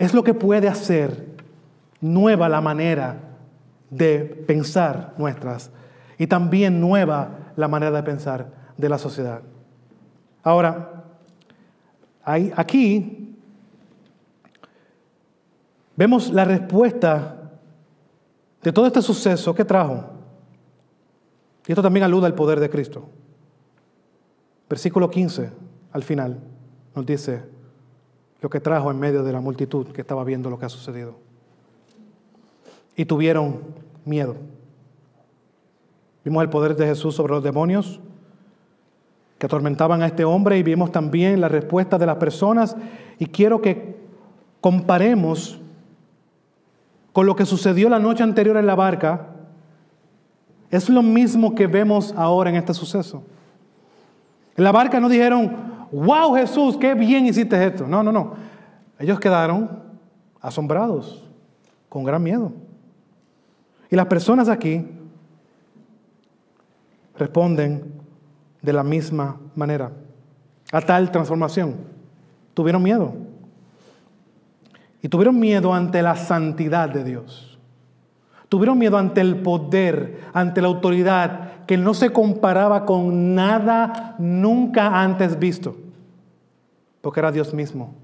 es 0.00 0.14
lo 0.14 0.24
que 0.24 0.32
puede 0.32 0.66
hacer 0.66 1.26
nueva 2.00 2.48
la 2.48 2.62
manera 2.62 3.20
de 3.90 4.20
pensar 4.20 5.12
nuestras 5.18 5.70
y 6.16 6.26
también 6.26 6.80
nueva 6.80 7.52
la 7.54 7.68
manera 7.68 7.92
de 7.92 8.02
pensar 8.02 8.50
de 8.78 8.88
la 8.88 8.96
sociedad. 8.96 9.42
Ahora, 10.42 11.04
aquí 12.24 13.36
vemos 15.96 16.30
la 16.30 16.46
respuesta 16.46 17.50
de 18.62 18.72
todo 18.72 18.86
este 18.86 19.02
suceso 19.02 19.54
que 19.54 19.66
trajo. 19.66 20.06
Y 21.66 21.72
esto 21.72 21.82
también 21.82 22.04
aluda 22.04 22.26
al 22.26 22.34
poder 22.34 22.58
de 22.58 22.70
Cristo. 22.70 23.06
Versículo 24.66 25.10
15, 25.10 25.52
al 25.92 26.02
final, 26.02 26.40
nos 26.94 27.04
dice 27.04 27.59
lo 28.40 28.48
que 28.50 28.60
trajo 28.60 28.90
en 28.90 28.98
medio 28.98 29.22
de 29.22 29.32
la 29.32 29.40
multitud 29.40 29.88
que 29.88 30.00
estaba 30.00 30.24
viendo 30.24 30.50
lo 30.50 30.58
que 30.58 30.66
ha 30.66 30.70
sucedido. 30.70 31.14
Y 32.96 33.04
tuvieron 33.04 33.60
miedo. 34.04 34.36
Vimos 36.24 36.42
el 36.42 36.50
poder 36.50 36.76
de 36.76 36.86
Jesús 36.86 37.14
sobre 37.14 37.34
los 37.34 37.42
demonios 37.42 38.00
que 39.38 39.46
atormentaban 39.46 40.02
a 40.02 40.06
este 40.06 40.24
hombre 40.24 40.58
y 40.58 40.62
vimos 40.62 40.92
también 40.92 41.40
la 41.40 41.48
respuesta 41.48 41.96
de 41.96 42.06
las 42.06 42.16
personas. 42.16 42.76
Y 43.18 43.26
quiero 43.26 43.62
que 43.62 43.96
comparemos 44.60 45.58
con 47.12 47.26
lo 47.26 47.34
que 47.34 47.46
sucedió 47.46 47.88
la 47.88 47.98
noche 47.98 48.22
anterior 48.22 48.56
en 48.58 48.66
la 48.66 48.74
barca. 48.74 49.28
Es 50.70 50.90
lo 50.90 51.02
mismo 51.02 51.54
que 51.54 51.66
vemos 51.66 52.14
ahora 52.16 52.50
en 52.50 52.56
este 52.56 52.74
suceso. 52.74 53.22
En 54.56 54.64
la 54.64 54.72
barca 54.72 55.00
no 55.00 55.08
dijeron, 55.08 55.69
wow 55.92 56.34
Jesús, 56.34 56.76
qué 56.76 56.94
bien 56.94 57.26
hiciste 57.26 57.64
esto. 57.64 57.86
No, 57.86 58.02
no, 58.02 58.12
no. 58.12 58.34
Ellos 58.98 59.18
quedaron 59.18 59.82
asombrados, 60.40 61.22
con 61.88 62.04
gran 62.04 62.22
miedo. 62.22 62.52
Y 63.90 63.96
las 63.96 64.06
personas 64.06 64.48
aquí 64.48 64.86
responden 67.16 67.92
de 68.62 68.72
la 68.72 68.82
misma 68.82 69.38
manera 69.54 69.90
a 70.72 70.80
tal 70.80 71.10
transformación. 71.10 71.76
Tuvieron 72.54 72.82
miedo. 72.82 73.14
Y 75.02 75.08
tuvieron 75.08 75.38
miedo 75.38 75.72
ante 75.72 76.02
la 76.02 76.16
santidad 76.16 76.88
de 76.88 77.04
Dios. 77.04 77.58
Tuvieron 78.48 78.78
miedo 78.78 78.98
ante 78.98 79.20
el 79.20 79.36
poder, 79.36 80.20
ante 80.32 80.60
la 80.60 80.68
autoridad 80.68 81.59
que 81.70 81.76
no 81.76 81.94
se 81.94 82.10
comparaba 82.12 82.84
con 82.84 83.36
nada 83.36 84.16
nunca 84.18 85.00
antes 85.00 85.38
visto. 85.38 85.76
Porque 87.00 87.20
era 87.20 87.30
Dios 87.30 87.54
mismo 87.54 87.94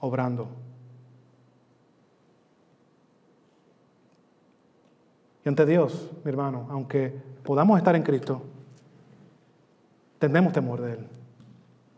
obrando. 0.00 0.48
Y 5.44 5.48
ante 5.48 5.64
Dios, 5.66 6.10
mi 6.24 6.30
hermano, 6.30 6.66
aunque 6.68 7.14
podamos 7.44 7.78
estar 7.78 7.94
en 7.94 8.02
Cristo, 8.02 8.42
tenemos 10.18 10.52
temor 10.52 10.80
de 10.80 10.94
Él, 10.94 11.06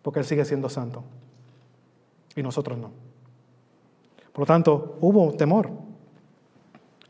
porque 0.03 0.21
Él 0.21 0.27
sigue 0.27 0.45
siendo 0.45 0.69
santo 0.69 1.05
y 2.37 2.43
nosotros 2.43 2.77
no. 2.77 2.91
Por 4.31 4.41
lo 4.41 4.45
tanto, 4.47 4.99
hubo 5.01 5.33
temor, 5.33 5.71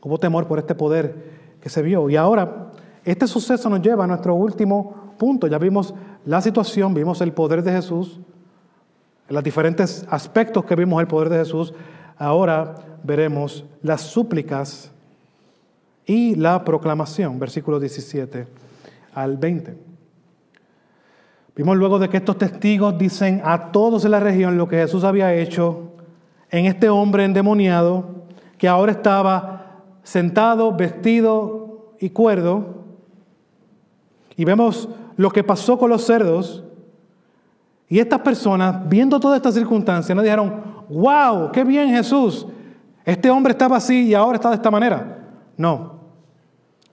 hubo 0.01 0.17
temor 0.17 0.47
por 0.47 0.57
este 0.57 0.73
poder 0.73 1.37
que 1.59 1.67
se 1.67 1.81
vio. 1.81 2.09
Y 2.09 2.15
ahora, 2.15 2.68
este 3.09 3.27
suceso 3.27 3.69
nos 3.69 3.81
lleva 3.81 4.03
a 4.03 4.07
nuestro 4.07 4.35
último 4.35 5.13
punto. 5.17 5.47
Ya 5.47 5.57
vimos 5.57 5.93
la 6.25 6.41
situación, 6.41 6.93
vimos 6.93 7.21
el 7.21 7.33
poder 7.33 7.63
de 7.63 7.71
Jesús, 7.71 8.19
los 9.27 9.43
diferentes 9.43 10.05
aspectos 10.09 10.65
que 10.65 10.75
vimos 10.75 11.01
el 11.01 11.07
poder 11.07 11.29
de 11.29 11.37
Jesús. 11.37 11.73
Ahora 12.17 12.75
veremos 13.03 13.65
las 13.81 14.01
súplicas 14.01 14.91
y 16.05 16.35
la 16.35 16.63
proclamación, 16.63 17.39
versículos 17.39 17.79
17 17.81 18.47
al 19.13 19.37
20. 19.37 19.77
Vimos 21.55 21.77
luego 21.77 21.99
de 21.99 22.09
que 22.09 22.17
estos 22.17 22.37
testigos 22.37 22.97
dicen 22.97 23.41
a 23.43 23.71
todos 23.71 24.05
en 24.05 24.11
la 24.11 24.19
región 24.19 24.57
lo 24.57 24.67
que 24.67 24.77
Jesús 24.77 25.03
había 25.03 25.33
hecho 25.33 25.91
en 26.51 26.65
este 26.65 26.89
hombre 26.89 27.25
endemoniado 27.25 28.19
que 28.57 28.67
ahora 28.67 28.91
estaba 28.91 29.83
sentado, 30.03 30.75
vestido 30.75 31.95
y 31.99 32.09
cuerdo. 32.11 32.78
Y 34.39 34.45
vemos 34.45 34.87
lo 35.17 35.29
que 35.31 35.43
pasó 35.43 35.77
con 35.77 35.89
los 35.89 36.05
cerdos. 36.05 36.63
Y 37.89 37.99
estas 37.99 38.21
personas, 38.21 38.87
viendo 38.87 39.19
toda 39.19 39.35
esta 39.35 39.51
circunstancia, 39.51 40.15
nos 40.15 40.23
dijeron, 40.23 40.85
wow, 40.87 41.51
qué 41.51 41.65
bien 41.65 41.89
Jesús. 41.89 42.47
Este 43.03 43.29
hombre 43.29 43.51
estaba 43.51 43.75
así 43.75 44.07
y 44.07 44.13
ahora 44.13 44.37
está 44.37 44.47
de 44.47 44.55
esta 44.55 44.71
manera. 44.71 45.27
No, 45.57 45.99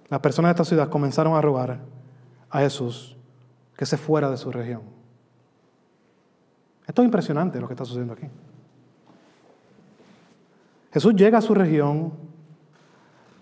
las 0.08 0.18
personas 0.18 0.48
de 0.48 0.52
esta 0.54 0.64
ciudad 0.64 0.88
comenzaron 0.88 1.36
a 1.36 1.40
rogar 1.40 1.78
a 2.50 2.58
Jesús 2.58 3.16
que 3.76 3.86
se 3.86 3.96
fuera 3.96 4.28
de 4.28 4.38
su 4.38 4.50
región. 4.50 4.80
Esto 6.84 7.02
es 7.02 7.06
impresionante 7.06 7.60
lo 7.60 7.68
que 7.68 7.74
está 7.74 7.84
sucediendo 7.84 8.14
aquí. 8.14 8.26
Jesús 10.92 11.14
llega 11.14 11.38
a 11.38 11.42
su 11.42 11.54
región, 11.54 12.12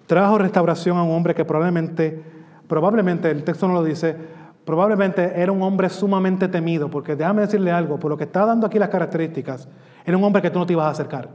trajo 0.07 0.37
restauración 0.37 0.99
a 0.99 1.05
un 1.05 1.13
hombre 1.13 1.35
que 1.35 1.47
probablemente, 1.47 2.34
probablemente, 2.67 3.31
el 3.31 3.45
texto 3.45 3.67
no 3.69 3.75
lo 3.75 3.85
dice, 3.85 4.17
probablemente 4.65 5.41
era 5.41 5.53
un 5.53 5.63
hombre 5.63 5.89
sumamente 5.89 6.49
temido, 6.49 6.91
porque 6.91 7.17
déjame 7.17 7.43
decirle 7.43 7.71
algo, 7.71 7.99
por 7.99 8.11
lo 8.11 8.17
que 8.17 8.25
está 8.25 8.47
dando 8.47 8.67
aquí 8.67 8.79
las 8.79 8.89
características, 8.89 9.69
era 10.05 10.17
un 10.17 10.25
hombre 10.25 10.43
que 10.43 10.51
tú 10.51 10.59
no 10.59 10.67
te 10.67 10.73
ibas 10.73 10.87
a 10.87 10.91
acercar. 10.91 11.29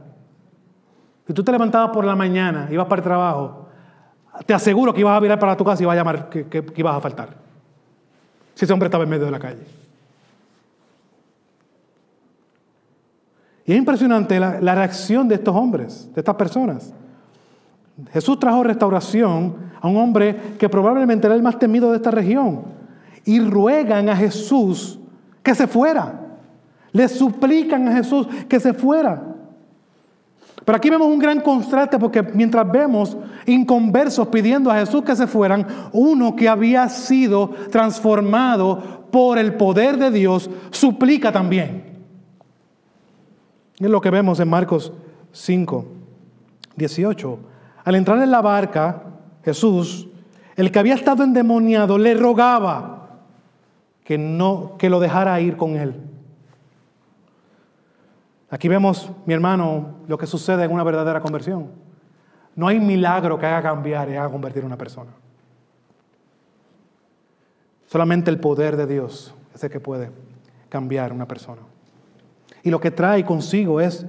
Si 1.26 1.32
tú 1.32 1.44
te 1.44 1.52
levantabas 1.52 1.90
por 1.90 2.04
la 2.04 2.16
mañana, 2.16 2.68
ibas 2.70 2.86
para 2.86 3.00
el 3.00 3.04
trabajo, 3.04 3.68
te 4.46 4.54
aseguro 4.54 4.92
que 4.92 5.00
ibas 5.00 5.16
a 5.16 5.20
mirar 5.20 5.38
para 5.38 5.56
tu 5.56 5.64
casa 5.64 5.82
y 5.82 5.84
ibas 5.84 5.94
a 5.94 5.96
llamar 5.96 6.28
que, 6.28 6.64
ibas 6.76 6.96
a 6.96 7.00
faltar. 7.00 7.36
Si 8.54 8.64
ese 8.64 8.72
hombre 8.72 8.86
estaba 8.86 9.04
en 9.04 9.10
medio 9.10 9.26
de 9.26 9.30
la 9.30 9.38
calle. 9.38 9.62
Y 13.64 13.72
es 13.72 13.78
impresionante 13.78 14.40
la, 14.40 14.74
reacción 14.74 15.28
de 15.28 15.36
estos 15.36 15.54
hombres, 15.54 16.12
de 16.14 16.20
estas 16.20 16.34
personas. 16.34 16.92
Jesús 18.12 18.38
trajo 18.38 18.62
restauración 18.62 19.70
a 19.80 19.88
un 19.88 19.96
hombre 19.96 20.54
que 20.58 20.68
probablemente 20.68 21.26
era 21.26 21.36
el 21.36 21.42
más 21.42 21.58
temido 21.58 21.90
de 21.90 21.96
esta 21.96 22.10
región. 22.10 22.62
Y 23.24 23.40
ruegan 23.40 24.08
a 24.08 24.16
Jesús 24.16 24.98
que 25.42 25.54
se 25.54 25.66
fuera. 25.66 26.20
Le 26.92 27.08
suplican 27.08 27.88
a 27.88 27.92
Jesús 27.92 28.26
que 28.48 28.58
se 28.58 28.72
fuera. 28.72 29.22
Pero 30.64 30.76
aquí 30.76 30.90
vemos 30.90 31.08
un 31.08 31.18
gran 31.18 31.40
contraste 31.40 31.98
porque 31.98 32.22
mientras 32.22 32.70
vemos 32.70 33.16
inconversos 33.46 34.28
pidiendo 34.28 34.70
a 34.70 34.78
Jesús 34.78 35.02
que 35.02 35.16
se 35.16 35.26
fueran, 35.26 35.66
uno 35.92 36.36
que 36.36 36.48
había 36.48 36.88
sido 36.88 37.50
transformado 37.70 39.08
por 39.10 39.38
el 39.38 39.54
poder 39.54 39.96
de 39.96 40.10
Dios 40.10 40.50
suplica 40.70 41.32
también. 41.32 41.84
Es 43.78 43.88
lo 43.88 44.00
que 44.00 44.10
vemos 44.10 44.38
en 44.40 44.48
Marcos 44.48 44.92
5, 45.32 45.86
18. 46.76 47.38
Al 47.84 47.94
entrar 47.94 48.22
en 48.22 48.30
la 48.30 48.40
barca, 48.40 49.02
Jesús, 49.44 50.08
el 50.56 50.70
que 50.70 50.78
había 50.78 50.94
estado 50.94 51.24
endemoniado, 51.24 51.98
le 51.98 52.14
rogaba 52.14 53.18
que, 54.04 54.18
no, 54.18 54.76
que 54.78 54.90
lo 54.90 55.00
dejara 55.00 55.40
ir 55.40 55.56
con 55.56 55.76
él. 55.76 55.94
Aquí 58.50 58.68
vemos, 58.68 59.10
mi 59.26 59.32
hermano, 59.32 60.00
lo 60.08 60.18
que 60.18 60.26
sucede 60.26 60.64
en 60.64 60.72
una 60.72 60.82
verdadera 60.82 61.20
conversión. 61.20 61.68
No 62.56 62.66
hay 62.66 62.80
milagro 62.80 63.38
que 63.38 63.46
haga 63.46 63.62
cambiar 63.62 64.10
y 64.10 64.16
haga 64.16 64.28
convertir 64.28 64.64
a 64.64 64.66
una 64.66 64.76
persona. 64.76 65.12
Solamente 67.86 68.30
el 68.30 68.40
poder 68.40 68.76
de 68.76 68.86
Dios 68.86 69.34
es 69.54 69.64
el 69.64 69.70
que 69.70 69.80
puede 69.80 70.10
cambiar 70.68 71.12
a 71.12 71.14
una 71.14 71.26
persona. 71.26 71.62
Y 72.62 72.70
lo 72.70 72.80
que 72.80 72.90
trae 72.90 73.24
consigo 73.24 73.80
es, 73.80 74.04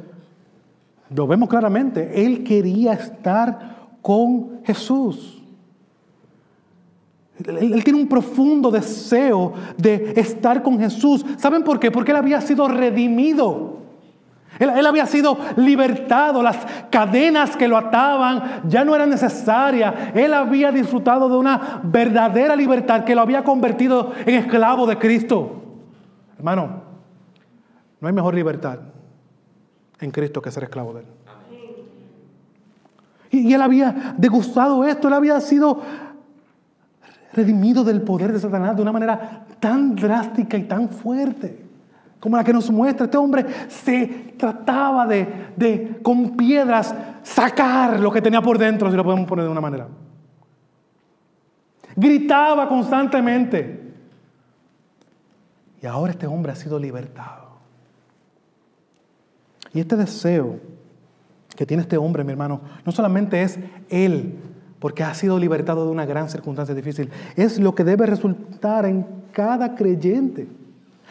lo 1.13 1.27
vemos 1.27 1.49
claramente, 1.49 2.25
Él 2.25 2.43
quería 2.43 2.93
estar 2.93 3.75
con 4.01 4.61
Jesús. 4.63 5.41
Él, 7.45 7.83
tiene 7.83 7.99
un 7.99 8.07
profundo 8.07 8.71
deseo 8.71 9.53
de 9.77 10.13
estar 10.15 10.61
con 10.61 10.79
Jesús. 10.79 11.25
¿Saben 11.37 11.63
por 11.63 11.79
qué? 11.79 11.91
Porque 11.91 12.11
Él 12.11 12.17
había 12.17 12.39
sido 12.39 12.67
redimido. 12.67 13.79
Él, 14.59 14.85
había 14.85 15.07
sido 15.07 15.37
libertado, 15.57 16.43
las 16.43 16.57
cadenas 16.91 17.57
que 17.57 17.67
lo 17.67 17.77
ataban 17.77 18.61
ya 18.67 18.85
no 18.85 18.95
eran 18.95 19.09
necesarias. 19.09 19.93
Él 20.13 20.33
había 20.33 20.71
disfrutado 20.71 21.27
de 21.27 21.37
una 21.37 21.81
verdadera 21.83 22.55
libertad 22.55 23.03
que 23.03 23.15
lo 23.15 23.21
había 23.21 23.43
convertido 23.43 24.11
en 24.25 24.35
esclavo 24.35 24.85
de 24.85 24.99
Cristo. 24.99 25.63
Hermano, 26.37 26.83
no 27.99 28.07
hay 28.07 28.13
mejor 28.13 28.35
libertad 28.35 28.90
en 30.01 30.11
Cristo 30.11 30.41
que 30.41 30.51
ser 30.51 30.63
esclavo 30.63 30.93
de 30.93 31.01
Él. 31.01 31.05
Y, 33.31 33.53
él 33.53 33.61
había 33.61 34.13
degustado 34.17 34.83
esto, 34.83 35.07
él 35.07 35.13
había 35.13 35.39
sido 35.39 35.81
redimido 37.31 37.83
del 37.85 38.01
poder 38.01 38.33
de 38.33 38.39
Satanás 38.39 38.75
de 38.75 38.81
una 38.81 38.91
manera 38.91 39.45
tan 39.59 39.95
drástica 39.95 40.57
y 40.57 40.63
tan 40.63 40.89
fuerte 40.89 41.71
como 42.19 42.37
la 42.37 42.43
que 42.43 42.53
nos 42.53 42.69
muestra. 42.69 43.05
Este 43.05 43.17
hombre 43.17 43.45
se 43.67 44.33
trataba 44.37 45.07
de, 45.07 45.99
con 46.03 46.37
piedras, 46.37 46.93
sacar 47.23 47.99
lo 47.99 48.11
que 48.11 48.21
tenía 48.21 48.41
por 48.41 48.57
dentro, 48.57 48.89
si 48.91 48.97
lo 48.97 49.03
podemos 49.03 49.27
poner 49.27 49.45
de 49.45 49.51
una 49.51 49.61
manera. 49.61 49.87
Gritaba 51.95 52.67
constantemente. 52.67 53.93
Y 55.81 55.87
ahora 55.87 56.11
este 56.11 56.27
hombre 56.27 56.51
ha 56.51 56.55
sido 56.55 56.77
libertado. 56.77 57.40
Y 59.73 59.79
este 59.79 59.95
deseo 59.95 60.59
que 61.55 61.65
tiene 61.65 61.83
este 61.83 61.97
hombre, 61.97 62.23
mi 62.23 62.31
hermano, 62.31 62.61
no 62.85 62.91
solamente 62.91 63.41
es 63.41 63.59
él 63.89 64.39
porque 64.81 65.03
ha 65.03 65.13
sido 65.13 65.37
libertado 65.37 65.85
de 65.85 65.91
una 65.91 66.07
gran 66.07 66.27
circunstancia 66.27 66.73
difícil. 66.73 67.09
Es 67.35 67.59
lo 67.59 67.75
que 67.75 67.83
debe 67.83 68.07
resultar 68.07 68.85
en 68.85 69.05
cada 69.31 69.75
creyente. 69.75 70.47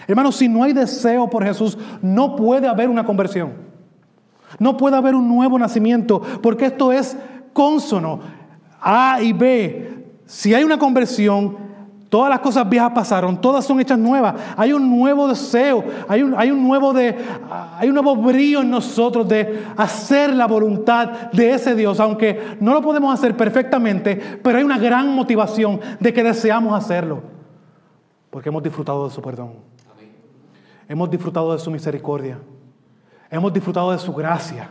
Hermanos, 0.08 0.36
si 0.36 0.48
no 0.48 0.64
hay 0.64 0.72
deseo 0.72 1.30
por 1.30 1.44
Jesús, 1.44 1.78
no 2.02 2.34
puede 2.34 2.66
haber 2.66 2.88
una 2.88 3.06
conversión. 3.06 3.52
No 4.58 4.76
puede 4.76 4.96
haber 4.96 5.14
un 5.14 5.28
nuevo 5.28 5.56
nacimiento, 5.56 6.20
porque 6.42 6.66
esto 6.66 6.90
es 6.90 7.16
consono. 7.52 8.18
A 8.80 9.22
y 9.22 9.32
B. 9.32 10.04
Si 10.26 10.52
hay 10.52 10.64
una 10.64 10.78
conversión, 10.78 11.56
Todas 12.11 12.28
las 12.28 12.40
cosas 12.40 12.68
viejas 12.68 12.90
pasaron, 12.92 13.40
todas 13.40 13.64
son 13.64 13.78
hechas 13.78 13.96
nuevas. 13.96 14.34
Hay 14.56 14.72
un 14.72 14.90
nuevo 14.90 15.28
deseo, 15.28 15.84
hay 16.08 16.24
un, 16.24 16.34
hay 16.36 16.50
un, 16.50 16.66
nuevo, 16.66 16.92
de, 16.92 17.16
hay 17.78 17.88
un 17.88 17.94
nuevo 17.94 18.16
brillo 18.16 18.62
en 18.62 18.70
nosotros 18.70 19.28
de 19.28 19.64
hacer 19.76 20.34
la 20.34 20.48
voluntad 20.48 21.30
de 21.30 21.54
ese 21.54 21.76
Dios, 21.76 22.00
aunque 22.00 22.56
no 22.58 22.74
lo 22.74 22.82
podemos 22.82 23.14
hacer 23.14 23.36
perfectamente, 23.36 24.16
pero 24.42 24.58
hay 24.58 24.64
una 24.64 24.76
gran 24.76 25.14
motivación 25.14 25.80
de 26.00 26.12
que 26.12 26.24
deseamos 26.24 26.74
hacerlo, 26.74 27.22
porque 28.30 28.48
hemos 28.48 28.64
disfrutado 28.64 29.06
de 29.06 29.14
su 29.14 29.22
perdón, 29.22 29.52
hemos 30.88 31.08
disfrutado 31.08 31.52
de 31.52 31.61
su 31.61 31.70
misericordia, 31.70 32.40
hemos 33.30 33.52
disfrutado 33.52 33.92
de 33.92 33.98
su 33.98 34.12
gracia. 34.12 34.68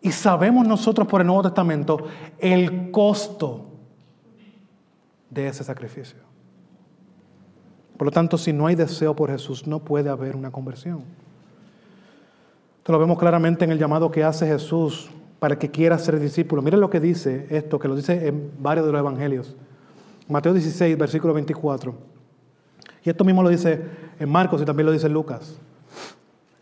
Y 0.00 0.10
sabemos 0.10 0.66
nosotros 0.66 1.06
por 1.06 1.20
el 1.20 1.26
Nuevo 1.26 1.42
Testamento 1.42 1.98
el 2.38 2.90
costo 2.90 3.71
de 5.32 5.48
ese 5.48 5.64
sacrificio. 5.64 6.18
Por 7.96 8.06
lo 8.06 8.10
tanto, 8.10 8.36
si 8.36 8.52
no 8.52 8.66
hay 8.66 8.74
deseo 8.74 9.14
por 9.14 9.30
Jesús, 9.30 9.66
no 9.66 9.78
puede 9.78 10.10
haber 10.10 10.36
una 10.36 10.50
conversión. 10.50 11.04
Esto 12.78 12.92
lo 12.92 12.98
vemos 12.98 13.18
claramente 13.18 13.64
en 13.64 13.70
el 13.70 13.78
llamado 13.78 14.10
que 14.10 14.24
hace 14.24 14.46
Jesús 14.46 15.08
para 15.38 15.58
que 15.58 15.70
quiera 15.70 15.98
ser 15.98 16.18
discípulo. 16.18 16.62
Miren 16.62 16.80
lo 16.80 16.90
que 16.90 17.00
dice 17.00 17.46
esto, 17.50 17.78
que 17.78 17.88
lo 17.88 17.96
dice 17.96 18.26
en 18.26 18.50
varios 18.58 18.86
de 18.86 18.92
los 18.92 18.98
evangelios. 18.98 19.56
Mateo 20.28 20.52
16, 20.52 20.98
versículo 20.98 21.32
24. 21.34 21.94
Y 23.04 23.10
esto 23.10 23.24
mismo 23.24 23.42
lo 23.42 23.48
dice 23.48 23.80
en 24.18 24.28
Marcos 24.28 24.60
y 24.60 24.64
también 24.64 24.86
lo 24.86 24.92
dice 24.92 25.06
en 25.06 25.12
Lucas. 25.12 25.58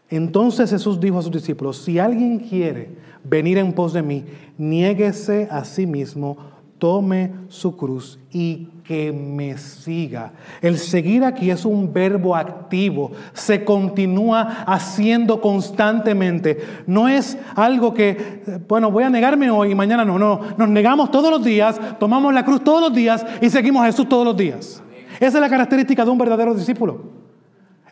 Entonces 0.09 0.71
Jesús 0.71 1.01
dijo 1.01 1.18
a 1.18 1.23
sus 1.23 1.33
discípulos, 1.33 1.79
si 1.79 1.99
alguien 1.99 2.39
quiere 2.41 2.97
venir 3.23 3.59
en 3.59 3.73
pos 3.73 3.93
de 3.93 4.03
mí, 4.03 4.25
niéguese 4.59 5.49
a 5.51 5.64
sí 5.64 5.87
mismo, 5.87 6.37
tome 6.81 7.31
su 7.49 7.76
cruz 7.76 8.18
y 8.33 8.66
que 8.83 9.12
me 9.12 9.57
siga. 9.57 10.33
El 10.61 10.78
seguir 10.78 11.22
aquí 11.22 11.49
es 11.49 11.64
un 11.64 11.93
verbo 11.93 12.35
activo, 12.35 13.12
se 13.33 13.64
continúa 13.64 14.64
haciendo 14.66 15.41
constantemente. 15.41 16.59
No 16.89 17.09
es 17.09 17.39
algo 17.55 17.95
que, 17.95 18.43
bueno, 18.66 18.91
voy 18.91 19.05
a 19.05 19.11
negarme 19.11 19.49
hoy 19.49 19.70
y 19.70 19.74
mañana 19.76 20.05
no, 20.05 20.18
no. 20.18 20.41
Nos 20.57 20.68
negamos 20.68 21.12
todos 21.12 21.31
los 21.31 21.45
días, 21.45 21.78
tomamos 22.01 22.35
la 22.35 22.45
cruz 22.45 22.64
todos 22.64 22.81
los 22.81 22.93
días 22.93 23.24
y 23.41 23.49
seguimos 23.49 23.83
a 23.83 23.87
Jesús 23.87 24.09
todos 24.09 24.24
los 24.24 24.37
días. 24.37 24.83
Esa 25.20 25.39
es 25.39 25.41
la 25.41 25.49
característica 25.49 26.05
de 26.05 26.11
un 26.11 26.18
verdadero 26.18 26.55
discípulo. 26.55 27.20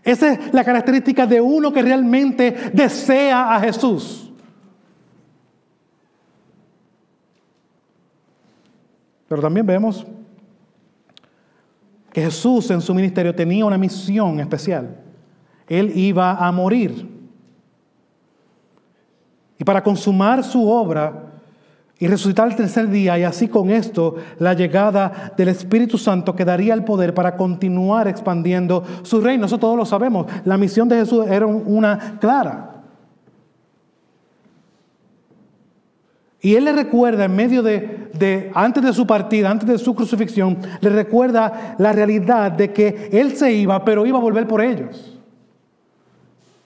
Esa 0.03 0.33
es 0.33 0.55
la 0.55 0.65
característica 0.65 1.27
de 1.27 1.41
uno 1.41 1.73
que 1.73 1.83
realmente 1.83 2.73
desea 2.73 3.55
a 3.55 3.61
Jesús. 3.61 4.28
Pero 9.29 9.43
también 9.43 9.67
vemos 9.67 10.07
que 12.13 12.23
Jesús 12.23 12.71
en 12.71 12.81
su 12.81 12.95
ministerio 12.95 13.35
tenía 13.35 13.65
una 13.65 13.79
misión 13.79 14.41
especial. 14.41 14.97
Él 15.69 15.93
iba 15.95 16.35
a 16.35 16.51
morir. 16.51 17.07
Y 19.59 19.65
para 19.65 19.83
consumar 19.83 20.43
su 20.43 20.69
obra 20.69 21.25
y 21.99 22.07
resucitar 22.07 22.47
el 22.47 22.55
tercer 22.55 22.89
día, 22.89 23.19
y 23.19 23.25
así 23.25 23.49
con 23.49 23.71
esto 23.71 24.15
la 24.39 24.55
llegada 24.55 25.33
del 25.37 25.49
Espíritu 25.49 25.99
Santo 25.99 26.35
que 26.35 26.45
daría 26.45 26.73
el 26.73 26.85
poder 26.85 27.13
para 27.13 27.37
continuar 27.37 28.07
expandiendo 28.07 28.85
su 29.03 29.21
reino. 29.21 29.47
Eso 29.47 29.59
todos 29.59 29.77
lo 29.77 29.85
sabemos. 29.85 30.27
La 30.45 30.57
misión 30.57 30.89
de 30.89 31.01
Jesús 31.01 31.27
era 31.27 31.45
una 31.45 32.19
clara. 32.21 32.78
Y 36.41 36.55
él 36.55 36.65
le 36.65 36.73
recuerda 36.73 37.25
en 37.25 37.35
medio 37.35 37.63
de, 37.63 38.51
antes 38.55 38.83
de 38.83 38.93
su 38.93 39.07
partida, 39.07 39.51
antes 39.51 39.69
de 39.69 39.79
su 39.79 39.95
crucifixión, 39.95 40.59
le 40.81 40.91
recuerda 40.91 41.75
la 41.79 41.93
realidad 41.93 42.53
de 42.53 42.73
que 42.73 43.09
él 43.13 43.37
se 43.37 43.53
iba, 43.53 43.85
pero 43.85 44.07
iba 44.07 44.19
a 44.19 44.23
volver 44.23 44.47
por 44.47 44.61
ellos. 44.61 45.19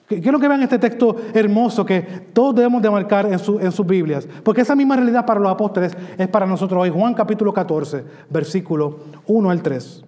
Quiero 0.05 0.39
que 0.39 0.47
vean 0.47 0.61
este 0.61 0.77
texto 0.77 1.15
hermoso 1.33 1.83
que 1.83 2.01
todos 2.33 2.53
debemos 2.53 2.83
de 2.83 2.89
marcar 2.91 3.25
en, 3.25 3.39
sus 3.39 3.87
Biblias, 3.87 4.27
porque 4.43 4.61
esa 4.61 4.75
misma 4.75 4.95
realidad 4.95 5.25
para 5.25 5.39
los 5.39 5.51
apóstoles 5.51 5.97
es 6.17 6.27
para 6.27 6.45
nosotros 6.45 6.83
hoy. 6.83 6.91
Juan 6.91 7.15
capítulo 7.15 7.51
14, 7.51 8.03
versículo 8.29 8.99
1 9.25 9.49
al 9.49 9.63
3. 9.63 10.03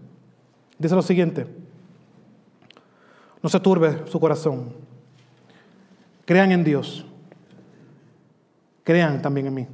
Dice 0.78 0.93
lo 0.93 1.01
siguiente, 1.01 1.47
no 3.41 3.49
se 3.49 3.59
turbe 3.59 4.03
su 4.05 4.20
corazón, 4.20 4.74
crean 6.26 6.51
en 6.51 6.63
Dios 6.63 7.05
crean 8.86 9.22
también 9.22 9.48
en 9.48 9.54
mí. 9.54 9.68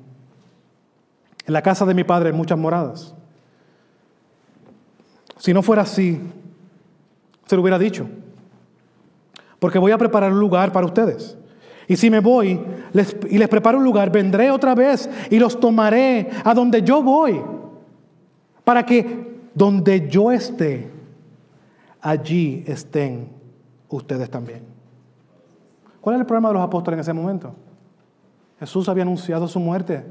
En 1.46 1.54
la 1.54 1.62
casa 1.62 1.86
de 1.86 1.94
mi 1.94 2.04
padre 2.04 2.30
hay 2.30 2.36
muchas 2.36 2.58
moradas. 2.58 3.14
Si 5.38 5.54
no 5.54 5.62
fuera 5.62 5.84
así, 5.84 6.20
se 7.46 7.56
lo 7.56 7.62
hubiera 7.62 7.78
dicho. 7.78 8.08
Porque 9.60 9.78
voy 9.78 9.92
a 9.92 9.98
preparar 9.98 10.32
un 10.32 10.40
lugar 10.40 10.72
para 10.72 10.88
ustedes. 10.88 11.38
Y 11.88 11.98
si 11.98 12.10
me 12.10 12.22
voy 12.22 12.60
y 13.30 13.38
les 13.38 13.50
preparo 13.50 13.78
un 13.78 13.84
lugar, 13.84 14.12
vendré 14.12 14.50
otra 14.50 14.74
vez 14.74 15.10
y 15.30 15.38
los 15.38 15.60
tomaré 15.60 16.30
a 16.44 16.54
donde 16.54 16.82
yo 16.82 17.04
voy. 17.04 17.42
Para 18.64 18.86
que 18.86 19.42
donde 19.54 20.08
yo 20.08 20.32
esté, 20.32 20.90
allí 22.00 22.64
estén 22.66 23.30
ustedes 23.90 24.30
también. 24.30 24.64
¿Cuál 26.00 26.16
es 26.16 26.22
el 26.22 26.26
problema 26.26 26.48
de 26.48 26.54
los 26.54 26.64
apóstoles 26.64 26.98
en 26.98 27.02
ese 27.02 27.14
momento? 27.14 27.54
Jesús 28.62 28.88
había 28.88 29.02
anunciado 29.02 29.48
su 29.48 29.60
muerte. 29.60 30.06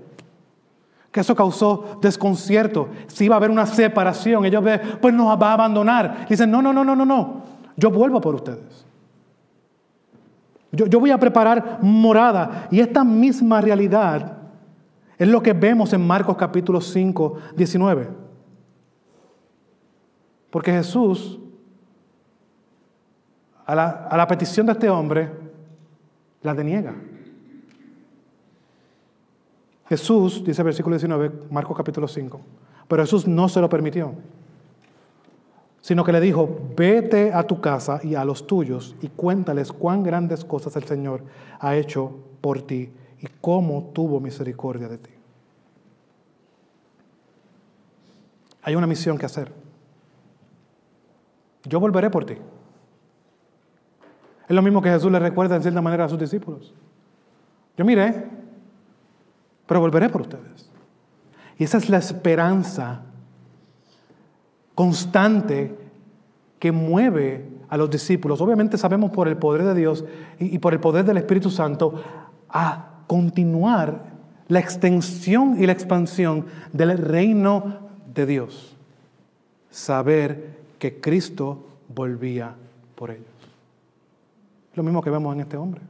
Que 1.13 1.21
eso 1.21 1.37
causó 1.37 1.99
desconcierto. 2.03 2.89
Si 3.07 3.27
iba 3.27 3.37
a 3.37 3.39
haber 3.39 3.49
una 3.49 3.65
separación, 3.65 4.45
ellos 4.45 4.65
ven, 4.65 4.81
pues 5.01 5.15
nos 5.15 5.41
va 5.41 5.51
a 5.51 5.53
abandonar. 5.53 6.27
Dicen, 6.29 6.51
no, 6.51 6.61
no, 6.61 6.73
no, 6.73 6.85
no, 6.85 6.97
no, 6.97 7.07
no. 7.07 7.43
Yo 7.77 7.93
vuelvo 7.93 8.21
por 8.21 8.35
ustedes. 8.35 8.85
Yo, 10.73 10.87
yo 10.87 10.99
voy 10.99 11.13
a 11.13 11.19
preparar 11.19 11.79
morada. 11.81 12.67
Y 12.73 12.81
esta 12.81 13.05
misma 13.05 13.61
realidad 13.61 14.39
es 15.17 15.29
lo 15.29 15.41
que 15.41 15.53
vemos 15.53 15.93
en 15.93 16.05
Marcos 16.05 16.37
capítulo 16.37 16.81
5, 16.81 17.39
19. 17.57 18.09
Porque 20.51 20.73
Jesús, 20.73 21.39
a 23.65 23.77
la, 23.77 24.09
a 24.11 24.17
la 24.17 24.27
petición 24.27 24.67
de 24.67 24.73
este 24.73 24.91
hombre, 24.91 25.31
la 26.43 26.53
deniega. 26.53 26.97
Jesús, 29.91 30.45
dice 30.45 30.62
el 30.62 30.66
versículo 30.66 30.95
19, 30.95 31.32
Marcos 31.51 31.76
capítulo 31.76 32.07
5, 32.07 32.41
pero 32.86 33.03
Jesús 33.03 33.26
no 33.26 33.49
se 33.49 33.61
lo 33.61 33.68
permitió, 33.68 34.14
sino 35.80 36.05
que 36.05 36.12
le 36.12 36.20
dijo, 36.20 36.49
vete 36.76 37.32
a 37.32 37.43
tu 37.43 37.61
casa 37.61 37.99
y 38.05 38.14
a 38.14 38.24
los 38.24 38.47
tuyos 38.47 38.95
y 39.03 39.09
cuéntales 39.09 39.72
cuán 39.72 40.05
grandes 40.05 40.45
cosas 40.45 40.76
el 40.76 40.84
Señor 40.84 41.24
ha 41.59 41.74
hecho 41.74 42.12
por 42.41 42.62
ti 42.62 42.93
y 43.18 43.26
cómo 43.41 43.91
tuvo 43.93 44.20
misericordia 44.20 44.86
de 44.86 44.99
ti. 44.99 45.11
Hay 48.62 48.76
una 48.76 48.86
misión 48.86 49.18
que 49.18 49.26
hacer. 49.26 49.51
Yo 51.64 51.80
volveré 51.80 52.11
por 52.11 52.24
ti. 52.24 52.34
Es 54.49 54.55
lo 54.55 54.62
mismo 54.62 54.80
que 54.80 54.91
Jesús 54.91 55.11
le 55.11 55.18
recuerda 55.18 55.57
en 55.57 55.62
cierta 55.62 55.82
manera 55.82 56.05
a 56.05 56.09
sus 56.09 56.18
discípulos. 56.18 56.72
Yo 57.76 57.84
miré, 57.84 58.39
pero 59.71 59.79
volveré 59.79 60.09
por 60.09 60.23
ustedes. 60.23 60.68
Y 61.57 61.62
esa 61.62 61.79
es 61.79 61.89
la 61.89 61.99
esperanza 61.99 63.03
constante 64.75 65.77
que 66.59 66.73
mueve 66.73 67.49
a 67.68 67.77
los 67.77 67.89
discípulos. 67.89 68.41
Obviamente 68.41 68.77
sabemos 68.77 69.12
por 69.12 69.29
el 69.29 69.37
poder 69.37 69.62
de 69.62 69.75
Dios 69.77 70.05
y, 70.41 70.59
por 70.59 70.73
el 70.73 70.81
poder 70.81 71.05
del 71.05 71.18
Espíritu 71.18 71.51
Santo 71.51 72.03
a 72.49 73.05
continuar 73.07 74.07
la 74.49 74.59
extensión 74.59 75.62
y 75.62 75.66
la 75.66 75.73
expansión 75.73 76.47
del 76.73 76.99
reino 76.99 77.91
de 78.12 78.27
Dios. 78.27 78.77
Saber 79.71 80.62
que 80.81 81.01
Cristo 81.01 81.64
volvía 81.95 82.57
por 82.97 83.12
ellos. 83.12 83.25
Lo 84.75 84.83
mismo 84.83 85.01
que 85.01 85.11
vemos 85.11 85.33
en 85.33 85.43
este 85.43 85.57
hombre. 85.57 85.81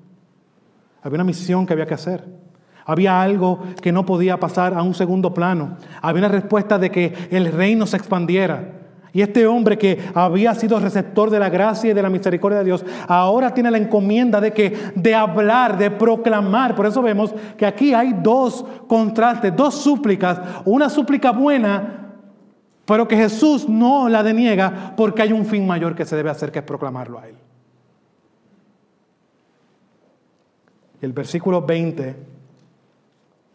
Había 1.02 1.16
una 1.16 1.24
misión 1.24 1.64
que 1.64 1.72
había 1.72 1.86
que 1.86 1.94
hacer. 1.94 2.39
Había 2.90 3.22
algo 3.22 3.60
que 3.80 3.92
no 3.92 4.04
podía 4.04 4.40
pasar 4.40 4.74
a 4.74 4.82
un 4.82 4.94
segundo 4.94 5.32
plano. 5.32 5.76
Había 6.02 6.22
una 6.22 6.28
respuesta 6.28 6.76
de 6.76 6.90
que 6.90 7.28
el 7.30 7.52
reino 7.52 7.86
se 7.86 7.96
expandiera. 7.96 8.64
Y 9.12 9.22
este 9.22 9.46
hombre 9.46 9.78
que 9.78 10.10
había 10.12 10.56
sido 10.56 10.80
receptor 10.80 11.30
de 11.30 11.38
la 11.38 11.50
gracia 11.50 11.92
y 11.92 11.94
de 11.94 12.02
la 12.02 12.10
misericordia 12.10 12.58
de 12.58 12.64
Dios, 12.64 12.84
ahora 13.06 13.54
tiene 13.54 13.70
la 13.70 13.78
encomienda 13.78 14.40
de 14.40 14.52
que 14.52 14.76
de 14.96 15.14
hablar, 15.14 15.78
de 15.78 15.92
proclamar. 15.92 16.74
Por 16.74 16.86
eso 16.86 17.00
vemos 17.00 17.32
que 17.56 17.64
aquí 17.64 17.94
hay 17.94 18.12
dos 18.12 18.64
contrastes, 18.88 19.54
dos 19.54 19.76
súplicas, 19.76 20.40
una 20.64 20.90
súplica 20.90 21.30
buena, 21.30 22.08
pero 22.86 23.06
que 23.06 23.16
Jesús 23.16 23.68
no 23.68 24.08
la 24.08 24.24
deniega 24.24 24.94
porque 24.96 25.22
hay 25.22 25.32
un 25.32 25.46
fin 25.46 25.64
mayor 25.64 25.94
que 25.94 26.04
se 26.04 26.16
debe 26.16 26.30
hacer, 26.30 26.50
que 26.50 26.58
es 26.58 26.64
proclamarlo 26.64 27.20
a 27.20 27.28
él. 27.28 27.36
el 31.00 31.12
versículo 31.12 31.62
20, 31.62 32.16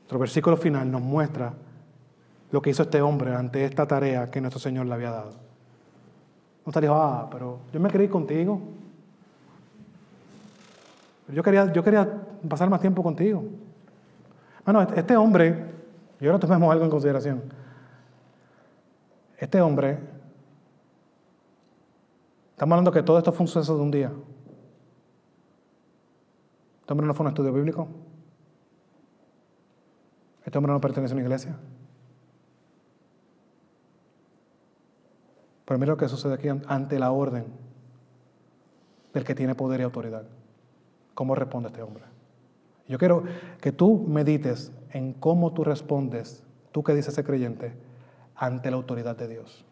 nuestro 0.06 0.20
versículo 0.20 0.56
final 0.56 0.92
nos 0.92 1.02
muestra 1.02 1.52
lo 2.52 2.62
que 2.62 2.70
hizo 2.70 2.84
este 2.84 3.02
hombre 3.02 3.34
ante 3.34 3.66
esta 3.66 3.88
tarea 3.88 4.30
que 4.30 4.40
nuestro 4.40 4.60
Señor 4.60 4.86
le 4.86 4.94
había 4.94 5.10
dado. 5.10 5.32
No 6.64 6.72
te 6.72 6.80
dijo, 6.80 6.94
ah, 6.94 7.28
pero 7.32 7.58
yo 7.74 7.80
me 7.80 7.90
quería 7.90 8.08
contigo. 8.08 8.62
Yo 11.30 11.42
quería, 11.42 11.74
yo 11.74 11.84
quería 11.84 12.08
pasar 12.48 12.70
más 12.70 12.82
tiempo 12.82 13.02
contigo. 13.02 13.46
Bueno, 14.64 14.84
este, 14.84 15.00
este 15.00 15.18
hombre, 15.18 15.72
y 16.20 16.28
ahora 16.28 16.38
tomemos 16.38 16.72
algo 16.72 16.86
en 16.86 16.92
consideración. 16.92 17.42
Este 19.40 19.60
hombre, 19.60 19.98
estamos 22.52 22.74
hablando 22.74 22.92
que 22.92 23.02
todo 23.02 23.18
esto 23.18 23.32
fue 23.32 23.46
un 23.46 23.48
suceso 23.48 23.76
de 23.76 23.82
un 23.82 23.90
día. 23.90 24.12
Este 26.82 26.94
hombre 26.94 27.08
no 27.08 27.16
fue 27.16 27.24
un 27.24 27.30
estudio 27.30 27.52
bíblico. 27.52 27.88
Este 30.46 30.58
hombre 30.58 30.72
no 30.72 30.80
pertenece 30.80 31.14
a 31.14 31.16
una 31.16 31.24
iglesia. 31.24 31.58
Pero 35.66 35.80
mira 35.80 35.94
lo 35.94 35.98
que 35.98 36.08
sucede 36.08 36.36
aquí 36.36 36.48
ante 36.48 37.00
la 37.00 37.12
orden 37.12 37.46
del 39.14 39.24
que 39.24 39.34
tiene 39.34 39.56
poder 39.56 39.80
y 39.80 39.84
autoridad. 39.84 40.24
¿Cómo 41.16 41.34
responde 41.34 41.70
este 41.70 41.82
hombre? 41.82 42.04
Yo 42.88 43.00
quiero 43.00 43.24
que 43.60 43.72
tú 43.72 44.06
medites 44.08 44.72
en 44.92 45.14
cómo 45.14 45.54
tú 45.54 45.64
respondes, 45.64 46.44
tú 46.72 46.84
que 46.84 46.94
dices 46.94 47.16
ser 47.16 47.26
creyente, 47.26 47.74
ante 48.36 48.70
la 48.70 48.78
autoridad 48.78 49.18
de 49.18 49.28
Dios, 49.28 49.66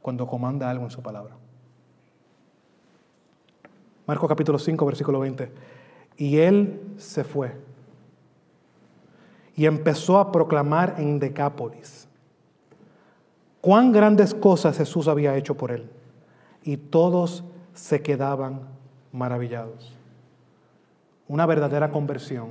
cuando 0.00 0.26
comanda 0.26 0.70
algo 0.70 0.84
en 0.84 0.90
su 0.90 1.02
palabra. 1.02 1.36
Marcos 4.06 4.28
capítulo 4.28 4.58
5, 4.58 4.86
versículo 4.86 5.20
20. 5.20 5.52
Y 6.16 6.38
él 6.38 6.94
se 6.96 7.24
fue 7.24 7.65
y 9.56 9.64
empezó 9.64 10.18
a 10.18 10.30
proclamar 10.30 10.96
en 10.98 11.18
Decápolis 11.18 12.06
cuán 13.66 13.90
grandes 13.90 14.32
cosas 14.32 14.76
Jesús 14.76 15.08
había 15.08 15.36
hecho 15.36 15.56
por 15.56 15.72
él. 15.72 15.90
Y 16.62 16.76
todos 16.76 17.42
se 17.74 18.00
quedaban 18.00 18.60
maravillados. 19.10 19.92
Una 21.26 21.46
verdadera 21.46 21.90
conversión 21.90 22.50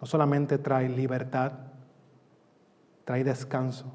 no 0.00 0.06
solamente 0.06 0.58
trae 0.58 0.88
libertad, 0.88 1.52
trae 3.04 3.22
descanso, 3.22 3.86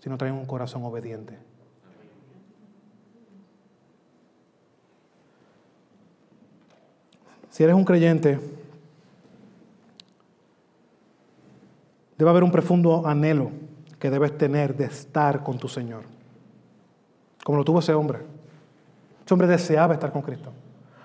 sino 0.00 0.18
trae 0.18 0.32
un 0.32 0.44
corazón 0.44 0.84
obediente. 0.84 1.38
Si 7.48 7.64
eres 7.64 7.74
un 7.74 7.84
creyente, 7.84 8.38
debe 12.18 12.30
haber 12.30 12.44
un 12.44 12.50
profundo 12.50 13.06
anhelo 13.06 13.50
que 13.98 14.10
debes 14.10 14.36
tener 14.36 14.76
de 14.76 14.86
estar 14.86 15.42
con 15.42 15.58
tu 15.58 15.68
Señor. 15.68 16.02
Como 17.44 17.58
lo 17.58 17.64
tuvo 17.64 17.78
ese 17.78 17.94
hombre. 17.94 18.18
Ese 19.24 19.34
hombre 19.34 19.46
deseaba 19.46 19.94
estar 19.94 20.12
con 20.12 20.22
Cristo. 20.22 20.52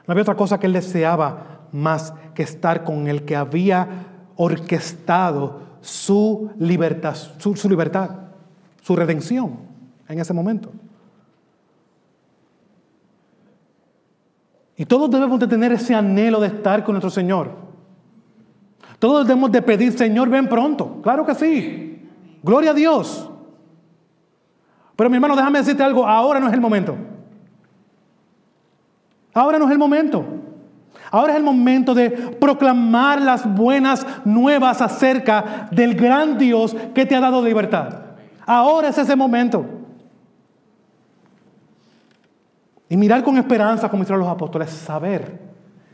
No 0.07 0.11
había 0.11 0.23
otra 0.23 0.35
cosa 0.35 0.59
que 0.59 0.67
él 0.67 0.73
deseaba 0.73 1.67
más 1.71 2.13
que 2.33 2.43
estar 2.43 2.83
con 2.83 3.07
el 3.07 3.23
que 3.23 3.35
había 3.35 3.87
orquestado 4.35 5.61
su 5.81 6.51
libertad, 6.57 7.15
su, 7.15 7.69
libertad, 7.69 8.09
su 8.81 8.95
redención 8.95 9.57
en 10.07 10.19
ese 10.19 10.33
momento. 10.33 10.71
Y 14.75 14.85
todos 14.85 15.09
debemos 15.11 15.39
de 15.39 15.47
tener 15.47 15.71
ese 15.71 15.93
anhelo 15.93 16.39
de 16.39 16.47
estar 16.47 16.83
con 16.83 16.93
nuestro 16.93 17.11
Señor. 17.11 17.62
Todos 18.99 19.27
debemos 19.27 19.51
de 19.51 19.61
pedir, 19.61 19.97
Señor, 19.97 20.29
ven 20.29 20.47
pronto. 20.47 21.01
Claro 21.01 21.25
que 21.25 21.35
sí. 21.35 22.09
Gloria 22.41 22.71
a 22.71 22.73
Dios. 22.73 23.29
Pero 24.95 25.09
mi 25.09 25.15
hermano, 25.15 25.35
déjame 25.35 25.59
decirte 25.59 25.83
algo, 25.83 26.07
ahora 26.07 26.39
no 26.39 26.47
es 26.47 26.53
el 26.53 26.61
momento. 26.61 26.95
Ahora 29.33 29.57
no 29.57 29.65
es 29.65 29.71
el 29.71 29.79
momento. 29.79 30.23
Ahora 31.11 31.33
es 31.33 31.37
el 31.37 31.43
momento 31.43 31.93
de 31.93 32.09
proclamar 32.09 33.21
las 33.21 33.51
buenas 33.55 34.05
nuevas 34.25 34.81
acerca 34.81 35.67
del 35.71 35.95
gran 35.95 36.37
Dios 36.37 36.75
que 36.93 37.05
te 37.05 37.15
ha 37.15 37.19
dado 37.19 37.43
libertad. 37.43 38.01
Ahora 38.45 38.89
es 38.89 38.97
ese 38.97 39.15
momento. 39.15 39.65
Y 42.89 42.97
mirar 42.97 43.23
con 43.23 43.37
esperanza, 43.37 43.89
como 43.89 44.03
hicieron 44.03 44.21
los 44.21 44.29
apóstoles, 44.29 44.69
saber 44.69 45.39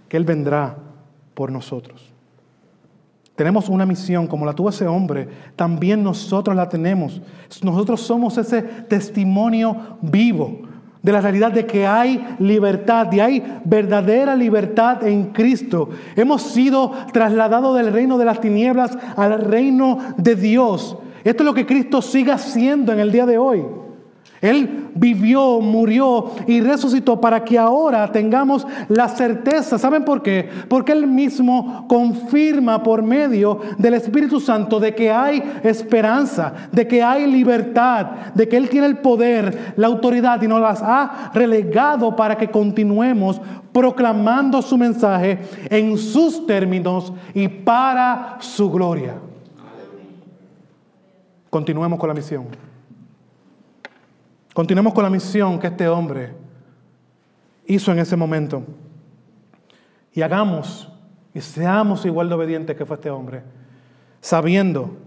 que 0.07 0.17
Él 0.17 0.25
vendrá 0.25 0.75
por 1.33 1.51
nosotros. 1.51 2.09
Tenemos 3.39 3.69
una 3.69 3.85
misión 3.85 4.27
como 4.27 4.45
la 4.45 4.51
tuvo 4.51 4.67
ese 4.67 4.85
hombre, 4.85 5.25
también 5.55 6.03
nosotros 6.03 6.53
la 6.57 6.67
tenemos. 6.67 7.21
Nosotros 7.63 8.01
somos 8.01 8.37
ese 8.37 8.61
testimonio 8.61 9.97
vivo 10.01 10.63
de 11.01 11.11
la 11.13 11.21
realidad 11.21 11.53
de 11.53 11.65
que 11.65 11.87
hay 11.87 12.35
libertad, 12.39 13.09
y 13.13 13.21
hay 13.21 13.61
verdadera 13.63 14.35
libertad 14.35 15.07
en 15.07 15.27
Cristo. 15.27 15.87
Hemos 16.17 16.41
sido 16.41 16.91
trasladados 17.13 17.77
del 17.77 17.93
reino 17.93 18.17
de 18.17 18.25
las 18.25 18.41
tinieblas 18.41 18.97
al 19.15 19.39
reino 19.39 19.99
de 20.17 20.35
Dios. 20.35 20.97
Esto 21.23 21.43
es 21.43 21.45
lo 21.45 21.53
que 21.53 21.65
Cristo 21.65 22.01
sigue 22.01 22.33
haciendo 22.33 22.91
en 22.91 22.99
el 22.99 23.09
día 23.09 23.25
de 23.25 23.37
hoy. 23.37 23.63
Él 24.41 24.87
vivió, 24.95 25.59
murió 25.59 26.31
y 26.47 26.61
resucitó 26.61 27.19
para 27.19 27.43
que 27.43 27.57
ahora 27.57 28.09
tengamos 28.11 28.65
la 28.87 29.09
certeza. 29.09 29.77
¿Saben 29.77 30.05
por 30.05 30.21
qué? 30.21 30.49
Porque 30.67 30.93
Él 30.93 31.07
mismo 31.07 31.85
confirma 31.87 32.81
por 32.81 33.01
medio 33.03 33.59
del 33.77 33.95
Espíritu 33.95 34.39
Santo 34.39 34.79
de 34.79 34.95
que 34.95 35.11
hay 35.11 35.43
esperanza, 35.63 36.53
de 36.71 36.87
que 36.87 37.03
hay 37.03 37.29
libertad, 37.29 38.07
de 38.33 38.47
que 38.47 38.57
Él 38.57 38.69
tiene 38.69 38.87
el 38.87 38.97
poder, 38.99 39.73
la 39.75 39.87
autoridad 39.87 40.41
y 40.41 40.47
nos 40.47 40.61
las 40.61 40.81
ha 40.81 41.31
relegado 41.33 42.15
para 42.15 42.37
que 42.37 42.49
continuemos 42.49 43.41
proclamando 43.73 44.61
su 44.61 44.77
mensaje 44.77 45.39
en 45.69 45.97
sus 45.97 46.45
términos 46.47 47.13
y 47.33 47.47
para 47.47 48.37
su 48.39 48.71
gloria. 48.71 49.15
Continuemos 51.49 51.99
con 51.99 52.07
la 52.07 52.13
misión. 52.13 52.68
Continuemos 54.60 54.93
con 54.93 55.05
la 55.05 55.10
misión 55.10 55.57
que 55.57 55.68
este 55.68 55.88
hombre 55.88 56.34
hizo 57.66 57.93
en 57.93 57.99
ese 57.99 58.18
momento. 58.18 58.62
Y 60.12 60.22
hagamos 60.22 60.91
y 61.34 61.39
seamos 61.39 62.05
igual 62.05 62.28
de 62.28 62.36
obedientes 62.36 62.76
que 62.76 62.86
fue 62.86 62.97
este 62.97 63.10
hombre, 63.10 63.41
sabiendo 64.20 64.97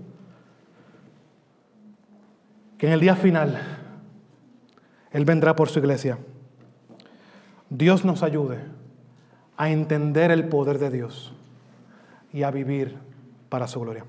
que 2.78 2.86
en 2.86 2.94
el 2.94 3.00
día 3.00 3.14
final 3.14 3.60
Él 5.10 5.26
vendrá 5.26 5.54
por 5.54 5.68
su 5.68 5.80
iglesia. 5.80 6.16
Dios 7.68 8.06
nos 8.06 8.22
ayude 8.22 8.56
a 9.58 9.68
entender 9.68 10.30
el 10.30 10.48
poder 10.48 10.78
de 10.78 10.88
Dios 10.88 11.34
y 12.32 12.42
a 12.42 12.50
vivir 12.50 12.96
para 13.50 13.68
su 13.68 13.80
gloria. 13.80 14.06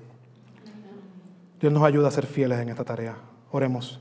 Dios 1.60 1.70
nos 1.70 1.82
ayuda 1.82 2.08
a 2.08 2.12
ser 2.12 2.24
fieles 2.24 2.58
en 2.60 2.70
esta 2.70 2.84
tarea. 2.84 3.16
Oremos. 3.50 4.00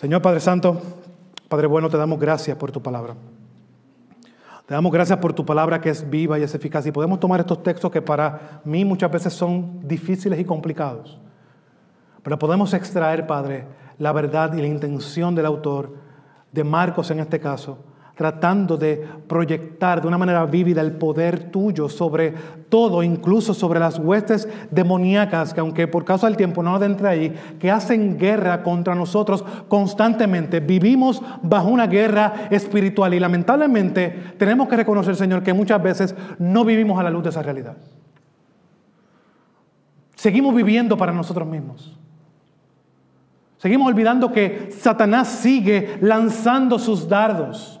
Señor 0.00 0.22
Padre 0.22 0.40
Santo, 0.40 0.80
Padre 1.46 1.66
bueno, 1.66 1.90
te 1.90 1.98
damos 1.98 2.18
gracias 2.18 2.56
por 2.56 2.72
tu 2.72 2.80
palabra. 2.80 3.16
Te 4.64 4.72
damos 4.72 4.90
gracias 4.90 5.18
por 5.18 5.34
tu 5.34 5.44
palabra 5.44 5.78
que 5.78 5.90
es 5.90 6.08
viva 6.08 6.38
y 6.38 6.42
es 6.42 6.54
eficaz. 6.54 6.86
Y 6.86 6.90
podemos 6.90 7.20
tomar 7.20 7.40
estos 7.40 7.62
textos 7.62 7.90
que 7.90 8.00
para 8.00 8.62
mí 8.64 8.82
muchas 8.82 9.10
veces 9.10 9.34
son 9.34 9.86
difíciles 9.86 10.40
y 10.40 10.44
complicados. 10.46 11.18
Pero 12.22 12.38
podemos 12.38 12.72
extraer, 12.72 13.26
Padre, 13.26 13.66
la 13.98 14.12
verdad 14.12 14.54
y 14.54 14.62
la 14.62 14.68
intención 14.68 15.34
del 15.34 15.44
autor, 15.44 15.94
de 16.50 16.64
Marcos 16.64 17.10
en 17.10 17.20
este 17.20 17.38
caso, 17.38 17.76
tratando 18.20 18.76
de 18.76 19.02
proyectar 19.26 20.02
de 20.02 20.06
una 20.06 20.18
manera 20.18 20.44
vívida 20.44 20.82
el 20.82 20.92
poder 20.92 21.50
tuyo 21.50 21.88
sobre 21.88 22.34
todo, 22.68 23.02
incluso 23.02 23.54
sobre 23.54 23.80
las 23.80 23.98
huestes 23.98 24.46
demoníacas, 24.70 25.54
que 25.54 25.60
aunque 25.60 25.88
por 25.88 26.04
causa 26.04 26.26
del 26.26 26.36
tiempo 26.36 26.62
no 26.62 26.74
adentre 26.74 27.08
ahí, 27.08 27.34
que 27.58 27.70
hacen 27.70 28.18
guerra 28.18 28.62
contra 28.62 28.94
nosotros 28.94 29.42
constantemente. 29.68 30.60
Vivimos 30.60 31.22
bajo 31.40 31.68
una 31.68 31.86
guerra 31.86 32.48
espiritual 32.50 33.14
y 33.14 33.20
lamentablemente 33.20 34.34
tenemos 34.36 34.68
que 34.68 34.76
reconocer, 34.76 35.16
Señor, 35.16 35.42
que 35.42 35.54
muchas 35.54 35.82
veces 35.82 36.14
no 36.38 36.62
vivimos 36.62 37.00
a 37.00 37.04
la 37.04 37.10
luz 37.10 37.22
de 37.22 37.30
esa 37.30 37.42
realidad. 37.42 37.78
Seguimos 40.14 40.54
viviendo 40.54 40.94
para 40.98 41.12
nosotros 41.12 41.48
mismos. 41.48 41.98
Seguimos 43.56 43.88
olvidando 43.88 44.30
que 44.30 44.68
Satanás 44.78 45.28
sigue 45.28 45.96
lanzando 46.02 46.78
sus 46.78 47.08
dardos 47.08 47.79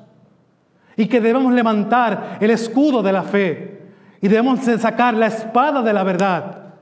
y 1.00 1.06
que 1.06 1.18
debemos 1.18 1.50
levantar 1.54 2.36
el 2.42 2.50
escudo 2.50 3.02
de 3.02 3.10
la 3.10 3.22
fe 3.22 3.80
y 4.20 4.28
debemos 4.28 4.60
sacar 4.60 5.14
la 5.14 5.28
espada 5.28 5.80
de 5.80 5.94
la 5.94 6.04
verdad 6.04 6.74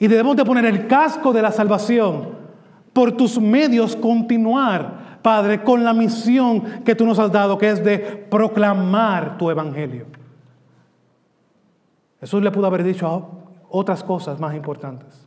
y 0.00 0.08
debemos 0.08 0.34
de 0.34 0.44
poner 0.44 0.64
el 0.64 0.88
casco 0.88 1.32
de 1.32 1.42
la 1.42 1.52
salvación 1.52 2.30
por 2.92 3.12
tus 3.12 3.40
medios 3.40 3.94
continuar, 3.94 5.20
Padre, 5.22 5.62
con 5.62 5.84
la 5.84 5.92
misión 5.92 6.82
que 6.84 6.96
tú 6.96 7.06
nos 7.06 7.20
has 7.20 7.30
dado, 7.30 7.56
que 7.56 7.70
es 7.70 7.84
de 7.84 8.00
proclamar 8.00 9.38
tu 9.38 9.48
evangelio. 9.48 10.06
Jesús 12.18 12.42
le 12.42 12.50
pudo 12.50 12.66
haber 12.66 12.82
dicho 12.82 13.28
otras 13.70 14.02
cosas 14.02 14.40
más 14.40 14.56
importantes, 14.56 15.24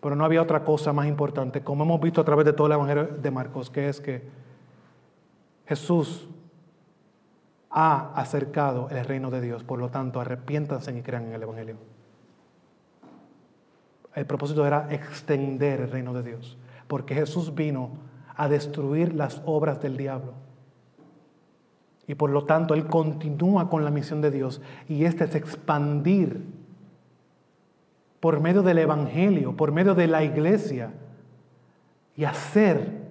pero 0.00 0.16
no 0.16 0.24
había 0.24 0.40
otra 0.40 0.64
cosa 0.64 0.94
más 0.94 1.06
importante, 1.08 1.62
como 1.62 1.84
hemos 1.84 2.00
visto 2.00 2.22
a 2.22 2.24
través 2.24 2.46
de 2.46 2.54
todo 2.54 2.68
el 2.68 2.72
Evangelio 2.72 3.04
de 3.20 3.30
Marcos, 3.30 3.68
que 3.68 3.90
es 3.90 4.00
que 4.00 4.26
Jesús 5.66 6.26
ha 7.78 8.10
acercado 8.14 8.88
el 8.88 9.04
reino 9.04 9.30
de 9.30 9.42
Dios, 9.42 9.62
por 9.62 9.78
lo 9.78 9.90
tanto 9.90 10.18
arrepiéntanse 10.18 10.96
y 10.96 11.02
crean 11.02 11.26
en 11.26 11.34
el 11.34 11.42
Evangelio. 11.42 11.76
El 14.14 14.24
propósito 14.24 14.66
era 14.66 14.88
extender 14.90 15.82
el 15.82 15.90
reino 15.90 16.14
de 16.14 16.22
Dios, 16.22 16.56
porque 16.88 17.14
Jesús 17.14 17.54
vino 17.54 17.90
a 18.34 18.48
destruir 18.48 19.14
las 19.14 19.42
obras 19.44 19.82
del 19.82 19.98
diablo. 19.98 20.32
Y 22.06 22.14
por 22.14 22.30
lo 22.30 22.46
tanto 22.46 22.72
Él 22.72 22.86
continúa 22.86 23.68
con 23.68 23.84
la 23.84 23.90
misión 23.90 24.22
de 24.22 24.30
Dios 24.30 24.62
y 24.88 25.04
este 25.04 25.24
es 25.24 25.34
expandir 25.34 26.46
por 28.20 28.40
medio 28.40 28.62
del 28.62 28.78
Evangelio, 28.78 29.54
por 29.54 29.70
medio 29.70 29.94
de 29.94 30.06
la 30.06 30.24
iglesia 30.24 30.94
y 32.16 32.24
hacer 32.24 33.02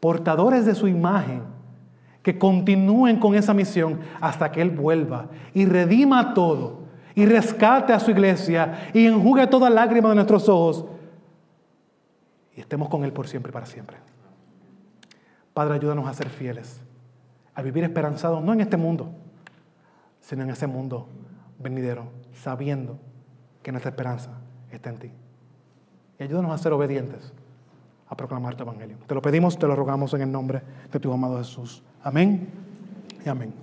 portadores 0.00 0.64
de 0.64 0.74
su 0.74 0.88
imagen 0.88 1.59
que 2.22 2.38
continúen 2.38 3.18
con 3.18 3.34
esa 3.34 3.54
misión 3.54 4.00
hasta 4.20 4.52
que 4.52 4.60
Él 4.60 4.70
vuelva 4.70 5.26
y 5.54 5.64
redima 5.66 6.34
todo 6.34 6.80
y 7.14 7.26
rescate 7.26 7.92
a 7.92 8.00
su 8.00 8.10
iglesia 8.10 8.90
y 8.92 9.06
enjugue 9.06 9.46
toda 9.46 9.70
lágrima 9.70 10.10
de 10.10 10.16
nuestros 10.16 10.48
ojos 10.48 10.84
y 12.54 12.60
estemos 12.60 12.88
con 12.88 13.04
Él 13.04 13.12
por 13.12 13.26
siempre 13.26 13.50
y 13.50 13.52
para 13.52 13.66
siempre. 13.66 13.96
Padre, 15.54 15.74
ayúdanos 15.74 16.06
a 16.06 16.14
ser 16.14 16.28
fieles 16.28 16.80
a 17.60 17.62
vivir 17.62 17.84
esperanzados 17.84 18.42
no 18.42 18.52
en 18.52 18.60
este 18.60 18.76
mundo, 18.76 19.12
sino 20.20 20.42
en 20.42 20.50
ese 20.50 20.66
mundo 20.66 21.08
venidero, 21.58 22.06
sabiendo 22.32 22.98
que 23.62 23.70
nuestra 23.70 23.90
esperanza 23.90 24.30
está 24.70 24.88
en 24.88 24.98
ti. 24.98 25.12
Y 26.18 26.22
ayúdanos 26.22 26.52
a 26.52 26.58
ser 26.58 26.72
obedientes 26.72 27.34
a 28.10 28.16
proclamar 28.16 28.56
tu 28.56 28.64
evangelio. 28.64 28.96
Te 29.06 29.14
lo 29.14 29.22
pedimos, 29.22 29.58
te 29.58 29.66
lo 29.66 29.76
rogamos 29.76 30.12
en 30.14 30.22
el 30.22 30.32
nombre 30.32 30.60
de 30.92 31.00
tu 31.00 31.12
amado 31.12 31.38
Jesús. 31.38 31.82
Amén 32.02 32.48
y 33.24 33.28
amén. 33.28 33.54